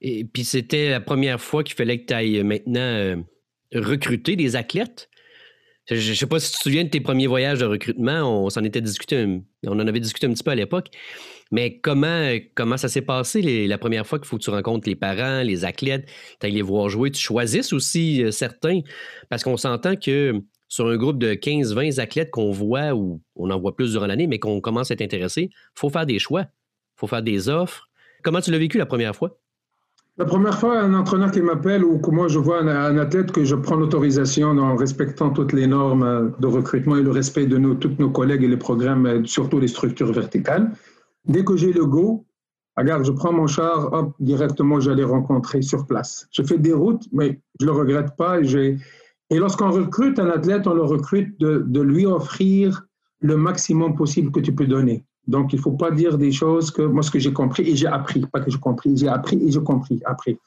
Et 0.00 0.24
puis 0.24 0.44
c'était 0.44 0.90
la 0.90 1.00
première 1.00 1.40
fois 1.40 1.64
qu'il 1.64 1.74
fallait 1.74 2.00
que 2.00 2.06
tu 2.06 2.14
ailles 2.14 2.42
maintenant 2.42 2.80
euh, 2.80 3.16
recruter 3.74 4.36
des 4.36 4.56
athlètes? 4.56 5.08
Je 5.88 6.10
ne 6.10 6.14
sais 6.16 6.26
pas 6.26 6.40
si 6.40 6.50
tu 6.50 6.58
te 6.58 6.62
souviens 6.62 6.84
de 6.84 6.88
tes 6.88 7.00
premiers 7.00 7.28
voyages 7.28 7.60
de 7.60 7.64
recrutement, 7.64 8.44
on 8.44 8.50
s'en 8.50 8.64
était 8.64 8.80
discuté, 8.80 9.40
on 9.64 9.72
en 9.72 9.86
avait 9.86 10.00
discuté 10.00 10.26
un 10.26 10.32
petit 10.32 10.42
peu 10.42 10.50
à 10.50 10.56
l'époque. 10.56 10.88
Mais 11.52 11.78
comment, 11.78 12.36
comment 12.56 12.76
ça 12.76 12.88
s'est 12.88 13.02
passé 13.02 13.68
la 13.68 13.78
première 13.78 14.04
fois 14.04 14.18
qu'il 14.18 14.26
faut 14.26 14.36
que 14.36 14.42
tu 14.42 14.50
rencontres 14.50 14.88
les 14.88 14.96
parents, 14.96 15.42
les 15.42 15.64
athlètes, 15.64 16.08
tu 16.40 16.46
ailles 16.46 16.52
les 16.52 16.62
voir 16.62 16.88
jouer, 16.88 17.12
tu 17.12 17.20
choisisses 17.20 17.72
aussi 17.72 18.24
euh, 18.24 18.32
certains, 18.32 18.80
parce 19.28 19.44
qu'on 19.44 19.56
s'entend 19.56 19.94
que 19.94 20.40
sur 20.66 20.88
un 20.88 20.96
groupe 20.96 21.18
de 21.18 21.34
15-20 21.34 22.00
athlètes 22.00 22.30
qu'on 22.32 22.50
voit 22.50 22.92
ou 22.94 23.22
on 23.36 23.50
en 23.50 23.60
voit 23.60 23.76
plus 23.76 23.92
durant 23.92 24.06
l'année, 24.06 24.26
mais 24.26 24.40
qu'on 24.40 24.60
commence 24.60 24.90
à 24.90 24.94
être 24.94 25.02
intéressé, 25.02 25.50
il 25.52 25.78
faut 25.78 25.90
faire 25.90 26.06
des 26.06 26.18
choix 26.18 26.46
il 26.96 27.00
faut 27.00 27.06
faire 27.06 27.22
des 27.22 27.48
offres. 27.48 27.88
Comment 28.22 28.40
tu 28.40 28.50
l'as 28.50 28.58
vécu 28.58 28.78
la 28.78 28.86
première 28.86 29.14
fois? 29.14 29.38
La 30.18 30.24
première 30.24 30.58
fois, 30.58 30.80
un 30.80 30.94
entraîneur 30.94 31.30
qui 31.30 31.42
m'appelle 31.42 31.84
ou 31.84 31.98
que 31.98 32.10
moi 32.10 32.26
je 32.28 32.38
vois 32.38 32.62
un, 32.62 32.96
athlète 32.96 33.32
que 33.32 33.44
je 33.44 33.54
prends 33.54 33.76
l'autorisation 33.76 34.48
en 34.48 34.74
respectant 34.74 35.28
toutes 35.28 35.52
les 35.52 35.66
normes 35.66 36.32
de 36.38 36.46
recrutement 36.46 36.96
et 36.96 37.02
le 37.02 37.10
respect 37.10 37.44
de 37.44 37.58
nos, 37.58 37.74
tous 37.74 37.94
nos 37.98 38.08
collègues 38.08 38.42
et 38.42 38.48
les 38.48 38.56
programmes, 38.56 39.26
surtout 39.26 39.58
les 39.58 39.68
structures 39.68 40.10
verticales. 40.12 40.70
Dès 41.26 41.44
que 41.44 41.54
j'ai 41.58 41.70
le 41.70 41.84
go, 41.84 42.24
regarde, 42.78 43.04
je 43.04 43.12
prends 43.12 43.32
mon 43.32 43.46
char, 43.46 43.92
hop, 43.92 44.14
directement, 44.18 44.80
j'allais 44.80 45.04
rencontrer 45.04 45.60
sur 45.60 45.86
place. 45.86 46.26
Je 46.30 46.42
fais 46.42 46.56
des 46.56 46.72
routes, 46.72 47.04
mais 47.12 47.42
je 47.60 47.66
ne 47.66 47.72
le 47.72 47.76
regrette 47.76 48.16
pas. 48.16 48.40
Et, 48.40 48.78
lorsqu'on 49.38 49.70
recrute 49.70 50.18
un 50.18 50.30
athlète, 50.30 50.66
on 50.66 50.72
le 50.72 50.84
recrute 50.84 51.38
de 51.38 51.80
lui 51.82 52.06
offrir 52.06 52.86
le 53.20 53.36
maximum 53.36 53.94
possible 53.94 54.32
que 54.32 54.40
tu 54.40 54.54
peux 54.54 54.66
donner. 54.66 55.04
Donc, 55.26 55.52
il 55.52 55.56
ne 55.56 55.62
faut 55.62 55.72
pas 55.72 55.90
dire 55.90 56.18
des 56.18 56.32
choses 56.32 56.70
que 56.70 56.82
moi, 56.82 57.02
ce 57.02 57.10
que 57.10 57.18
j'ai 57.18 57.32
compris 57.32 57.68
et 57.68 57.76
j'ai 57.76 57.88
appris, 57.88 58.20
pas 58.20 58.40
que 58.40 58.50
j'ai 58.50 58.58
compris, 58.58 58.96
j'ai 58.96 59.08
appris 59.08 59.42
et 59.42 59.50
j'ai 59.50 59.62
compris 59.62 60.00
après. 60.04 60.38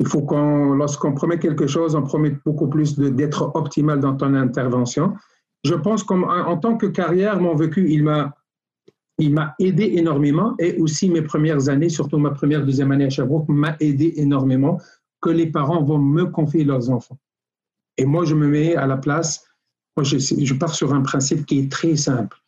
Il 0.00 0.08
faut 0.08 0.22
qu'on, 0.22 0.74
lorsqu'on 0.74 1.12
promet 1.14 1.38
quelque 1.38 1.68
chose, 1.68 1.94
on 1.94 2.02
promet 2.02 2.36
beaucoup 2.44 2.68
plus 2.68 2.98
d'être 2.98 3.52
optimal 3.54 4.00
dans 4.00 4.16
ton 4.16 4.34
intervention. 4.34 5.14
Je 5.62 5.74
pense 5.74 6.02
qu'en 6.02 6.22
en 6.22 6.56
tant 6.58 6.76
que 6.76 6.86
carrière, 6.86 7.40
mon 7.40 7.54
vécu, 7.54 7.88
il 7.88 8.02
m'a, 8.02 8.34
il 9.18 9.32
m'a 9.32 9.54
aidé 9.60 9.92
énormément 9.94 10.56
et 10.58 10.76
aussi 10.78 11.08
mes 11.08 11.22
premières 11.22 11.68
années, 11.68 11.88
surtout 11.88 12.18
ma 12.18 12.30
première, 12.30 12.64
deuxième 12.64 12.90
année 12.90 13.04
à 13.04 13.10
Sherbrooke, 13.10 13.48
m'a 13.48 13.76
aidé 13.78 14.14
énormément 14.16 14.80
que 15.20 15.30
les 15.30 15.46
parents 15.46 15.82
vont 15.82 15.98
me 15.98 16.24
confier 16.24 16.64
leurs 16.64 16.90
enfants. 16.90 17.18
Et 17.96 18.04
moi, 18.04 18.24
je 18.24 18.34
me 18.34 18.48
mets 18.48 18.74
à 18.74 18.88
la 18.88 18.96
place, 18.96 19.46
moi, 19.96 20.02
je, 20.02 20.18
je 20.18 20.54
pars 20.54 20.74
sur 20.74 20.92
un 20.92 21.02
principe 21.02 21.46
qui 21.46 21.60
est 21.60 21.70
très 21.70 21.94
simple 21.94 22.43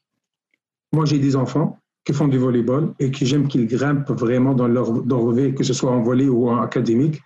moi, 0.92 1.04
j'ai 1.04 1.18
des 1.18 1.36
enfants 1.36 1.78
qui 2.04 2.12
font 2.12 2.28
du 2.28 2.38
volleyball 2.38 2.94
et 3.00 3.10
qui 3.10 3.26
j'aime 3.26 3.48
qu'ils 3.48 3.66
grimpent 3.66 4.10
vraiment 4.10 4.54
dans 4.54 4.68
leur, 4.68 4.92
dans 4.92 5.34
que 5.34 5.64
ce 5.64 5.72
soit 5.72 5.90
en 5.90 6.02
volley 6.02 6.28
ou 6.28 6.48
en 6.48 6.60
académique. 6.60 7.20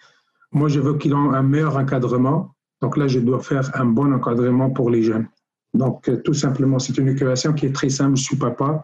Moi, 0.53 0.69
je 0.69 0.81
veux 0.81 0.97
qu'ils 0.97 1.13
aient 1.13 1.15
un 1.15 1.43
meilleur 1.43 1.77
encadrement. 1.77 2.55
Donc 2.81 2.97
là, 2.97 3.07
je 3.07 3.21
dois 3.21 3.41
faire 3.41 3.71
un 3.75 3.85
bon 3.85 4.13
encadrement 4.13 4.71
pour 4.71 4.91
les 4.91 5.03
jeunes. 5.03 5.29
Donc, 5.75 6.09
euh, 6.09 6.17
tout 6.25 6.35
simplement, 6.35 6.79
c'est 6.79 6.97
une 6.99 7.09
équation 7.09 7.53
qui 7.53 7.67
est 7.67 7.73
très 7.73 7.91
simple. 7.91 8.17
Je 8.17 8.23
suis 8.25 8.37
papa. 8.37 8.83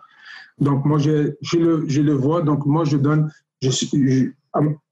Donc, 0.58 0.84
moi, 0.84 0.98
je, 0.98 1.32
je, 1.40 1.58
le, 1.58 1.84
je 1.88 2.02
le 2.02 2.12
vois. 2.12 2.42
Donc, 2.42 2.66
moi, 2.66 2.84
je 2.84 2.96
donne, 2.96 3.30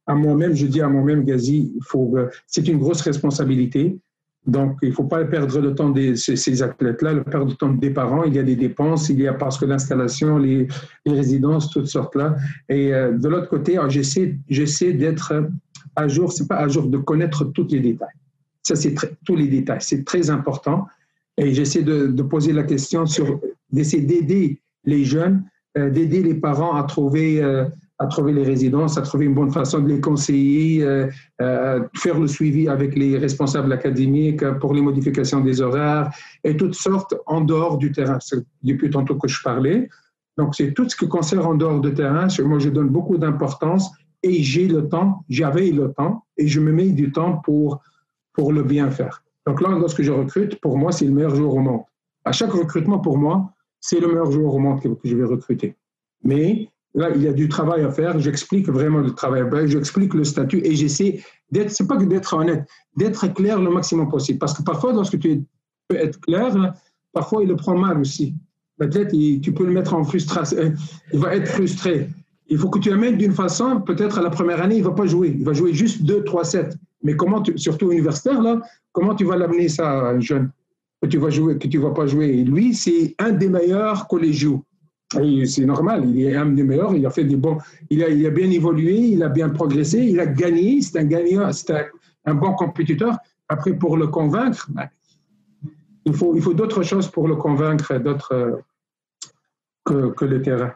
à, 0.06 0.14
moi-même, 0.14 0.54
je 0.54 0.66
dis 0.66 0.80
à 0.80 0.88
moi-même, 0.88 1.24
Gazi, 1.24 1.72
c'est 2.46 2.66
une 2.66 2.78
grosse 2.78 3.02
responsabilité. 3.02 3.98
Donc, 4.46 4.76
il 4.82 4.90
ne 4.90 4.94
faut 4.94 5.04
pas 5.04 5.24
perdre 5.24 5.58
le 5.58 5.74
temps 5.74 5.88
de 5.88 6.14
ces, 6.14 6.62
athlètes-là, 6.62 7.14
le 7.14 7.24
perdre 7.24 7.46
le 7.46 7.54
temps 7.54 7.70
des 7.70 7.90
parents. 7.90 8.24
Il 8.24 8.34
y 8.34 8.38
a 8.38 8.42
des 8.42 8.56
dépenses, 8.56 9.08
il 9.08 9.20
y 9.20 9.26
a 9.26 9.32
parce 9.32 9.58
que 9.58 9.64
l'installation, 9.64 10.36
les, 10.36 10.68
résidences, 11.06 11.70
toutes 11.70 11.86
sortes 11.86 12.14
là. 12.14 12.36
Et 12.68 12.92
euh, 12.92 13.12
de 13.12 13.28
l'autre 13.28 13.48
côté, 13.48 13.78
j'essaie, 13.88 14.36
j'essaie 14.50 14.92
d'être 14.92 15.32
à 15.96 16.08
jour. 16.08 16.32
C'est 16.32 16.46
pas 16.46 16.56
à 16.56 16.68
jour 16.68 16.88
de 16.88 16.98
connaître 16.98 17.44
tous 17.44 17.68
les 17.70 17.80
détails. 17.80 18.08
Ça, 18.62 18.76
c'est 18.76 18.94
tous 19.24 19.36
les 19.36 19.48
détails. 19.48 19.80
C'est 19.80 20.04
très 20.04 20.28
important. 20.30 20.86
Et 21.36 21.54
j'essaie 21.54 21.82
de, 21.82 22.06
de, 22.06 22.22
poser 22.22 22.52
la 22.52 22.62
question 22.62 23.06
sur 23.06 23.40
d'essayer 23.72 24.02
d'aider 24.02 24.60
les 24.84 25.04
jeunes, 25.04 25.44
euh, 25.76 25.90
d'aider 25.90 26.22
les 26.22 26.34
parents 26.34 26.74
à 26.76 26.84
trouver 26.84 27.42
euh, 27.42 27.64
à 27.98 28.06
trouver 28.06 28.32
les 28.32 28.42
résidences, 28.42 28.98
à 28.98 29.02
trouver 29.02 29.26
une 29.26 29.34
bonne 29.34 29.52
façon 29.52 29.80
de 29.80 29.88
les 29.88 30.00
conseiller, 30.00 30.82
euh, 30.82 31.06
euh, 31.40 31.80
faire 31.96 32.18
le 32.18 32.26
suivi 32.26 32.68
avec 32.68 32.96
les 32.96 33.16
responsables 33.16 33.72
académiques 33.72 34.44
pour 34.58 34.74
les 34.74 34.82
modifications 34.82 35.40
des 35.40 35.60
horaires 35.60 36.10
et 36.42 36.56
toutes 36.56 36.74
sortes 36.74 37.14
en 37.26 37.40
dehors 37.40 37.78
du 37.78 37.92
terrain. 37.92 38.18
C'est 38.20 38.44
depuis 38.62 38.90
tantôt 38.90 39.16
que 39.16 39.28
je 39.28 39.40
parlais. 39.42 39.88
Donc, 40.36 40.56
c'est 40.56 40.74
tout 40.74 40.88
ce 40.88 40.96
qui 40.96 41.08
concerne 41.08 41.46
en 41.46 41.54
dehors 41.54 41.80
du 41.80 41.94
terrain. 41.94 42.26
Moi, 42.40 42.58
je 42.58 42.68
donne 42.68 42.88
beaucoup 42.88 43.16
d'importance 43.16 43.90
et 44.24 44.42
j'ai 44.42 44.66
le 44.66 44.88
temps, 44.88 45.24
j'avais 45.28 45.70
le 45.70 45.92
temps 45.92 46.24
et 46.36 46.48
je 46.48 46.58
me 46.58 46.72
mets 46.72 46.88
du 46.88 47.12
temps 47.12 47.36
pour, 47.44 47.80
pour 48.32 48.52
le 48.52 48.64
bien 48.64 48.90
faire. 48.90 49.22
Donc 49.46 49.60
là, 49.60 49.68
lorsque 49.68 50.02
je 50.02 50.10
recrute, 50.10 50.60
pour 50.60 50.78
moi, 50.78 50.90
c'est 50.90 51.04
le 51.04 51.12
meilleur 51.12 51.36
jour 51.36 51.54
au 51.54 51.60
monde. 51.60 51.82
À 52.24 52.32
chaque 52.32 52.52
recrutement, 52.52 52.98
pour 52.98 53.18
moi, 53.18 53.52
c'est 53.80 54.00
le 54.00 54.08
meilleur 54.08 54.30
jour 54.30 54.54
au 54.54 54.58
monde 54.58 54.80
que 54.80 54.88
je 55.04 55.14
vais 55.14 55.24
recruter. 55.24 55.76
Mais 56.24 56.70
Là, 56.94 57.10
il 57.14 57.22
y 57.22 57.28
a 57.28 57.32
du 57.32 57.48
travail 57.48 57.82
à 57.82 57.90
faire. 57.90 58.18
J'explique 58.20 58.68
vraiment 58.68 58.98
le 58.98 59.10
travail 59.10 59.48
faire. 59.50 59.66
J'explique 59.66 60.14
le 60.14 60.24
statut 60.24 60.60
et 60.64 60.76
j'essaie 60.76 61.22
d'être, 61.50 61.70
c'est 61.70 61.86
pas 61.86 61.96
que 61.96 62.04
d'être 62.04 62.32
honnête, 62.34 62.68
d'être 62.96 63.26
clair 63.34 63.60
le 63.60 63.70
maximum 63.70 64.08
possible. 64.08 64.38
Parce 64.38 64.54
que 64.54 64.62
parfois, 64.62 64.92
lorsque 64.92 65.18
tu 65.18 65.42
peux 65.88 65.96
être 65.96 66.20
clair, 66.20 66.74
parfois 67.12 67.42
il 67.42 67.48
le 67.48 67.56
prend 67.56 67.76
mal 67.76 67.98
aussi. 67.98 68.34
L'athlète, 68.78 69.10
tu 69.10 69.52
peux 69.52 69.64
le 69.64 69.72
mettre 69.72 69.94
en 69.94 70.04
frustration. 70.04 70.56
Euh, 70.56 70.70
il 71.12 71.18
va 71.18 71.34
être 71.34 71.48
frustré. 71.48 72.08
Il 72.48 72.58
faut 72.58 72.68
que 72.68 72.78
tu 72.78 72.92
amènes 72.92 73.16
d'une 73.16 73.32
façon, 73.32 73.80
peut-être 73.80 74.18
à 74.18 74.22
la 74.22 74.30
première 74.30 74.62
année, 74.62 74.76
il 74.76 74.84
va 74.84 74.90
pas 74.90 75.06
jouer. 75.06 75.34
Il 75.38 75.44
va 75.44 75.52
jouer 75.52 75.72
juste 75.72 76.02
2, 76.02 76.24
3, 76.24 76.44
7. 76.44 76.78
Mais 77.02 77.16
comment, 77.16 77.42
surtout 77.56 77.90
universitaire, 77.90 78.40
là, 78.40 78.60
comment 78.92 79.14
tu 79.14 79.24
vas 79.24 79.36
l'amener 79.36 79.68
ça 79.68 79.90
un 79.90 80.20
jeune? 80.20 80.50
Que 81.00 81.08
tu 81.08 81.18
vas 81.18 81.30
jouer, 81.30 81.58
que 81.58 81.68
tu 81.68 81.78
vas 81.78 81.90
pas 81.90 82.06
jouer 82.06 82.44
lui, 82.44 82.74
c'est 82.74 83.14
un 83.18 83.32
des 83.32 83.48
meilleurs 83.48 84.08
collégiaux 84.08 84.64
c'est 85.46 85.64
normal, 85.64 86.04
il 86.08 86.22
est 86.22 86.36
un 86.36 86.46
des 86.46 86.62
meilleurs, 86.62 86.94
il 86.94 87.04
a 87.06 87.10
fait 87.10 87.24
des 87.24 87.36
bons, 87.36 87.58
il 87.90 88.02
a, 88.02 88.08
il 88.08 88.26
a 88.26 88.30
bien 88.30 88.50
évolué, 88.50 88.96
il 88.96 89.22
a 89.22 89.28
bien 89.28 89.48
progressé, 89.48 89.98
il 90.00 90.20
a 90.20 90.26
gagné, 90.26 90.80
c'est 90.80 90.98
un 90.98 91.04
gagnant, 91.04 91.52
c'est 91.52 91.74
un, 92.24 92.34
bon 92.34 92.52
compétiteur. 92.54 93.16
Après, 93.48 93.74
pour 93.74 93.96
le 93.96 94.06
convaincre, 94.06 94.68
ben, 94.70 94.88
il 96.04 96.14
faut, 96.14 96.34
il 96.36 96.42
faut 96.42 96.54
d'autres 96.54 96.82
choses 96.82 97.08
pour 97.08 97.28
le 97.28 97.36
convaincre, 97.36 97.98
d'autres 97.98 98.62
que, 99.84 100.10
que 100.12 100.24
le 100.24 100.42
terrain. 100.42 100.72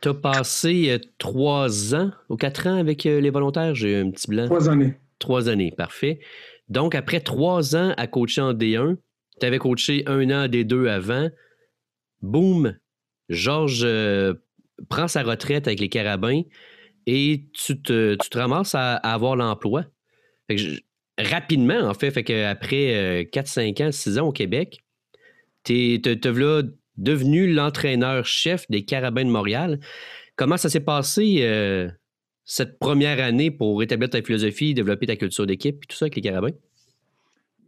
Tu 0.00 0.08
as 0.08 0.14
passé 0.14 0.90
euh, 0.90 0.98
trois 1.18 1.94
ans 1.94 2.10
ou 2.28 2.36
quatre 2.36 2.66
ans 2.66 2.76
avec 2.76 3.04
euh, 3.06 3.20
les 3.20 3.30
volontaires, 3.30 3.74
j'ai 3.74 3.96
un 3.96 4.10
petit 4.10 4.28
blanc. 4.28 4.46
Trois 4.46 4.68
années. 4.68 4.94
Trois 5.18 5.48
années, 5.48 5.72
parfait. 5.72 6.20
Donc, 6.68 6.94
après 6.94 7.20
trois 7.20 7.74
ans 7.74 7.92
à 7.96 8.06
coacher 8.06 8.40
en 8.40 8.52
D1, 8.52 8.96
tu 9.40 9.46
avais 9.46 9.58
coaché 9.58 10.04
un 10.06 10.30
an 10.30 10.48
des 10.48 10.64
deux 10.64 10.86
avant 10.86 11.28
boum, 12.22 12.76
Georges 13.28 13.82
euh, 13.84 14.34
prend 14.88 15.08
sa 15.08 15.22
retraite 15.22 15.66
avec 15.66 15.80
les 15.80 15.88
carabins 15.88 16.42
et 17.06 17.44
tu 17.52 17.80
te, 17.80 18.16
ramasses 18.36 18.74
à, 18.74 18.96
avoir 18.96 19.36
l'emploi. 19.36 19.84
rapidement, 21.18 21.80
en 21.80 21.94
fait, 21.94 22.10
fait 22.10 22.24
qu'après 22.24 23.28
4, 23.32 23.46
5 23.46 23.80
ans, 23.80 23.92
6 23.92 24.18
ans 24.18 24.28
au 24.28 24.32
Québec, 24.32 24.84
tu 25.64 25.94
es, 25.94 25.98
devenu 26.98 27.52
l'entraîneur-chef 27.52 28.68
des 28.68 28.84
carabins 28.84 29.24
de 29.24 29.30
Montréal. 29.30 29.78
Comment 30.36 30.56
ça 30.56 30.68
s'est 30.68 30.80
passé 30.80 31.38
euh, 31.40 31.88
cette 32.44 32.78
première 32.78 33.22
année 33.22 33.50
pour 33.50 33.82
établir 33.82 34.10
ta 34.10 34.22
philosophie, 34.22 34.74
développer 34.74 35.06
ta 35.06 35.16
culture 35.16 35.46
d'équipe 35.46 35.76
et 35.82 35.86
tout 35.86 35.96
ça 35.96 36.04
avec 36.04 36.16
les 36.16 36.22
carabins? 36.22 36.52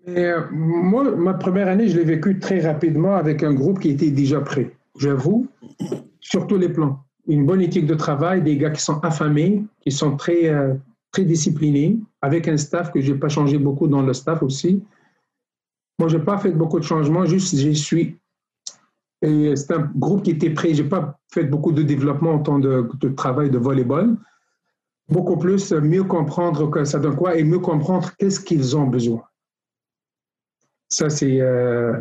Euh, 0.09 0.43
moi, 0.51 1.15
ma 1.15 1.35
première 1.35 1.69
année, 1.69 1.89
je 1.89 1.97
l'ai 1.97 2.05
vécue 2.05 2.39
très 2.39 2.61
rapidement 2.61 3.15
avec 3.17 3.43
un 3.43 3.53
groupe 3.53 3.81
qui 3.81 3.91
était 3.91 4.11
déjà 4.11 4.41
prêt. 4.41 4.75
J'avoue, 4.99 5.47
sur 6.21 6.47
tous 6.47 6.57
les 6.57 6.69
plans. 6.69 7.05
Une 7.27 7.47
bonne 7.47 7.61
éthique 7.61 7.87
de 7.87 7.95
travail, 7.95 8.43
des 8.43 8.57
gars 8.57 8.71
qui 8.71 8.83
sont 8.83 8.99
affamés, 9.05 9.63
qui 9.81 9.93
sont 9.93 10.17
très, 10.17 10.49
euh, 10.49 10.75
très 11.13 11.25
disciplinés, 11.25 11.99
avec 12.23 12.49
un 12.49 12.57
staff 12.57 12.91
que 12.91 13.01
je 13.01 13.13
n'ai 13.13 13.19
pas 13.19 13.29
changé 13.29 13.59
beaucoup 13.59 13.89
dans 13.89 14.03
le 14.03 14.13
staff 14.13 14.43
aussi. 14.43 14.83
Moi, 15.99 16.09
je 16.09 16.17
n'ai 16.17 16.25
pas 16.25 16.39
fait 16.39 16.53
beaucoup 16.53 16.79
de 16.79 16.85
changements, 16.85 17.27
juste 17.27 17.57
je 17.57 17.71
suis. 17.71 18.17
C'est 19.23 19.73
un 19.73 19.91
groupe 19.97 20.23
qui 20.23 20.31
était 20.31 20.49
prêt. 20.49 20.73
Je 20.73 20.83
n'ai 20.83 20.89
pas 20.89 21.21
fait 21.31 21.45
beaucoup 21.45 21.73
de 21.73 21.83
développement 21.83 22.33
en 22.33 22.39
temps 22.39 22.59
de, 22.59 22.89
de 23.01 23.09
travail 23.11 23.51
de 23.51 23.59
volleyball. 23.59 24.17
Beaucoup 25.11 25.37
plus, 25.37 25.73
mieux 25.73 26.05
comprendre 26.05 26.71
que 26.71 26.85
ça 26.85 26.99
donne 26.99 27.17
quoi 27.17 27.37
et 27.37 27.45
mieux 27.45 27.59
comprendre 27.59 28.13
qu'est-ce 28.17 28.41
qu'ils 28.41 28.77
ont 28.79 28.87
besoin. 28.87 29.23
Ça, 30.91 31.09
c'est. 31.09 31.41
Euh, 31.41 31.95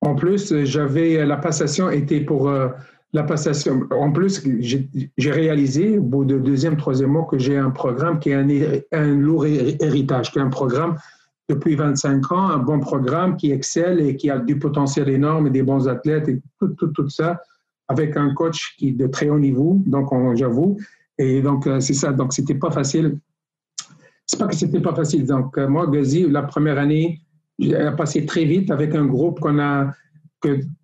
en 0.00 0.14
plus, 0.14 0.54
j'avais. 0.64 1.24
La 1.26 1.36
passation 1.36 1.90
était 1.90 2.20
pour. 2.20 2.48
Euh, 2.48 2.68
la 3.14 3.24
passation. 3.24 3.86
En 3.90 4.10
plus, 4.10 4.42
j'ai 4.60 5.30
réalisé, 5.30 5.98
au 5.98 6.02
bout 6.02 6.24
de 6.24 6.38
deuxième, 6.38 6.76
troisième 6.76 7.10
mois, 7.10 7.26
que 7.30 7.38
j'ai 7.38 7.58
un 7.58 7.70
programme 7.70 8.18
qui 8.18 8.30
est 8.30 8.86
un, 8.92 9.06
lourd 9.14 9.44
héritage, 9.44 10.32
qui 10.32 10.38
est 10.38 10.42
un 10.42 10.48
programme 10.48 10.96
depuis 11.48 11.74
25 11.74 12.32
ans, 12.32 12.48
un 12.48 12.58
bon 12.58 12.80
programme 12.80 13.36
qui 13.36 13.52
excelle 13.52 14.00
et 14.00 14.16
qui 14.16 14.30
a 14.30 14.38
du 14.38 14.58
potentiel 14.58 15.10
énorme 15.10 15.48
et 15.48 15.50
des 15.50 15.62
bons 15.62 15.88
athlètes 15.88 16.28
et 16.28 16.40
tout, 16.58 16.68
tout, 16.68 16.86
tout 16.86 17.08
ça, 17.10 17.42
avec 17.88 18.16
un 18.16 18.32
coach 18.32 18.76
qui 18.78 18.88
est 18.88 18.92
de 18.92 19.06
très 19.06 19.28
haut 19.28 19.38
niveau, 19.38 19.82
donc 19.84 20.08
j'avoue. 20.36 20.78
Et 21.18 21.42
donc, 21.42 21.66
euh, 21.66 21.80
c'est 21.80 21.94
ça. 21.94 22.12
Donc, 22.12 22.32
c'était 22.32 22.54
pas 22.54 22.70
facile. 22.70 23.18
C'est 24.24 24.38
pas 24.38 24.46
que 24.46 24.56
c'était 24.56 24.80
pas 24.80 24.94
facile. 24.94 25.26
Donc, 25.26 25.58
moi, 25.58 25.86
Gazi, 25.86 26.26
la 26.30 26.42
première 26.42 26.78
année, 26.78 27.20
a 27.74 27.92
passé 27.92 28.26
très 28.26 28.44
vite 28.44 28.70
avec 28.70 28.94
un 28.94 29.06
groupe 29.06 29.40
qu'on 29.40 29.58
a, 29.58 29.94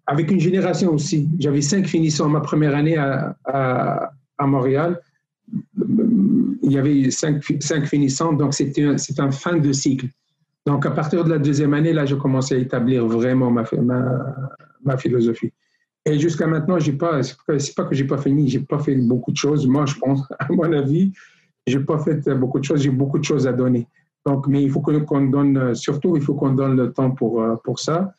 avec 0.07 0.31
une 0.31 0.41
génération 0.41 0.93
aussi. 0.93 1.29
J'avais 1.39 1.63
cinq 1.63 1.87
finissants 1.87 2.29
ma 2.29 2.41
première 2.41 2.75
année 2.75 2.97
à, 2.97 3.37
à, 3.45 4.13
à 4.39 4.47
Montréal. 4.47 5.01
Il 6.63 6.73
y 6.73 6.79
avait 6.79 7.11
cinq, 7.11 7.43
cinq 7.61 7.87
finissants, 7.87 8.33
donc 8.33 8.55
c'était 8.55 8.85
un, 8.85 8.97
un 9.19 9.31
fin 9.31 9.57
de 9.57 9.73
cycle. 9.73 10.09
Donc, 10.67 10.85
à 10.85 10.91
partir 10.91 11.25
de 11.25 11.31
la 11.31 11.39
deuxième 11.39 11.73
année, 11.73 11.95
là, 11.95 12.05
je 12.05 12.15
commençais 12.15 12.57
à 12.57 12.59
établir 12.59 13.07
vraiment 13.07 13.51
ma, 13.51 13.65
ma, 13.81 14.37
ma 14.85 14.97
philosophie. 14.99 15.51
Et 16.05 16.19
jusqu'à 16.19 16.47
maintenant, 16.47 16.79
j'ai 16.79 16.93
pas, 16.93 17.23
c'est 17.23 17.75
pas 17.75 17.85
que 17.85 17.95
j'ai 17.95 18.05
pas 18.05 18.19
fini, 18.19 18.49
j'ai 18.49 18.61
pas 18.61 18.79
fait 18.79 18.95
beaucoup 18.95 19.33
de 19.33 19.37
choses. 19.37 19.67
Moi, 19.67 19.87
je 19.87 19.95
pense, 19.95 20.21
à 20.39 20.47
mon 20.51 20.71
avis, 20.73 21.13
j'ai 21.67 21.81
pas 21.81 21.99
fait 21.99 22.29
beaucoup 22.35 22.59
de 22.59 22.65
choses. 22.65 22.83
J'ai 22.83 22.91
beaucoup 22.91 23.19
de 23.19 23.25
choses 23.25 23.47
à 23.47 23.53
donner. 23.53 23.87
Mais 24.49 24.63
il 24.63 24.71
faut 24.71 24.81
qu'on 24.81 25.27
donne, 25.27 25.75
surtout, 25.75 26.17
il 26.17 26.23
faut 26.23 26.35
qu'on 26.35 26.53
donne 26.53 26.77
le 26.77 26.93
temps 26.93 27.11
pour, 27.11 27.43
euh, 27.43 27.57
pour 27.65 27.79
ça. 27.79 28.13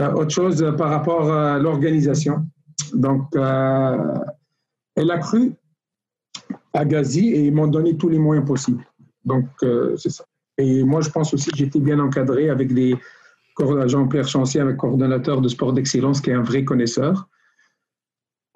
Euh, 0.00 0.12
autre 0.12 0.30
chose 0.30 0.62
euh, 0.62 0.72
par 0.72 0.90
rapport 0.90 1.30
à 1.32 1.58
l'organisation. 1.58 2.46
Donc, 2.92 3.28
elle 3.34 5.10
a 5.10 5.18
cru 5.18 5.52
à 6.72 6.84
Gazi 6.84 7.28
et 7.28 7.46
ils 7.46 7.54
m'ont 7.54 7.68
donné 7.68 7.96
tous 7.96 8.08
les 8.08 8.18
moyens 8.18 8.46
possibles. 8.46 8.84
Donc, 9.24 9.46
c'est 9.96 10.10
ça. 10.10 10.24
Et 10.58 10.84
moi, 10.84 11.00
je 11.00 11.10
pense 11.10 11.32
aussi 11.34 11.50
que 11.50 11.56
j'étais 11.56 11.80
bien 11.80 11.98
encadré 11.98 12.50
avec 12.50 12.72
des 12.72 12.96
Jean-Pierre 13.86 14.26
Chancier, 14.26 14.60
avec 14.60 14.76
coordonnateur 14.76 15.40
de 15.40 15.48
sport 15.48 15.72
d'excellence, 15.72 16.20
qui 16.20 16.30
est 16.30 16.34
un 16.34 16.42
vrai 16.42 16.64
connaisseur. 16.64 17.28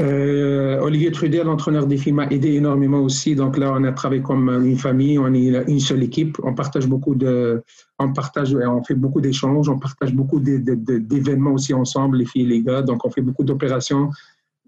Euh, 0.00 0.78
Olivier 0.80 1.10
Trudel, 1.10 1.46
l'entraîneur 1.46 1.86
des 1.86 1.96
filles, 1.96 2.12
m'a 2.12 2.26
aidé 2.26 2.54
énormément 2.54 3.00
aussi. 3.00 3.34
Donc 3.34 3.56
là, 3.56 3.72
on 3.74 3.82
a 3.82 3.92
travaillé 3.92 4.22
comme 4.22 4.48
une 4.48 4.78
famille, 4.78 5.18
on 5.18 5.32
est 5.34 5.64
une 5.68 5.80
seule 5.80 6.04
équipe. 6.04 6.38
On 6.44 6.54
partage 6.54 6.86
beaucoup 6.86 7.16
de, 7.16 7.62
on 7.98 8.12
partage, 8.12 8.54
on 8.54 8.82
fait 8.84 8.94
beaucoup 8.94 9.20
d'échanges, 9.20 9.68
on 9.68 9.78
partage 9.78 10.14
beaucoup 10.14 10.38
d'événements 10.38 11.52
aussi 11.52 11.74
ensemble, 11.74 12.18
les 12.18 12.26
filles 12.26 12.44
et 12.44 12.48
les 12.48 12.62
gars. 12.62 12.82
Donc 12.82 13.04
on 13.04 13.10
fait 13.10 13.22
beaucoup 13.22 13.42
d'opérations. 13.42 14.10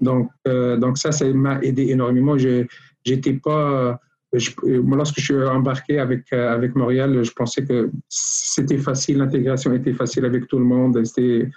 Donc, 0.00 0.30
euh, 0.48 0.76
donc 0.76 0.98
ça, 0.98 1.12
ça 1.12 1.26
m'a 1.32 1.60
aidé 1.62 1.90
énormément. 1.90 2.36
Je, 2.36 2.66
j'étais 3.04 3.34
pas, 3.34 4.00
lorsque 4.32 5.20
je 5.20 5.24
suis 5.24 5.44
embarqué 5.44 6.00
avec 6.00 6.32
avec 6.32 6.74
Montréal, 6.74 7.22
je 7.22 7.30
pensais 7.30 7.64
que 7.64 7.90
c'était 8.08 8.78
facile, 8.78 9.18
l'intégration 9.18 9.72
était 9.74 9.92
facile 9.92 10.24
avec 10.24 10.48
tout 10.48 10.58
le 10.58 10.64
monde. 10.64 11.04
C'était 11.04 11.48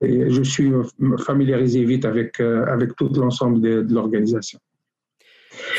et 0.00 0.30
je 0.30 0.42
suis 0.42 0.70
familiarisé 1.18 1.84
vite 1.84 2.04
avec, 2.04 2.40
euh, 2.40 2.64
avec 2.66 2.94
tout 2.96 3.08
l'ensemble 3.14 3.60
de, 3.60 3.86
l'organisation. 3.92 4.58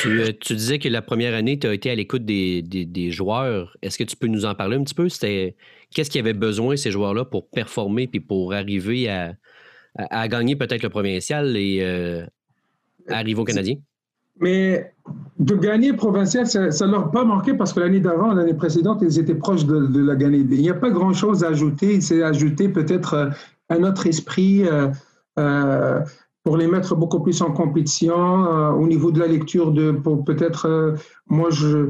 Euh, 0.08 0.32
tu, 0.40 0.56
disais 0.56 0.80
que 0.80 0.90
la 0.90 1.04
première 1.04 1.36
année, 1.36 1.60
tu 1.60 1.68
as 1.68 1.74
été 1.74 1.92
à 1.92 1.96
l'écoute 1.96 2.26
des, 2.26 2.64
des, 2.64 3.12
joueurs. 3.12 3.78
Est-ce 3.84 3.98
que 3.98 4.04
tu 4.04 4.16
peux 4.16 4.28
nous 4.28 4.46
en 4.46 4.56
parler 4.56 4.76
un 4.76 4.84
petit 4.84 4.96
peu? 4.96 5.08
C'était 5.08 5.56
Qu'est-ce 5.94 6.10
qu'ils 6.10 6.22
avaient 6.22 6.34
besoin, 6.34 6.76
ces 6.76 6.92
joueurs-là, 6.92 7.26
pour 7.26 7.48
performer 7.50 8.08
puis 8.08 8.20
pour 8.20 8.54
arriver 8.54 9.08
à, 9.08 9.36
à, 9.96 10.28
gagner 10.28 10.56
peut-être 10.56 10.82
le 10.82 10.90
provincial 10.90 11.56
et 11.56 11.80
euh, 11.82 12.26
arriver 13.08 13.40
au 13.40 13.46
Canadien? 13.46 13.76
mais 14.40 14.94
de 15.40 15.56
gagner 15.56 15.94
provincial, 15.94 16.46
ça 16.46 16.86
ne 16.86 16.92
leur 16.92 17.06
a 17.06 17.12
pas 17.12 17.24
manqué 17.24 17.54
parce 17.54 17.74
que 17.74 17.80
l'année 17.80 18.00
d'avant, 18.00 18.34
l'année 18.34 18.54
précédente, 18.54 19.00
ils 19.02 19.20
étaient 19.20 19.36
proches 19.36 19.66
de, 19.66 20.00
la 20.00 20.16
gagner. 20.16 20.40
Il 20.40 20.62
n'y 20.62 20.70
a 20.70 20.76
pas 20.76 20.90
grand-chose 20.90 21.44
à 21.44 21.50
ajouter. 21.50 22.02
C'est 22.02 22.22
ajouter 22.22 22.70
peut-être 22.70 23.32
euh, 23.72 23.76
un 23.76 23.84
autre 23.84 24.08
esprit 24.08 24.68
euh, 24.68 24.90
euh, 25.40 26.02
pour 26.44 26.58
les 26.58 26.68
mettre 26.68 26.96
beaucoup 26.96 27.20
plus 27.22 27.42
en 27.42 27.52
compétition 27.52 28.16
au 28.16 28.88
niveau 28.88 29.12
de 29.12 29.20
la 29.20 29.28
lecture. 29.28 29.72
De, 29.72 29.92
pour 29.92 30.24
peut-être, 30.24 30.96
moi, 31.28 31.50
je 31.50 31.90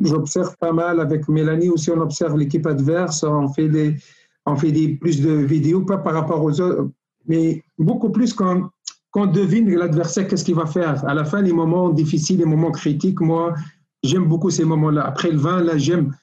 j'observe 0.00 0.56
pas 0.58 0.72
mal 0.72 1.00
avec 1.00 1.28
Mélanie 1.28 1.68
aussi. 1.68 1.90
On 1.90 2.00
observe 2.00 2.36
l'équipe 2.36 2.64
adverse. 2.66 3.24
On 3.24 3.48
fait 3.48 3.68
des, 3.68 3.96
on 4.44 4.54
fait 4.54 4.70
des 4.70 4.88
plus 4.88 5.20
de 5.20 5.32
vidéos, 5.32 5.80
pas 5.80 5.98
par 5.98 6.14
rapport 6.14 6.44
aux 6.44 6.60
autres, 6.60 6.88
mais 7.26 7.64
beaucoup 7.76 8.10
plus 8.10 8.32
quand 8.32 8.70
qu'on 9.16 9.26
devine 9.26 9.74
l'adversaire, 9.74 10.28
qu'est-ce 10.28 10.44
qu'il 10.44 10.56
va 10.56 10.66
faire. 10.66 11.02
À 11.08 11.14
la 11.14 11.24
fin, 11.24 11.40
les 11.40 11.54
moments 11.54 11.88
difficiles, 11.88 12.38
les 12.38 12.44
moments 12.44 12.70
critiques, 12.70 13.22
moi, 13.22 13.54
j'aime 14.02 14.26
beaucoup 14.26 14.50
ces 14.50 14.66
moments-là. 14.66 15.06
Après 15.06 15.30
le 15.30 15.38
vin, 15.38 15.62
là, 15.62 15.78
j'aime, 15.78 16.14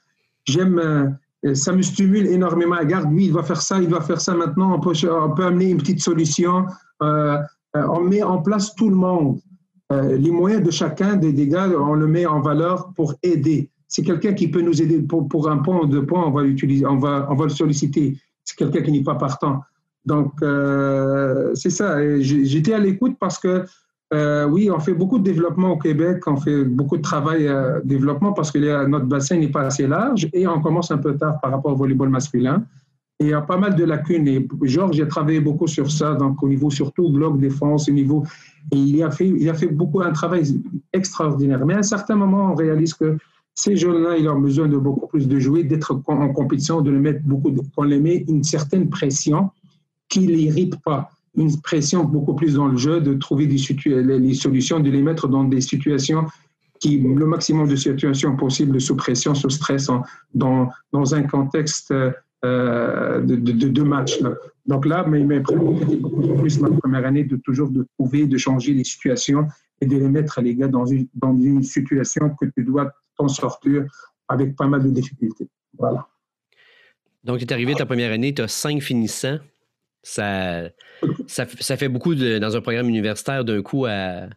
j'aime, 0.45 0.77
euh, 0.77 1.09
ça 1.53 1.73
me 1.73 1.81
stimule 1.81 2.27
énormément. 2.27 2.77
Regarde, 2.77 3.11
lui, 3.11 3.25
il 3.25 3.33
va 3.33 3.43
faire 3.43 3.61
ça, 3.61 3.79
il 3.81 3.89
va 3.89 4.01
faire 4.01 4.21
ça 4.21 4.33
maintenant. 4.33 4.75
On 4.75 4.79
peut, 4.79 5.45
amener 5.45 5.69
une 5.69 5.77
petite 5.77 6.01
solution. 6.01 6.65
Euh, 7.01 7.37
euh, 7.75 7.87
on 7.91 8.01
met 8.01 8.23
en 8.23 8.41
place 8.41 8.75
tout 8.75 8.89
le 8.89 8.95
monde. 8.95 9.39
les 9.91 10.31
moyens 10.31 10.63
de 10.63 10.71
chacun 10.71 11.17
des 11.17 11.33
dégâts, 11.33 11.69
on 11.77 11.93
le 11.93 12.07
met 12.07 12.25
en 12.25 12.41
valeur 12.41 12.91
pour 12.95 13.13
aider. 13.21 13.69
C'est 13.87 14.01
quelqu'un 14.01 14.33
qui 14.33 14.47
peut 14.47 14.61
nous 14.61 14.81
aider 14.81 14.99
pour, 15.03 15.49
un 15.49 15.57
point 15.57 15.81
ou 15.81 15.85
deux 15.85 16.03
points, 16.03 16.25
on 16.25 16.31
va 16.31 16.41
l'utiliser, 16.41 16.83
on 16.85 16.97
va, 16.97 17.27
on 17.29 17.35
va 17.35 17.43
le 17.43 17.51
solliciter. 17.51 18.17
C'est 18.43 18.57
quelqu'un 18.57 18.81
qui 18.81 18.91
n'est 18.91 19.03
pas 19.03 19.15
partant. 19.15 19.61
Donc, 20.05 20.33
euh, 20.41 21.51
c'est 21.53 21.69
ça. 21.69 21.97
J'étais 22.19 22.73
à 22.73 22.79
l'écoute 22.79 23.15
parce 23.19 23.37
que, 23.39 23.65
euh, 24.13 24.45
oui, 24.45 24.69
on 24.69 24.79
fait 24.79 24.93
beaucoup 24.93 25.17
de 25.17 25.23
développement 25.23 25.71
au 25.71 25.77
Québec, 25.77 26.21
on 26.27 26.37
fait 26.37 26.63
beaucoup 26.65 26.97
de 26.97 27.01
travail 27.01 27.47
euh, 27.47 27.81
développement 27.83 28.31
parce 28.31 28.51
que 28.51 28.85
notre 28.85 29.05
bassin 29.05 29.37
n'est 29.37 29.49
pas 29.49 29.63
assez 29.63 29.87
large 29.87 30.29
et 30.33 30.45
on 30.47 30.61
commence 30.61 30.91
un 30.91 30.99
peu 30.99 31.15
tard 31.17 31.39
par 31.41 31.51
rapport 31.51 31.71
au 31.71 31.75
volleyball 31.75 32.09
masculin. 32.09 32.63
Et 33.19 33.25
il 33.25 33.29
y 33.29 33.33
a 33.33 33.41
pas 33.41 33.57
mal 33.57 33.75
de 33.75 33.83
lacunes. 33.83 34.27
Et 34.27 34.47
Georges 34.63 34.99
a 34.99 35.05
travaillé 35.05 35.39
beaucoup 35.39 35.67
sur 35.67 35.91
ça, 35.91 36.13
donc 36.13 36.41
au 36.43 36.47
niveau 36.47 36.69
surtout 36.69 37.09
bloc 37.09 37.39
défense, 37.39 37.89
au 37.89 37.91
niveau. 37.91 38.23
Et 38.71 38.77
il 38.77 39.01
a 39.03 39.09
fait, 39.09 39.27
il 39.27 39.49
a 39.49 39.53
fait 39.53 39.67
beaucoup 39.67 40.01
un 40.01 40.11
travail 40.11 40.43
extraordinaire. 40.91 41.65
Mais 41.65 41.73
à 41.73 41.79
un 41.79 41.83
certain 41.83 42.15
moment, 42.15 42.51
on 42.51 42.55
réalise 42.55 42.93
que 42.93 43.17
ces 43.55 43.75
jeunes-là, 43.75 44.17
ils 44.17 44.27
ont 44.27 44.39
besoin 44.39 44.67
de 44.67 44.77
beaucoup 44.77 45.07
plus 45.07 45.27
de 45.27 45.39
jouer, 45.39 45.63
d'être 45.63 45.99
en 46.07 46.29
compétition, 46.33 46.81
de 46.81 46.91
les 46.91 46.99
mettre 46.99 47.21
beaucoup, 47.23 47.51
qu'on 47.75 47.83
les 47.83 47.99
met 47.99 48.25
une 48.27 48.43
certaine 48.43 48.89
pression 48.89 49.51
qui 50.09 50.21
ne 50.21 50.33
l'irrite 50.33 50.75
pas. 50.83 51.09
Une 51.35 51.59
pression 51.61 52.03
beaucoup 52.03 52.35
plus 52.35 52.55
dans 52.55 52.67
le 52.67 52.77
jeu, 52.77 53.01
de 53.01 53.13
trouver 53.15 53.47
des 53.47 53.57
les 53.85 54.33
solutions, 54.35 54.79
de 54.79 54.89
les 54.89 55.01
mettre 55.01 55.27
dans 55.27 55.43
des 55.43 55.61
situations 55.61 56.25
qui, 56.79 56.99
le 56.99 57.25
maximum 57.25 57.67
de 57.67 57.75
situations 57.75 58.35
possibles 58.35 58.79
sous 58.81 58.95
pression, 58.95 59.33
sous 59.33 59.49
stress, 59.49 59.87
dans, 60.33 60.69
dans 60.91 61.15
un 61.15 61.23
contexte 61.23 61.93
euh, 62.45 63.21
de, 63.21 63.35
de, 63.37 63.83
match. 63.83 64.19
Donc 64.65 64.85
là, 64.85 65.05
mais, 65.07 65.23
mais 65.23 65.39
beaucoup 65.39 66.35
plus 66.41 66.59
ma 66.59 66.69
première 66.69 67.05
année 67.05 67.23
de 67.23 67.37
toujours 67.37 67.69
de 67.69 67.87
trouver, 67.97 68.27
de 68.27 68.37
changer 68.37 68.73
les 68.73 68.83
situations 68.83 69.47
et 69.79 69.85
de 69.85 69.95
les 69.95 70.09
mettre, 70.09 70.41
les 70.41 70.55
gars, 70.55 70.67
dans 70.67 70.85
une, 70.85 71.07
dans 71.15 71.33
une 71.39 71.63
situation 71.63 72.31
que 72.39 72.45
tu 72.47 72.65
dois 72.65 72.91
t'en 73.17 73.29
sortir 73.29 73.85
avec 74.27 74.57
pas 74.57 74.67
mal 74.67 74.83
de 74.83 74.89
difficultés. 74.89 75.47
Voilà. 75.77 76.05
Donc, 77.23 77.39
tu 77.39 77.45
es 77.45 77.53
arrivé 77.53 77.75
ta 77.75 77.85
première 77.85 78.11
année, 78.11 78.33
tu 78.33 78.41
as 78.41 78.49
cinq 78.49 78.81
finissants. 78.81 79.37
Ça, 80.03 80.69
ça, 81.27 81.77
fait 81.77 81.87
beaucoup 81.87 82.13
dans 82.13 82.57
un 82.57 82.61
programme 82.61 82.89
universitaire 82.89 83.45
d'un 83.45 83.61
coup 83.61 83.85
à, 83.85 84.27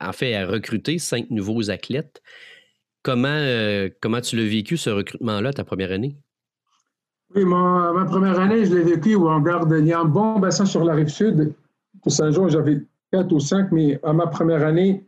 en 0.00 0.12
fait, 0.12 0.34
à 0.34 0.46
recruter 0.46 0.98
cinq 0.98 1.30
nouveaux 1.30 1.70
athlètes. 1.70 2.20
Comment, 3.02 3.28
euh, 3.28 3.88
comment 4.00 4.20
tu 4.20 4.36
l'as 4.36 4.48
vécu, 4.48 4.76
ce 4.76 4.90
recrutement-là, 4.90 5.52
ta 5.52 5.64
première 5.64 5.92
année? 5.92 6.16
Oui, 7.34 7.44
ma 7.44 8.04
première 8.06 8.38
année, 8.38 8.64
je 8.64 8.74
l'ai 8.74 8.82
vécu 8.82 9.14
où 9.14 9.28
on 9.28 9.40
garde, 9.40 9.74
il 9.78 9.86
y 9.86 9.92
a 9.92 10.00
un 10.00 10.04
bon 10.04 10.38
bassin 10.38 10.66
sur 10.66 10.84
la 10.84 10.94
rive 10.94 11.08
sud. 11.08 11.52
Pour 12.02 12.12
Saint-Jean, 12.12 12.48
j'avais 12.48 12.82
quatre 13.12 13.32
ou 13.32 13.40
cinq, 13.40 13.72
mais 13.72 13.98
à 14.02 14.12
ma 14.12 14.26
première 14.26 14.64
année, 14.64 15.04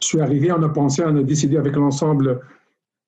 je 0.00 0.06
suis 0.06 0.20
arrivé, 0.20 0.52
on 0.52 0.62
a 0.62 0.68
pensé, 0.68 1.02
on 1.04 1.16
a 1.16 1.22
décidé 1.22 1.56
avec 1.56 1.76
l'ensemble 1.76 2.40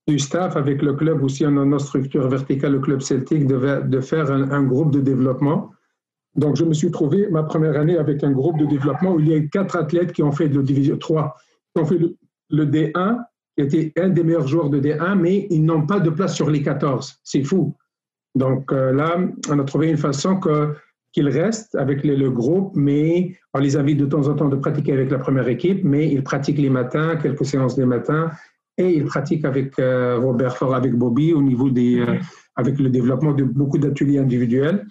du 0.07 0.19
staff, 0.19 0.57
avec 0.57 0.83
le 0.83 0.95
club 0.95 1.23
aussi, 1.23 1.45
on 1.45 1.57
a 1.57 1.65
notre 1.65 1.87
structure 1.87 2.29
verticale, 2.29 2.73
le 2.73 2.81
club 2.81 3.01
celtique, 3.01 3.47
de, 3.47 3.83
de 3.83 4.01
faire 4.01 4.31
un, 4.31 4.63
groupe 4.63 4.93
de 4.93 5.01
développement 5.01 5.73
donc, 6.37 6.57
je 6.57 6.65
me 6.65 6.75
suis 6.75 6.91
trouvé 6.91 7.29
ma 7.31 7.43
première 7.43 7.79
année 7.79 7.97
avec 7.97 8.23
un 8.23 8.31
groupe 8.31 8.59
de 8.59 8.67
développement 8.67 9.13
où 9.15 9.21
il 9.21 9.29
y 9.29 9.35
a 9.35 9.41
quatre 9.41 9.77
athlètes 9.77 10.13
qui 10.13 10.23
ont 10.23 10.33
fait 10.33 10.49
le 10.49 10.63
division 10.63 10.99
3, 10.99 11.35
qui 11.75 11.83
ont 11.83 11.87
fait 11.87 11.99
le, 12.51 12.67
D1, 12.67 13.19
qui 13.57 13.65
était 13.65 13.93
un 14.01 14.11
des 14.11 14.23
meilleurs 14.23 14.47
joueurs 14.47 14.69
de 14.69 14.79
D1, 14.79 15.15
mais 15.15 15.47
ils 15.51 15.65
n'ont 15.65 15.87
pas 15.87 15.99
de 15.99 16.11
place 16.11 16.35
sur 16.35 16.51
les 16.51 16.63
14. 16.63 17.21
C'est 17.25 17.43
fou. 17.43 17.75
Donc 18.35 18.71
euh, 18.71 18.93
là, 18.93 19.19
on 19.49 19.59
a 19.59 19.65
trouvé 19.65 19.89
une 19.89 19.97
façon 19.97 20.39
qu'ils 21.13 21.29
restent 21.29 21.75
avec 21.75 22.05
le, 22.05 22.31
groupe, 22.31 22.73
mais 22.75 23.35
on 23.55 23.59
les 23.59 23.77
invite 23.79 23.97
de 23.97 24.07
temps 24.07 24.29
en 24.29 24.35
temps 24.35 24.49
de 24.51 24.57
pratiquer 24.57 24.93
avec 24.93 25.11
la 25.11 25.19
première 25.19 25.49
équipe, 25.49 25.85
mais 25.85 26.07
ils 26.13 26.23
pratiquent 26.23 26.59
les 26.59 26.69
matins, 26.69 27.17
quelques 27.17 27.47
séances 27.47 27.79
les 27.79 27.87
matins, 27.87 28.31
et 28.77 28.93
ils 28.93 29.05
pratiquent 29.05 29.47
avec 29.47 29.79
euh, 29.79 30.19
Robert 30.19 30.59
Fort, 30.59 30.75
avec 30.75 30.93
Bobby, 30.95 31.33
au 31.33 31.41
niveau 31.41 31.71
des, 31.71 32.01
euh, 32.01 32.19
avec 32.57 32.79
le 32.79 32.91
développement 32.91 33.33
de 33.33 33.45
beaucoup 33.45 33.79
d'ateliers 33.79 34.19
individuels. 34.19 34.87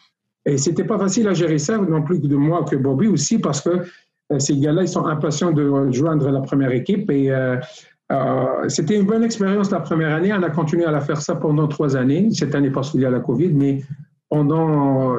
Et 0.45 0.57
c'était 0.57 0.83
pas 0.83 0.99
facile 0.99 1.27
à 1.27 1.33
gérer 1.33 1.57
ça, 1.57 1.77
non 1.77 2.03
plus 2.03 2.21
que 2.21 2.27
de 2.27 2.35
moi 2.35 2.63
que 2.63 2.75
Bobby 2.75 3.07
aussi, 3.07 3.39
parce 3.39 3.61
que 3.61 3.81
euh, 4.31 4.39
ces 4.39 4.57
gars-là, 4.57 4.83
ils 4.83 4.87
sont 4.87 5.05
impatients 5.05 5.51
de 5.51 5.91
joindre 5.91 6.29
la 6.29 6.41
première 6.41 6.71
équipe. 6.71 7.09
Et 7.11 7.31
euh, 7.31 7.57
euh, 8.11 8.45
c'était 8.67 8.95
une 8.99 9.05
bonne 9.05 9.23
expérience 9.23 9.71
la 9.71 9.79
première 9.79 10.13
année. 10.13 10.33
On 10.33 10.43
a 10.43 10.49
continué 10.49 10.85
à 10.85 10.91
la 10.91 11.01
faire 11.01 11.21
ça 11.21 11.35
pendant 11.35 11.67
trois 11.67 11.95
années. 11.95 12.29
Cette 12.31 12.55
année 12.55 12.71
parce 12.71 12.91
qu'il 12.91 13.01
y 13.01 13.05
a 13.05 13.09
la 13.09 13.19
COVID, 13.19 13.49
mais 13.49 13.83
pendant 14.29 15.15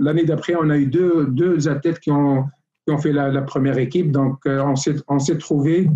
l'année 0.00 0.24
d'après, 0.24 0.54
on 0.54 0.68
a 0.70 0.76
eu 0.76 0.86
deux, 0.86 1.26
deux 1.26 1.68
athlètes 1.68 1.98
qui 2.00 2.10
ont, 2.10 2.44
qui 2.86 2.92
ont 2.92 2.98
fait 2.98 3.12
la, 3.12 3.42
première 3.42 3.78
équipe. 3.78 4.12
Donc, 4.12 4.38
on 4.46 5.18
s'est 5.18 5.38
trouvé. 5.38 5.88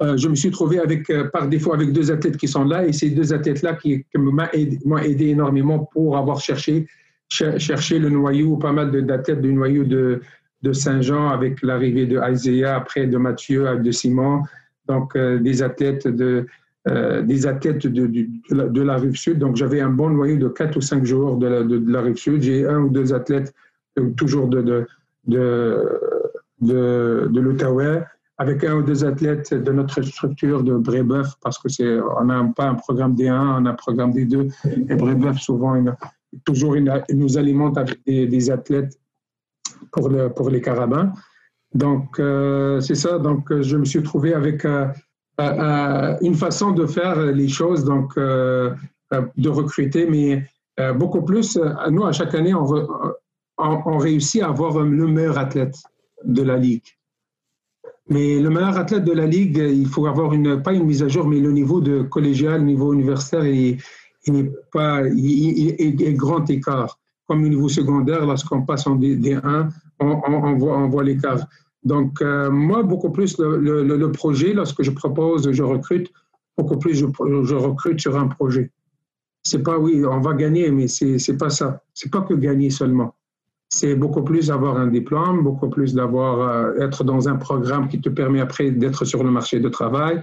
je 0.00 0.28
me 0.28 0.34
suis 0.34 0.50
trouvé 0.50 0.78
avec, 0.78 1.10
par 1.32 1.48
défaut 1.48 1.72
avec 1.72 1.92
deux 1.92 2.12
athlètes 2.12 2.36
qui 2.36 2.46
sont 2.46 2.64
là 2.64 2.86
et 2.86 2.92
ces 2.92 3.10
deux 3.10 3.32
athlètes-là 3.32 3.74
qui, 3.74 4.04
m'ont 4.14 4.98
aidé, 4.98 5.28
énormément 5.28 5.88
pour 5.92 6.18
avoir 6.18 6.40
cherché 6.40 6.86
chercher 7.28 7.98
le 7.98 8.10
noyau, 8.10 8.56
pas 8.56 8.72
mal 8.72 8.90
d'athlètes 9.04 9.40
du 9.40 9.52
noyau 9.52 9.84
de, 9.84 10.20
de 10.62 10.72
Saint-Jean 10.72 11.28
avec 11.28 11.62
l'arrivée 11.62 12.06
de 12.06 12.20
Isaiah, 12.30 12.76
après 12.76 13.06
de 13.06 13.18
Mathieu, 13.18 13.78
de 13.78 13.90
Simon. 13.90 14.42
Donc, 14.86 15.16
euh, 15.16 15.38
des 15.38 15.62
athlètes 15.62 16.06
de, 16.06 16.46
euh, 16.88 17.22
des 17.22 17.46
athlètes 17.46 17.86
de, 17.86 18.06
de, 18.50 18.82
la, 18.82 18.96
rive 18.96 19.16
sud. 19.16 19.38
Donc, 19.38 19.56
j'avais 19.56 19.80
un 19.80 19.90
bon 19.90 20.10
noyau 20.10 20.36
de 20.36 20.48
quatre 20.48 20.76
ou 20.76 20.80
cinq 20.80 21.04
joueurs 21.04 21.36
de 21.36 21.46
la, 21.46 21.62
de, 21.62 21.82
la 21.90 22.02
rive 22.02 22.16
sud. 22.16 22.42
J'ai 22.42 22.66
un 22.66 22.80
ou 22.80 22.88
deux 22.90 23.14
athlètes 23.14 23.54
euh, 23.98 24.10
toujours 24.16 24.48
de, 24.48 24.60
de, 24.62 24.86
de, 26.60 27.28
de 27.30 27.40
l'Outaouais, 27.40 28.02
avec 28.36 28.64
un 28.64 28.76
ou 28.76 28.82
deux 28.82 29.04
athlètes 29.04 29.54
de 29.54 29.72
notre 29.72 30.02
structure 30.02 30.62
de 30.62 30.76
Brébeuf, 30.76 31.34
parce 31.42 31.58
que 31.58 31.68
c'est, 31.68 31.98
on 32.18 32.24
n'a 32.24 32.44
pas 32.56 32.66
un 32.68 32.74
programme 32.74 33.14
D1, 33.14 33.32
on 33.32 33.66
a 33.66 33.70
un 33.70 33.74
programme 33.74 34.10
D2. 34.12 34.52
Et 34.90 34.96
Brébeuf, 34.96 35.38
souvent, 35.38 35.76
une, 35.76 35.94
toujours 36.44 36.76
il 36.76 36.90
nous 37.14 37.38
alimente 37.38 37.78
avec 37.78 38.00
des, 38.06 38.50
athlètes 38.50 38.98
pour, 39.92 40.10
pour 40.34 40.50
les 40.50 40.60
carabins. 40.60 41.12
Donc, 41.74 42.20
euh, 42.20 42.80
c'est 42.80 42.94
ça. 42.94 43.18
Donc, 43.18 43.60
je 43.60 43.76
me 43.76 43.84
suis 43.84 44.02
trouvé 44.02 44.32
avec 44.32 44.64
euh, 44.64 44.86
euh, 45.40 46.16
une 46.22 46.34
façon 46.34 46.70
de 46.70 46.86
faire 46.86 47.20
les 47.20 47.48
choses, 47.48 47.84
donc 47.84 48.16
de 48.16 49.48
recruter, 49.48 50.06
mais 50.06 50.46
beaucoup 50.94 51.22
plus. 51.22 51.58
Nous, 51.90 52.04
à 52.04 52.12
chaque 52.12 52.34
année, 52.34 52.54
on, 52.54 52.66
on, 53.58 53.98
réussit 53.98 54.42
à 54.42 54.48
avoir 54.48 54.78
le 54.80 55.06
meilleur 55.06 55.38
athlète 55.38 55.76
de 56.24 56.42
la 56.42 56.56
Ligue. 56.56 56.86
Mais 58.08 58.38
le 58.38 58.50
meilleur 58.50 58.76
athlète 58.76 59.04
de 59.04 59.12
la 59.12 59.26
Ligue, 59.26 59.56
il 59.56 59.86
faut 59.86 60.06
avoir 60.06 60.32
une, 60.32 60.62
pas 60.62 60.72
une 60.72 60.84
mise 60.84 61.02
à 61.02 61.08
jour, 61.08 61.26
mais 61.26 61.40
le 61.40 61.52
niveau 61.52 61.80
de 61.80 62.02
collégial, 62.02 62.62
niveau 62.62 62.92
universitaire, 62.92 63.44
et 63.44 63.78
il 64.26 64.32
n'est 64.32 64.50
pas, 64.72 65.02
il, 65.08 65.80
il, 65.80 66.16
grand 66.16 66.48
écart. 66.50 66.98
Comme 67.26 67.44
au 67.44 67.48
niveau 67.48 67.68
secondaire, 67.68 68.26
lorsqu'on 68.26 68.62
passe 68.62 68.86
en 68.86 68.96
D1, 68.96 69.68
on, 70.00 70.88
voit, 70.88 71.04
l'écart. 71.04 71.46
Donc, 71.82 72.20
euh, 72.20 72.50
moi, 72.50 72.82
beaucoup 72.82 73.10
plus 73.10 73.38
le, 73.38 74.06
projet, 74.08 74.52
lorsque 74.52 74.82
je 74.82 74.90
propose, 74.90 75.50
je 75.50 75.62
recrute, 75.62 76.12
beaucoup 76.56 76.78
plus 76.78 76.94
je, 76.94 77.54
recrute 77.54 78.00
sur 78.00 78.16
un 78.16 78.28
projet. 78.28 78.70
C'est 79.42 79.62
pas, 79.62 79.78
oui, 79.78 80.04
on 80.04 80.20
va 80.20 80.34
gagner, 80.34 80.70
mais 80.70 80.86
c'est 80.88 81.36
pas 81.38 81.50
ça. 81.50 81.82
C'est 81.92 82.10
pas 82.10 82.22
que 82.22 82.34
gagner 82.34 82.70
seulement. 82.70 83.14
C'est 83.68 83.94
beaucoup 83.94 84.22
plus 84.22 84.50
avoir 84.50 84.76
un 84.76 84.86
diplôme, 84.86 85.42
beaucoup 85.42 85.68
plus 85.68 85.94
d'avoir, 85.94 86.40
euh, 86.40 86.80
être 86.80 87.04
dans 87.04 87.28
un 87.28 87.36
programme 87.36 87.88
qui 87.88 88.00
te 88.00 88.08
permet 88.08 88.40
après 88.40 88.70
d'être 88.70 89.04
sur 89.04 89.24
le 89.24 89.30
marché 89.30 89.60
de 89.60 89.68
travail, 89.68 90.22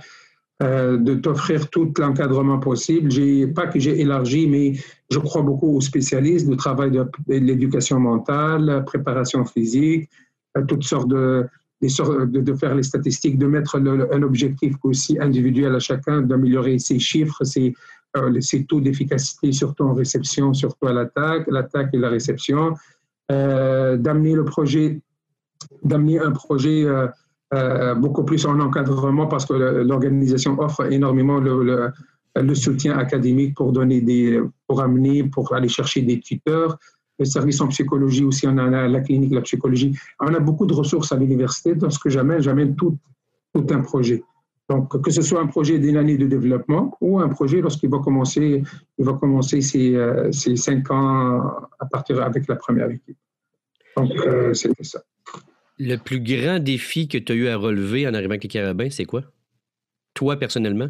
euh, 0.61 0.97
de 0.97 1.15
t'offrir 1.15 1.69
tout 1.71 1.91
l'encadrement 1.97 2.59
possible. 2.59 3.09
J'ai, 3.09 3.47
pas 3.47 3.65
que 3.65 3.79
j'ai 3.79 3.99
élargi, 3.99 4.47
mais 4.47 4.73
je 5.09 5.17
crois 5.17 5.41
beaucoup 5.41 5.77
aux 5.77 5.81
spécialistes 5.81 6.47
du 6.47 6.55
travail 6.55 6.91
de, 6.91 7.03
l'éducation 7.27 7.99
mentale, 7.99 8.83
préparation 8.85 9.43
physique, 9.43 10.07
euh, 10.55 10.63
toutes 10.65 10.83
sortes 10.83 11.07
de, 11.07 11.47
de, 11.81 12.53
faire 12.53 12.75
les 12.75 12.83
statistiques, 12.83 13.39
de 13.39 13.47
mettre 13.47 13.77
un 13.77 14.21
objectif 14.21 14.75
aussi 14.83 15.17
individuel 15.19 15.73
à 15.73 15.79
chacun, 15.79 16.21
d'améliorer 16.21 16.77
ses 16.77 16.99
chiffres, 16.99 17.43
ses, 17.43 17.73
euh, 18.17 18.39
taux 18.67 18.81
d'efficacité, 18.81 19.51
surtout 19.53 19.85
en 19.85 19.95
réception, 19.95 20.53
surtout 20.53 20.85
à 20.85 20.93
l'attaque, 20.93 21.47
l'attaque 21.47 21.89
et 21.93 21.97
la 21.97 22.09
réception, 22.09 22.75
d'amener 23.29 24.35
le 24.35 24.43
projet, 24.43 25.01
d'amener 25.83 26.19
un 26.19 26.31
projet 26.31 26.85
euh, 27.53 27.95
beaucoup 27.95 28.23
plus 28.23 28.45
en 28.45 28.59
encadrement 28.59 29.27
parce 29.27 29.45
que 29.45 29.53
l'organisation 29.53 30.57
offre 30.59 30.91
énormément 30.91 31.39
le, 31.39 32.55
soutien 32.55 32.97
académique 32.97 33.55
pour 33.55 33.73
donner 33.73 33.99
des, 34.01 34.41
pour 34.67 34.81
amener, 34.81 35.25
pour 35.25 35.53
aller 35.53 35.67
chercher 35.67 36.01
des 36.01 36.19
tuteurs, 36.19 36.77
le 37.21 37.25
service 37.25 37.61
en 37.61 37.67
psychologie 37.67 38.23
aussi, 38.23 38.47
on 38.47 38.57
a 38.57 38.87
la, 38.87 39.01
clinique, 39.01 39.33
la 39.33 39.41
psychologie. 39.41 39.95
On 40.19 40.33
a 40.33 40.39
beaucoup 40.39 40.65
de 40.65 40.73
ressources 40.73 41.11
à 41.11 41.17
l'université. 41.17 41.75
Dans 41.75 41.91
ce 41.91 41.99
que 41.99 42.09
j'amène, 42.09 42.41
j'amène 42.41 42.75
tout, 42.75 42.97
un 43.55 43.81
projet. 43.81 44.23
Donc, 44.69 44.99
que 45.01 45.11
ce 45.11 45.21
soit 45.21 45.41
un 45.41 45.47
projet 45.47 45.77
d'une 45.77 45.97
année 45.97 46.17
de 46.17 46.25
développement 46.25 46.97
ou 47.01 47.19
un 47.19 47.27
projet 47.27 47.61
lorsqu'il 47.61 47.89
va 47.89 47.99
commencer, 47.99 48.63
il 48.97 49.05
va 49.05 49.13
commencer 49.13 49.61
ses, 49.61 49.93
euh, 49.95 50.31
cinq 50.31 50.89
ans 50.89 51.41
à 51.79 51.85
partir 51.85 52.23
avec 52.23 52.47
la 52.47 52.55
première 52.55 52.89
équipe. 52.89 53.17
Donc, 53.97 54.11
euh, 54.15 54.53
c'était 54.53 54.83
ça. 54.83 55.01
Le 55.83 55.95
plus 55.95 56.19
grand 56.21 56.59
défi 56.59 57.07
que 57.07 57.17
tu 57.17 57.31
as 57.31 57.35
eu 57.35 57.47
à 57.47 57.57
relever 57.57 58.07
en 58.07 58.13
arrivant 58.13 58.33
avec 58.33 58.43
les 58.43 58.49
Carabins, 58.49 58.91
c'est 58.91 59.05
quoi? 59.05 59.23
Toi, 60.13 60.37
personnellement? 60.37 60.89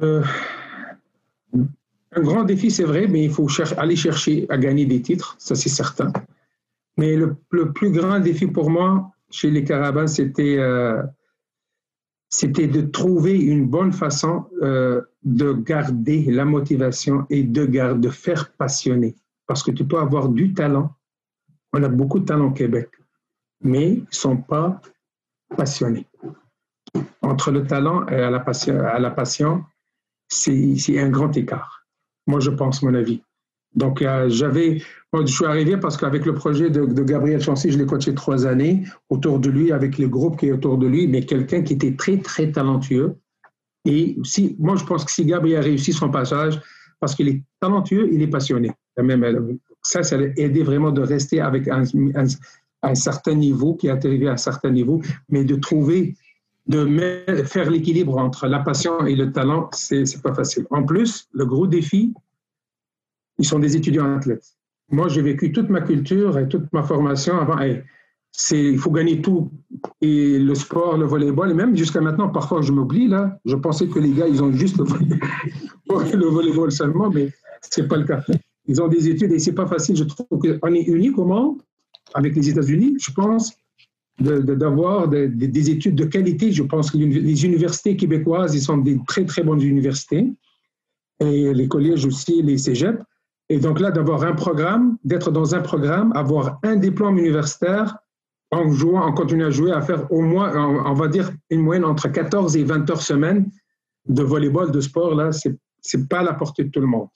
Euh, 0.00 0.22
un 2.12 2.20
grand 2.20 2.44
défi, 2.44 2.70
c'est 2.70 2.84
vrai, 2.84 3.08
mais 3.08 3.24
il 3.24 3.30
faut 3.32 3.48
aller 3.76 3.96
chercher 3.96 4.46
à 4.50 4.56
gagner 4.56 4.86
des 4.86 5.02
titres, 5.02 5.34
ça 5.40 5.56
c'est 5.56 5.68
certain. 5.68 6.12
Mais 6.96 7.16
le, 7.16 7.36
plus 7.72 7.90
grand 7.90 8.20
défi 8.20 8.46
pour 8.46 8.70
moi 8.70 9.10
chez 9.28 9.50
les 9.50 9.64
Carabins, 9.64 10.06
c'était 10.06 10.58
euh, 10.58 11.02
de 12.40 12.80
trouver 12.82 13.36
une 13.36 13.66
bonne 13.66 13.92
façon 13.92 14.44
euh, 14.62 15.02
de 15.24 15.54
garder 15.54 16.22
la 16.30 16.44
motivation 16.44 17.26
et 17.30 17.42
de, 17.42 17.66
garder, 17.66 18.06
de 18.06 18.12
faire 18.12 18.52
passionner. 18.52 19.16
Parce 19.48 19.64
que 19.64 19.72
tu 19.72 19.84
peux 19.84 19.98
avoir 19.98 20.28
du 20.28 20.54
talent. 20.54 20.94
On 21.72 21.82
a 21.82 21.88
beaucoup 21.88 22.18
de 22.18 22.24
talent 22.24 22.46
au 22.46 22.52
Québec, 22.52 22.90
mais 23.62 23.92
ils 23.92 24.00
ne 24.00 24.06
sont 24.10 24.36
pas 24.36 24.80
passionnés. 25.56 26.06
Entre 27.22 27.50
le 27.50 27.66
talent 27.66 28.06
et 28.08 28.16
à 28.16 28.30
la 28.30 28.40
passion, 28.40 28.80
à 28.80 28.98
la 28.98 29.10
passion 29.10 29.64
c'est 30.28 30.98
un 30.98 31.08
grand 31.08 31.36
écart. 31.36 31.86
Moi, 32.26 32.40
je 32.40 32.50
pense, 32.50 32.82
mon 32.82 32.94
avis. 32.94 33.22
Donc, 33.74 34.02
euh, 34.02 34.28
j'avais, 34.28 34.82
je 35.14 35.26
suis 35.26 35.44
arrivé 35.44 35.76
parce 35.76 35.96
qu'avec 35.96 36.26
le 36.26 36.34
projet 36.34 36.70
de, 36.70 36.84
Gabriel 37.02 37.40
Chancy, 37.40 37.70
je 37.70 37.78
l'ai 37.78 37.86
coaché 37.86 38.14
trois 38.14 38.46
années 38.46 38.84
autour 39.08 39.38
de 39.38 39.50
lui, 39.50 39.72
avec 39.72 39.98
le 39.98 40.08
groupe 40.08 40.38
qui 40.38 40.46
est 40.46 40.52
autour 40.52 40.78
de 40.78 40.86
lui, 40.86 41.06
mais 41.06 41.24
quelqu'un 41.24 41.62
qui 41.62 41.74
était 41.74 41.94
très, 41.94 42.18
très 42.18 42.50
talentueux. 42.50 43.16
Et 43.84 44.16
si, 44.24 44.56
moi, 44.58 44.76
je 44.76 44.84
pense 44.84 45.04
que 45.04 45.10
si 45.10 45.24
Gabriel 45.24 45.60
a 45.60 45.62
réussi 45.62 45.92
son 45.92 46.10
passage, 46.10 46.60
parce 47.00 47.14
qu'il 47.14 47.28
est 47.28 47.42
talentueux, 47.60 48.08
il 48.12 48.22
est 48.22 48.28
passionné. 48.28 48.72
Même, 48.96 49.22
euh, 49.22 49.54
ça, 49.88 50.02
ça 50.02 50.18
l'a 50.18 50.26
aidé 50.36 50.62
vraiment 50.62 50.90
de 50.90 51.00
rester 51.00 51.40
avec 51.40 51.66
un, 51.66 52.94
certain 52.94 53.34
niveau, 53.34 53.74
qui 53.74 53.86
est 53.86 54.04
arrivé 54.04 54.28
à 54.28 54.32
un 54.32 54.36
certain 54.36 54.70
niveau, 54.70 55.00
mais 55.30 55.44
de 55.44 55.56
trouver, 55.56 56.14
de 56.66 56.86
faire 57.44 57.70
l'équilibre 57.70 58.18
entre 58.18 58.48
la 58.48 58.58
passion 58.58 59.06
et 59.06 59.16
le 59.16 59.32
talent, 59.32 59.70
c'est 59.72 60.22
pas 60.22 60.34
facile. 60.34 60.66
En 60.70 60.82
plus, 60.82 61.28
le 61.32 61.46
gros 61.46 61.66
défi, 61.66 62.12
ils 63.38 63.46
sont 63.46 63.58
des 63.58 63.76
étudiants 63.76 64.14
athlètes. 64.14 64.44
Moi, 64.90 65.08
j'ai 65.08 65.22
vécu 65.22 65.52
toute 65.52 65.70
ma 65.70 65.80
culture 65.80 66.38
et 66.38 66.46
toute 66.48 66.70
ma 66.74 66.82
formation 66.82 67.38
avant. 67.38 67.58
il 68.50 68.78
faut 68.78 68.90
gagner 68.90 69.22
tout. 69.22 69.50
Et 70.02 70.38
le 70.38 70.54
sport, 70.54 70.98
le 70.98 71.06
volleyball, 71.06 71.50
et 71.50 71.54
même 71.54 71.74
jusqu'à 71.74 72.02
maintenant, 72.02 72.28
parfois, 72.28 72.60
je 72.60 72.72
m'oublie, 72.72 73.08
là. 73.08 73.38
Je 73.46 73.56
pensais 73.56 73.86
que 73.86 73.98
les 73.98 74.12
gars, 74.12 74.28
ils 74.28 74.42
ont 74.42 74.52
juste 74.52 74.76
le, 74.76 74.84
le 76.16 76.26
volleyball 76.26 76.70
seulement, 76.72 77.08
mais 77.08 77.32
c'est 77.62 77.88
pas 77.88 77.96
le 77.96 78.04
cas. 78.04 78.22
Ils 78.68 78.80
ont 78.82 78.88
des 78.88 79.08
études 79.08 79.32
et 79.32 79.38
c'est 79.38 79.54
pas 79.54 79.66
facile. 79.66 79.96
Je 79.96 80.04
trouve 80.04 80.26
qu'on 80.28 80.74
est 80.74 80.82
unique 80.82 81.18
au 81.18 81.24
monde, 81.24 81.60
avec 82.14 82.36
les 82.36 82.48
États-Unis, 82.48 82.96
je 83.00 83.10
pense, 83.10 83.52
d'avoir 84.20 85.08
de, 85.08 85.26
des 85.26 85.70
études 85.70 85.94
de 85.94 86.04
qualité. 86.04 86.52
Je 86.52 86.62
pense 86.62 86.90
que 86.90 86.98
les 86.98 87.44
universités 87.44 87.96
québécoises, 87.96 88.54
ils 88.54 88.60
sont 88.60 88.78
des 88.78 88.98
très, 89.06 89.24
très 89.24 89.42
bonnes 89.42 89.62
universités. 89.62 90.30
Et 91.20 91.52
les 91.52 91.68
collèges 91.68 92.04
aussi, 92.04 92.42
les 92.42 92.58
cégeps. 92.58 93.02
Et 93.48 93.58
donc 93.58 93.80
là, 93.80 93.90
d'avoir 93.90 94.22
un 94.24 94.34
programme, 94.34 94.98
d'être 95.04 95.30
dans 95.30 95.54
un 95.54 95.60
programme, 95.60 96.12
avoir 96.14 96.58
un 96.62 96.76
diplôme 96.76 97.18
universitaire, 97.18 97.96
en 98.50 98.70
jouant, 98.72 99.02
en 99.02 99.12
continuant 99.12 99.46
à 99.46 99.50
jouer, 99.50 99.72
à 99.72 99.82
faire 99.82 100.10
au 100.10 100.20
moins, 100.22 100.54
on 100.86 100.94
va 100.94 101.08
dire, 101.08 101.32
une 101.50 101.60
moyenne 101.60 101.84
entre 101.84 102.08
14 102.08 102.56
et 102.56 102.64
20 102.64 102.90
heures 102.90 103.02
semaine 103.02 103.50
de 104.06 104.22
volleyball, 104.22 104.70
de 104.70 104.80
sport, 104.80 105.14
là, 105.14 105.32
c'est, 105.32 105.50
n'est 105.94 106.04
pas 106.06 106.20
à 106.20 106.22
la 106.22 106.34
portée 106.34 106.64
de 106.64 106.70
tout 106.70 106.80
le 106.80 106.86
monde. 106.86 107.08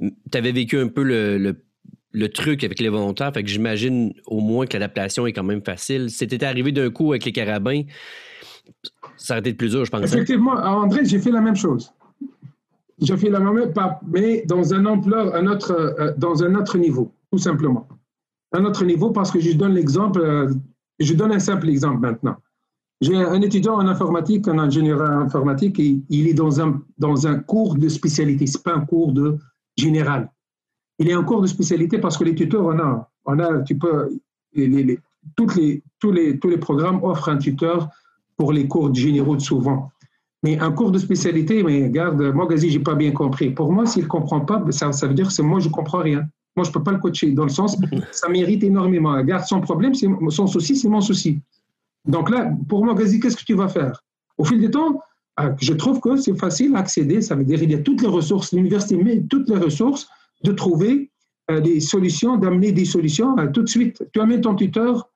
Tu 0.00 0.38
avais 0.38 0.52
vécu 0.52 0.78
un 0.78 0.88
peu 0.88 1.02
le, 1.02 1.56
le, 2.12 2.28
truc 2.28 2.64
avec 2.64 2.80
les 2.80 2.88
volontaires, 2.88 3.32
fait 3.32 3.42
que 3.42 3.48
j'imagine 3.48 4.12
au 4.26 4.40
moins 4.40 4.66
que 4.66 4.74
l'adaptation 4.74 5.26
est 5.26 5.32
quand 5.32 5.44
même 5.44 5.62
facile. 5.64 6.10
C'était 6.10 6.44
arrivé 6.44 6.72
d'un 6.72 6.90
coup 6.90 7.12
avec 7.12 7.24
les 7.24 7.32
carabins, 7.32 7.82
ça 9.16 9.34
aurait 9.34 9.40
été 9.40 9.54
plus 9.54 9.70
dur, 9.70 9.84
je 9.84 9.90
pense. 9.90 10.02
Effectivement, 10.02 10.52
André, 10.52 11.04
j'ai 11.04 11.18
fait 11.18 11.30
la 11.30 11.40
même 11.40 11.56
chose. 11.56 11.92
Je 13.00 13.14
fais 13.14 13.30
la 13.30 13.40
même, 13.40 13.72
mais 14.08 14.44
dans 14.46 14.74
un 14.74 14.84
ampleur, 14.86 15.34
un 15.34 15.46
autre, 15.46 15.70
euh, 15.72 16.12
dans 16.16 16.42
un 16.42 16.54
autre 16.56 16.78
niveau, 16.78 17.12
tout 17.30 17.38
simplement. 17.38 17.86
Un 18.52 18.64
autre 18.64 18.84
niveau 18.84 19.10
parce 19.10 19.30
que 19.30 19.40
je 19.40 19.52
donne 19.52 19.74
l'exemple, 19.74 20.20
euh, 20.20 20.52
je 20.98 21.14
donne 21.14 21.32
un 21.32 21.38
simple 21.38 21.68
exemple 21.68 22.00
maintenant. 22.00 22.36
J'ai 23.00 23.14
un 23.14 23.40
étudiant 23.40 23.74
en 23.74 23.86
informatique, 23.86 24.48
un 24.48 24.58
ingénieur 24.58 25.00
en 25.00 25.20
informatique, 25.20 25.78
et 25.78 26.00
il 26.08 26.26
est 26.26 26.34
dans 26.34 26.60
un, 26.60 26.82
dans 26.98 27.28
un 27.28 27.38
cours 27.38 27.76
de 27.76 27.88
spécialité, 27.88 28.46
ce 28.46 28.58
n'est 28.58 28.62
pas 28.64 28.74
un 28.74 28.84
cours 28.84 29.12
de 29.12 29.38
général. 29.78 30.30
Il 30.98 31.08
est 31.08 31.14
en 31.14 31.24
cours 31.24 31.40
de 31.40 31.46
spécialité 31.46 31.98
parce 31.98 32.18
que 32.18 32.24
les 32.24 32.34
tuteurs, 32.34 32.66
on 32.66 32.78
a, 32.78 33.08
on 33.24 33.38
a 33.38 33.62
tu 33.62 33.76
peux, 33.78 34.10
toutes 35.36 35.54
les, 35.56 35.82
tous, 36.00 36.12
les, 36.12 36.38
tous 36.38 36.48
les 36.48 36.58
programmes 36.58 37.02
offrent 37.02 37.28
un 37.28 37.38
tuteur 37.38 37.88
pour 38.36 38.52
les 38.52 38.66
cours 38.66 38.94
généraux 38.94 39.36
de 39.36 39.40
souvent. 39.40 39.90
Mais 40.42 40.58
un 40.58 40.70
cours 40.70 40.92
de 40.92 40.98
spécialité, 40.98 41.62
mais 41.62 41.84
regarde, 41.84 42.20
moi, 42.34 42.46
Gazi, 42.46 42.70
j'ai 42.70 42.78
pas 42.78 42.94
bien 42.94 43.10
compris. 43.10 43.50
Pour 43.50 43.72
moi, 43.72 43.86
s'il 43.86 44.04
ne 44.04 44.08
comprend 44.08 44.40
pas, 44.40 44.62
ça, 44.70 44.92
ça 44.92 45.08
veut 45.08 45.14
dire 45.14 45.28
que 45.28 45.42
moi, 45.42 45.58
je 45.58 45.68
comprends 45.68 45.98
rien. 45.98 46.28
Moi, 46.56 46.64
je 46.64 46.70
peux 46.70 46.82
pas 46.82 46.92
le 46.92 46.98
coacher, 46.98 47.32
dans 47.32 47.44
le 47.44 47.50
sens, 47.50 47.76
ça 48.12 48.28
mérite 48.28 48.62
énormément. 48.62 49.14
Regarde, 49.14 49.44
son 49.44 49.60
problème, 49.60 49.94
son 49.94 50.46
souci, 50.46 50.76
c'est 50.76 50.88
mon 50.88 51.00
souci. 51.00 51.40
Donc 52.04 52.30
là, 52.30 52.52
pour 52.68 52.84
moi, 52.84 52.94
Gazi, 52.94 53.18
qu'est-ce 53.20 53.36
que 53.36 53.44
tu 53.44 53.54
vas 53.54 53.68
faire? 53.68 54.02
Au 54.36 54.44
fil 54.44 54.60
du 54.60 54.70
temps, 54.70 55.00
je 55.60 55.72
trouve 55.72 56.00
que 56.00 56.16
c'est 56.16 56.36
facile 56.36 56.74
à 56.74 56.80
accéder. 56.80 57.22
Ça 57.22 57.34
veut 57.34 57.44
dire 57.44 57.58
qu'il 57.58 57.70
y 57.70 57.74
a 57.74 57.78
toutes 57.78 58.02
les 58.02 58.08
ressources, 58.08 58.52
l'université 58.52 58.96
met 58.96 59.22
toutes 59.28 59.48
les 59.48 59.56
ressources 59.56 60.08
de 60.44 60.52
trouver 60.52 61.10
euh, 61.50 61.60
des 61.60 61.80
solutions, 61.80 62.36
d'amener 62.36 62.72
des 62.72 62.84
solutions 62.84 63.38
euh, 63.38 63.46
tout 63.48 63.62
de 63.62 63.68
suite. 63.68 64.04
Tu 64.12 64.20
amènes 64.20 64.40
ton 64.40 64.54
tuteur, 64.54 65.08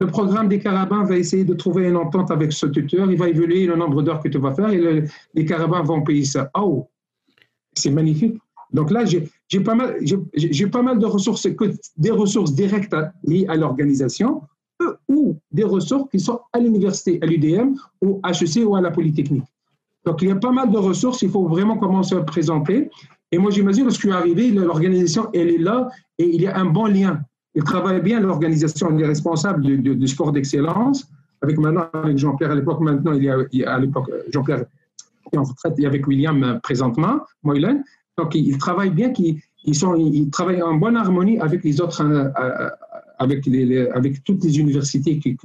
le 0.00 0.06
programme 0.06 0.48
des 0.48 0.58
carabins 0.58 1.04
va 1.04 1.16
essayer 1.16 1.44
de 1.44 1.54
trouver 1.54 1.88
une 1.88 1.96
entente 1.96 2.30
avec 2.30 2.52
ce 2.52 2.66
tuteur. 2.66 3.10
Il 3.10 3.18
va 3.18 3.28
évaluer 3.28 3.66
le 3.66 3.76
nombre 3.76 4.02
d'heures 4.02 4.20
que 4.20 4.28
tu 4.28 4.38
vas 4.38 4.54
faire 4.54 4.68
et 4.70 5.04
les 5.34 5.44
carabins 5.44 5.82
vont 5.82 6.02
payer 6.02 6.24
ça. 6.24 6.50
Oh, 6.54 6.88
c'est 7.74 7.90
magnifique. 7.90 8.38
Donc 8.72 8.90
là, 8.90 9.04
j'ai 9.06 9.60
pas, 9.60 9.74
mal, 9.74 9.96
pas 10.70 10.82
mal 10.82 10.98
de 10.98 11.06
ressources, 11.06 11.48
des 11.96 12.10
ressources 12.10 12.52
directes 12.52 12.94
liées 13.24 13.46
à 13.48 13.56
l'organisation 13.56 14.42
ou 15.08 15.36
des 15.50 15.64
ressources 15.64 16.10
qui 16.10 16.20
sont 16.20 16.40
à 16.52 16.58
l'université, 16.58 17.18
à 17.22 17.26
l'UDM, 17.26 17.74
au 18.00 18.20
HEC 18.24 18.64
ou 18.64 18.76
à 18.76 18.80
la 18.80 18.90
Polytechnique. 18.90 19.46
Donc 20.08 20.22
il 20.22 20.28
y 20.28 20.30
a 20.30 20.36
pas 20.36 20.52
mal 20.52 20.70
de 20.70 20.78
ressources, 20.78 21.20
il 21.22 21.30
faut 21.30 21.46
vraiment 21.46 21.76
commencer 21.76 22.14
à 22.14 22.22
présenter. 22.22 22.90
Et 23.30 23.36
moi, 23.36 23.50
j'imagine, 23.50 23.84
lorsque 23.84 24.00
je 24.00 24.06
suis 24.06 24.16
arrivé, 24.16 24.50
l'organisation, 24.50 25.28
elle 25.34 25.50
est 25.50 25.58
là 25.58 25.88
et 26.18 26.24
il 26.24 26.40
y 26.40 26.46
a 26.46 26.56
un 26.56 26.64
bon 26.64 26.86
lien 26.86 27.20
il 27.58 27.64
travaille 27.64 28.00
bien 28.00 28.20
l'organisation, 28.20 28.96
il 28.96 29.02
est 29.02 29.06
responsable 29.06 29.62
du, 29.82 30.06
sport 30.06 30.30
d'excellence. 30.30 31.08
Avec 31.42 31.58
maintenant, 31.58 31.88
avec 31.92 32.16
Jean-Pierre 32.16 32.52
à 32.52 32.54
l'époque, 32.54 32.80
maintenant, 32.80 33.12
il 33.14 33.24
y 33.24 33.64
a, 33.64 33.72
à 33.72 33.78
l'époque, 33.80 34.10
Jean-Pierre 34.32 34.64
est 35.32 35.36
en 35.36 35.42
retraite, 35.42 35.74
et 35.78 35.86
avec 35.86 36.06
William 36.06 36.42
euh, 36.42 36.58
présentement, 36.60 37.20
Moylan. 37.42 37.82
Donc, 38.16 38.36
il, 38.36 38.56
travaille 38.58 38.90
bien, 38.90 39.12
il, 39.18 39.40
ils, 39.64 39.76
ils 40.14 40.30
travaillent 40.30 40.62
en 40.62 40.74
bonne 40.74 40.96
harmonie 40.96 41.38
avec 41.40 41.64
les 41.64 41.80
autres, 41.80 42.02
euh, 42.04 42.28
euh, 42.40 42.70
avec, 43.18 44.24
toutes 44.24 44.44
les 44.44 44.58
universités 44.60 45.18
qui 45.18 45.36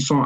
sont 0.00 0.24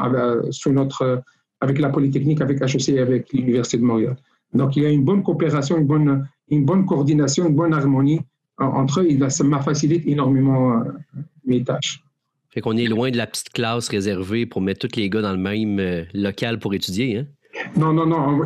sur 0.51 0.71
notre, 0.71 1.23
avec 1.61 1.79
la 1.79 1.89
Polytechnique, 1.89 2.41
avec 2.41 2.61
HEC 2.61 2.97
avec 2.97 3.31
l'Université 3.33 3.77
de 3.77 3.83
Montréal. 3.83 4.15
Donc, 4.53 4.75
il 4.75 4.83
y 4.83 4.85
a 4.85 4.89
une 4.89 5.03
bonne 5.03 5.23
coopération, 5.23 5.77
une 5.77 5.87
bonne, 5.87 6.27
une 6.49 6.65
bonne 6.65 6.85
coordination, 6.85 7.47
une 7.47 7.55
bonne 7.55 7.73
harmonie 7.73 8.21
entre 8.59 9.01
eux, 9.01 9.29
ça 9.29 9.43
m'a 9.43 9.61
facilité 9.61 10.11
énormément 10.11 10.79
euh, 10.79 10.83
mes 11.45 11.63
tâches. 11.63 12.03
Fait 12.49 12.61
qu'on 12.61 12.75
est 12.75 12.87
loin 12.87 13.11
de 13.11 13.17
la 13.17 13.27
petite 13.27 13.49
classe 13.49 13.89
réservée 13.89 14.45
pour 14.45 14.61
mettre 14.61 14.87
tous 14.87 14.99
les 14.99 15.09
gars 15.09 15.21
dans 15.21 15.31
le 15.31 15.37
même 15.37 15.79
euh, 15.79 16.03
local 16.13 16.59
pour 16.59 16.73
étudier, 16.73 17.17
hein? 17.17 17.25
Non, 17.75 17.91
non, 17.91 18.05
non. 18.05 18.41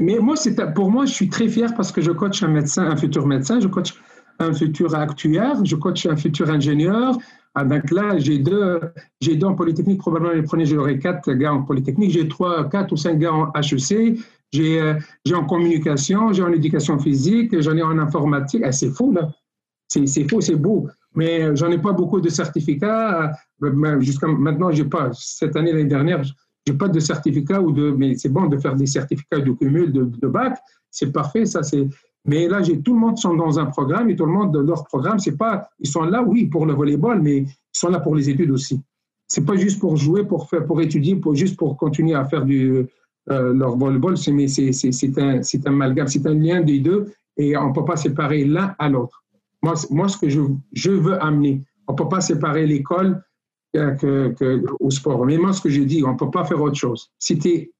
Mais, 0.00 0.18
moi, 0.18 0.36
pour 0.74 0.90
moi, 0.90 1.04
je 1.04 1.12
suis 1.12 1.28
très 1.28 1.48
fier 1.48 1.74
parce 1.76 1.92
que 1.92 2.00
je 2.00 2.10
coach 2.10 2.42
un 2.42 2.48
médecin, 2.48 2.84
un 2.84 2.96
futur 2.96 3.26
médecin. 3.26 3.60
Je 3.60 3.68
coach 3.68 3.94
un 4.38 4.52
futur 4.52 4.94
actuaire, 4.94 5.64
je 5.64 5.76
coach 5.76 6.06
un 6.06 6.16
futur 6.16 6.50
ingénieur. 6.50 7.16
Ah, 7.54 7.64
donc 7.64 7.90
là, 7.90 8.18
j'ai 8.18 8.38
deux, 8.38 8.80
j'ai 9.20 9.36
deux 9.36 9.46
en 9.46 9.54
Polytechnique, 9.54 9.98
probablement 9.98 10.34
les 10.34 10.42
premiers, 10.42 10.66
j'aurai 10.66 10.98
quatre 10.98 11.32
gars 11.32 11.52
en 11.52 11.62
Polytechnique, 11.62 12.10
j'ai 12.10 12.26
trois, 12.26 12.68
quatre 12.68 12.92
ou 12.92 12.96
cinq 12.96 13.18
gars 13.20 13.32
en 13.32 13.52
HEC, 13.52 14.18
j'ai, 14.52 14.80
euh, 14.80 14.94
j'ai 15.24 15.34
en 15.34 15.44
communication, 15.44 16.32
j'ai 16.32 16.42
en 16.42 16.52
éducation 16.52 16.98
physique, 16.98 17.60
j'en 17.60 17.76
ai 17.76 17.82
en 17.82 17.98
informatique. 17.98 18.62
Ah, 18.64 18.72
c'est 18.72 18.90
fou, 18.90 19.12
là. 19.12 19.30
C'est, 19.86 20.06
c'est 20.06 20.28
faux, 20.28 20.40
c'est 20.40 20.56
beau. 20.56 20.88
Mais 21.14 21.54
j'en 21.54 21.70
ai 21.70 21.78
pas 21.78 21.92
beaucoup 21.92 22.20
de 22.20 22.28
certificats. 22.28 23.32
Euh, 23.62 24.00
jusqu'à 24.00 24.26
maintenant, 24.26 24.72
j'ai 24.72 24.84
pas, 24.84 25.10
cette 25.12 25.54
année, 25.54 25.70
l'année 25.70 25.84
dernière, 25.84 26.22
j'ai 26.66 26.74
pas 26.74 26.88
de 26.88 26.98
certificat 26.98 27.60
ou 27.60 27.70
de, 27.70 27.90
mais 27.90 28.16
c'est 28.16 28.30
bon 28.30 28.46
de 28.46 28.58
faire 28.58 28.74
des 28.74 28.86
certificats 28.86 29.38
de 29.38 29.52
cumul 29.52 29.92
de 29.92 30.26
bac. 30.26 30.58
C'est 30.90 31.12
parfait, 31.12 31.46
ça, 31.46 31.62
c'est, 31.62 31.88
mais 32.26 32.48
là, 32.48 32.62
tout 32.62 32.94
le 32.94 33.00
monde 33.00 33.18
sont 33.18 33.34
dans 33.34 33.58
un 33.58 33.66
programme 33.66 34.08
et 34.08 34.16
tout 34.16 34.24
le 34.24 34.32
monde, 34.32 34.56
leur 34.56 34.84
programme, 34.84 35.18
c'est 35.18 35.36
pas, 35.36 35.68
ils 35.78 35.88
sont 35.88 36.02
là, 36.02 36.22
oui, 36.22 36.46
pour 36.46 36.64
le 36.64 36.72
volleyball, 36.72 37.20
mais 37.20 37.38
ils 37.38 37.48
sont 37.72 37.90
là 37.90 38.00
pour 38.00 38.14
les 38.14 38.30
études 38.30 38.50
aussi. 38.50 38.80
C'est 39.28 39.44
pas 39.44 39.56
juste 39.56 39.78
pour 39.78 39.96
jouer, 39.96 40.24
pour 40.24 40.48
faire, 40.48 40.64
pour 40.64 40.80
étudier, 40.80 41.16
pour, 41.16 41.34
juste 41.34 41.56
pour 41.56 41.76
continuer 41.76 42.14
à 42.14 42.24
faire 42.24 42.44
du, 42.44 42.86
euh, 43.30 43.52
leur 43.54 43.76
volleyball, 43.76 44.16
c'est, 44.16 44.32
mais 44.32 44.48
c'est, 44.48 44.72
c'est, 44.72 45.18
un, 45.18 45.42
c'est 45.42 45.66
un 45.66 45.70
malgame, 45.70 46.06
c'est 46.06 46.26
un 46.26 46.34
lien 46.34 46.60
des 46.60 46.80
deux 46.80 47.12
et 47.36 47.56
on 47.56 47.72
peut 47.72 47.84
pas 47.84 47.96
séparer 47.96 48.44
l'un 48.44 48.74
à 48.78 48.88
l'autre. 48.88 49.24
Moi, 49.62 49.74
moi, 49.90 50.08
ce 50.08 50.18
que 50.18 50.28
je, 50.28 50.40
je 50.72 50.90
veux 50.90 51.22
amener, 51.22 51.62
on 51.88 51.94
peut 51.94 52.08
pas 52.08 52.20
séparer 52.20 52.66
l'école 52.66 53.22
que, 53.72 54.28
que, 54.28 54.62
au 54.78 54.90
sport. 54.90 55.24
Mais 55.26 55.36
moi, 55.36 55.52
ce 55.52 55.60
que 55.60 55.70
je 55.70 55.82
dis, 55.82 56.04
on 56.04 56.16
peut 56.16 56.30
pas 56.30 56.44
faire 56.44 56.60
autre 56.60 56.76
chose. 56.76 57.10
Si 57.18 57.38
tu 57.38 57.48
es 57.48 57.72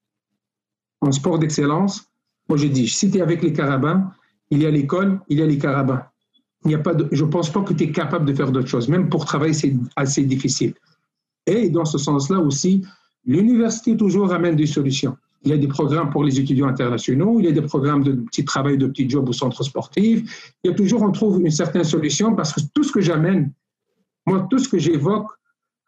en 1.00 1.12
sport 1.12 1.38
d'excellence, 1.38 2.10
moi, 2.48 2.58
je 2.58 2.66
dis, 2.66 2.88
si 2.88 3.10
tu 3.10 3.18
es 3.18 3.20
avec 3.20 3.42
les 3.42 3.52
carabins, 3.52 4.10
il 4.50 4.62
y 4.62 4.66
a 4.66 4.70
l'école, 4.70 5.20
il 5.28 5.38
y 5.38 5.42
a 5.42 5.46
les 5.46 5.58
carabins. 5.58 6.02
Il 6.64 6.68
n'y 6.68 6.74
a 6.74 6.78
pas 6.78 6.94
je 7.12 7.24
ne 7.24 7.30
pense 7.30 7.50
pas 7.50 7.62
que 7.62 7.74
tu 7.74 7.84
es 7.84 7.92
capable 7.92 8.24
de 8.26 8.32
faire 8.32 8.50
d'autres 8.50 8.68
choses. 8.68 8.88
Même 8.88 9.08
pour 9.08 9.24
travailler, 9.24 9.52
c'est 9.52 9.74
assez 9.96 10.22
difficile. 10.22 10.74
Et 11.46 11.68
dans 11.68 11.84
ce 11.84 11.98
sens-là 11.98 12.38
aussi, 12.38 12.84
l'université 13.26 13.96
toujours 13.96 14.32
amène 14.32 14.56
des 14.56 14.66
solutions. 14.66 15.16
Il 15.42 15.50
y 15.50 15.52
a 15.52 15.58
des 15.58 15.68
programmes 15.68 16.08
pour 16.08 16.24
les 16.24 16.40
étudiants 16.40 16.68
internationaux, 16.68 17.38
il 17.38 17.44
y 17.44 17.48
a 17.48 17.52
des 17.52 17.60
programmes 17.60 18.02
de 18.02 18.12
petit 18.12 18.46
travail, 18.46 18.78
de 18.78 18.86
petits 18.86 19.08
jobs 19.08 19.28
au 19.28 19.32
centre 19.32 19.62
sportif. 19.62 20.54
Il 20.64 20.70
y 20.70 20.72
a 20.72 20.74
toujours, 20.74 21.02
on 21.02 21.12
trouve 21.12 21.40
une 21.42 21.50
certaine 21.50 21.84
solution 21.84 22.34
parce 22.34 22.52
que 22.54 22.60
tout 22.72 22.82
ce 22.82 22.92
que 22.92 23.02
j'amène, 23.02 23.52
moi, 24.26 24.46
tout 24.48 24.58
ce 24.58 24.70
que 24.70 24.78
j'évoque 24.78 25.28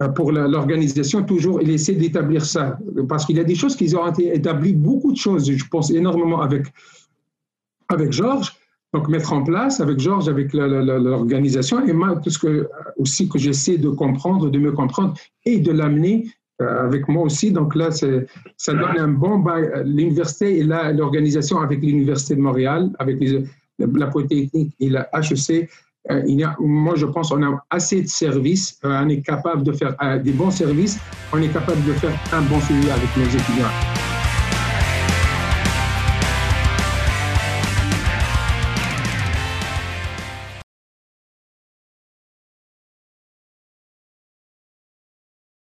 euh, 0.02 0.08
pour 0.08 0.30
l'organisation, 0.30 1.22
toujours, 1.22 1.62
il 1.62 1.70
essaie 1.70 1.94
d'établir 1.94 2.44
ça. 2.44 2.78
Parce 3.08 3.24
qu'il 3.24 3.36
y 3.36 3.40
a 3.40 3.44
des 3.44 3.54
choses 3.54 3.76
qu'ils 3.76 3.96
ont 3.96 4.06
établi, 4.12 4.74
beaucoup 4.74 5.12
de 5.12 5.16
choses, 5.16 5.50
je 5.50 5.68
pense 5.68 5.90
énormément 5.90 6.42
avec 6.42 6.66
avec 7.88 8.12
Georges, 8.12 8.54
donc 8.92 9.08
mettre 9.08 9.32
en 9.32 9.42
place 9.42 9.80
avec 9.80 9.98
Georges, 9.98 10.28
avec 10.28 10.52
l'organisation, 10.52 11.84
et 11.86 11.92
moi, 11.92 12.16
tout 12.22 12.30
ce 12.30 12.38
que 12.38 12.68
aussi 12.96 13.28
que 13.28 13.38
j'essaie 13.38 13.78
de 13.78 13.90
comprendre, 13.90 14.48
de 14.50 14.58
me 14.58 14.72
comprendre 14.72 15.14
et 15.44 15.58
de 15.58 15.72
l'amener 15.72 16.26
euh, 16.62 16.84
avec 16.86 17.06
moi 17.08 17.24
aussi. 17.24 17.52
Donc 17.52 17.74
là, 17.74 17.90
ça 17.90 18.72
donne 18.72 18.98
un 18.98 19.08
bon 19.08 19.44
L'université 19.84 20.58
et 20.58 20.62
l'organisation 20.62 21.60
avec 21.60 21.82
l'Université 21.82 22.36
de 22.36 22.40
Montréal, 22.40 22.90
avec 22.98 23.22
la 23.78 24.06
Polytechnique 24.06 24.74
et 24.80 24.88
la 24.88 25.08
HEC, 25.12 25.68
euh, 26.10 26.22
moi, 26.60 26.94
je 26.96 27.06
pense 27.06 27.30
qu'on 27.30 27.42
a 27.42 27.64
assez 27.70 28.02
de 28.02 28.08
services, 28.08 28.78
euh, 28.84 29.02
on 29.04 29.08
est 29.08 29.20
capable 29.20 29.64
de 29.64 29.72
faire 29.72 29.96
des 30.22 30.32
bons 30.32 30.50
services, 30.50 30.98
on 31.32 31.42
est 31.42 31.52
capable 31.52 31.84
de 31.84 31.92
faire 31.92 32.12
un 32.32 32.42
bon 32.42 32.60
suivi 32.60 32.88
avec 32.90 33.16
nos 33.16 33.24
étudiants. 33.24 33.95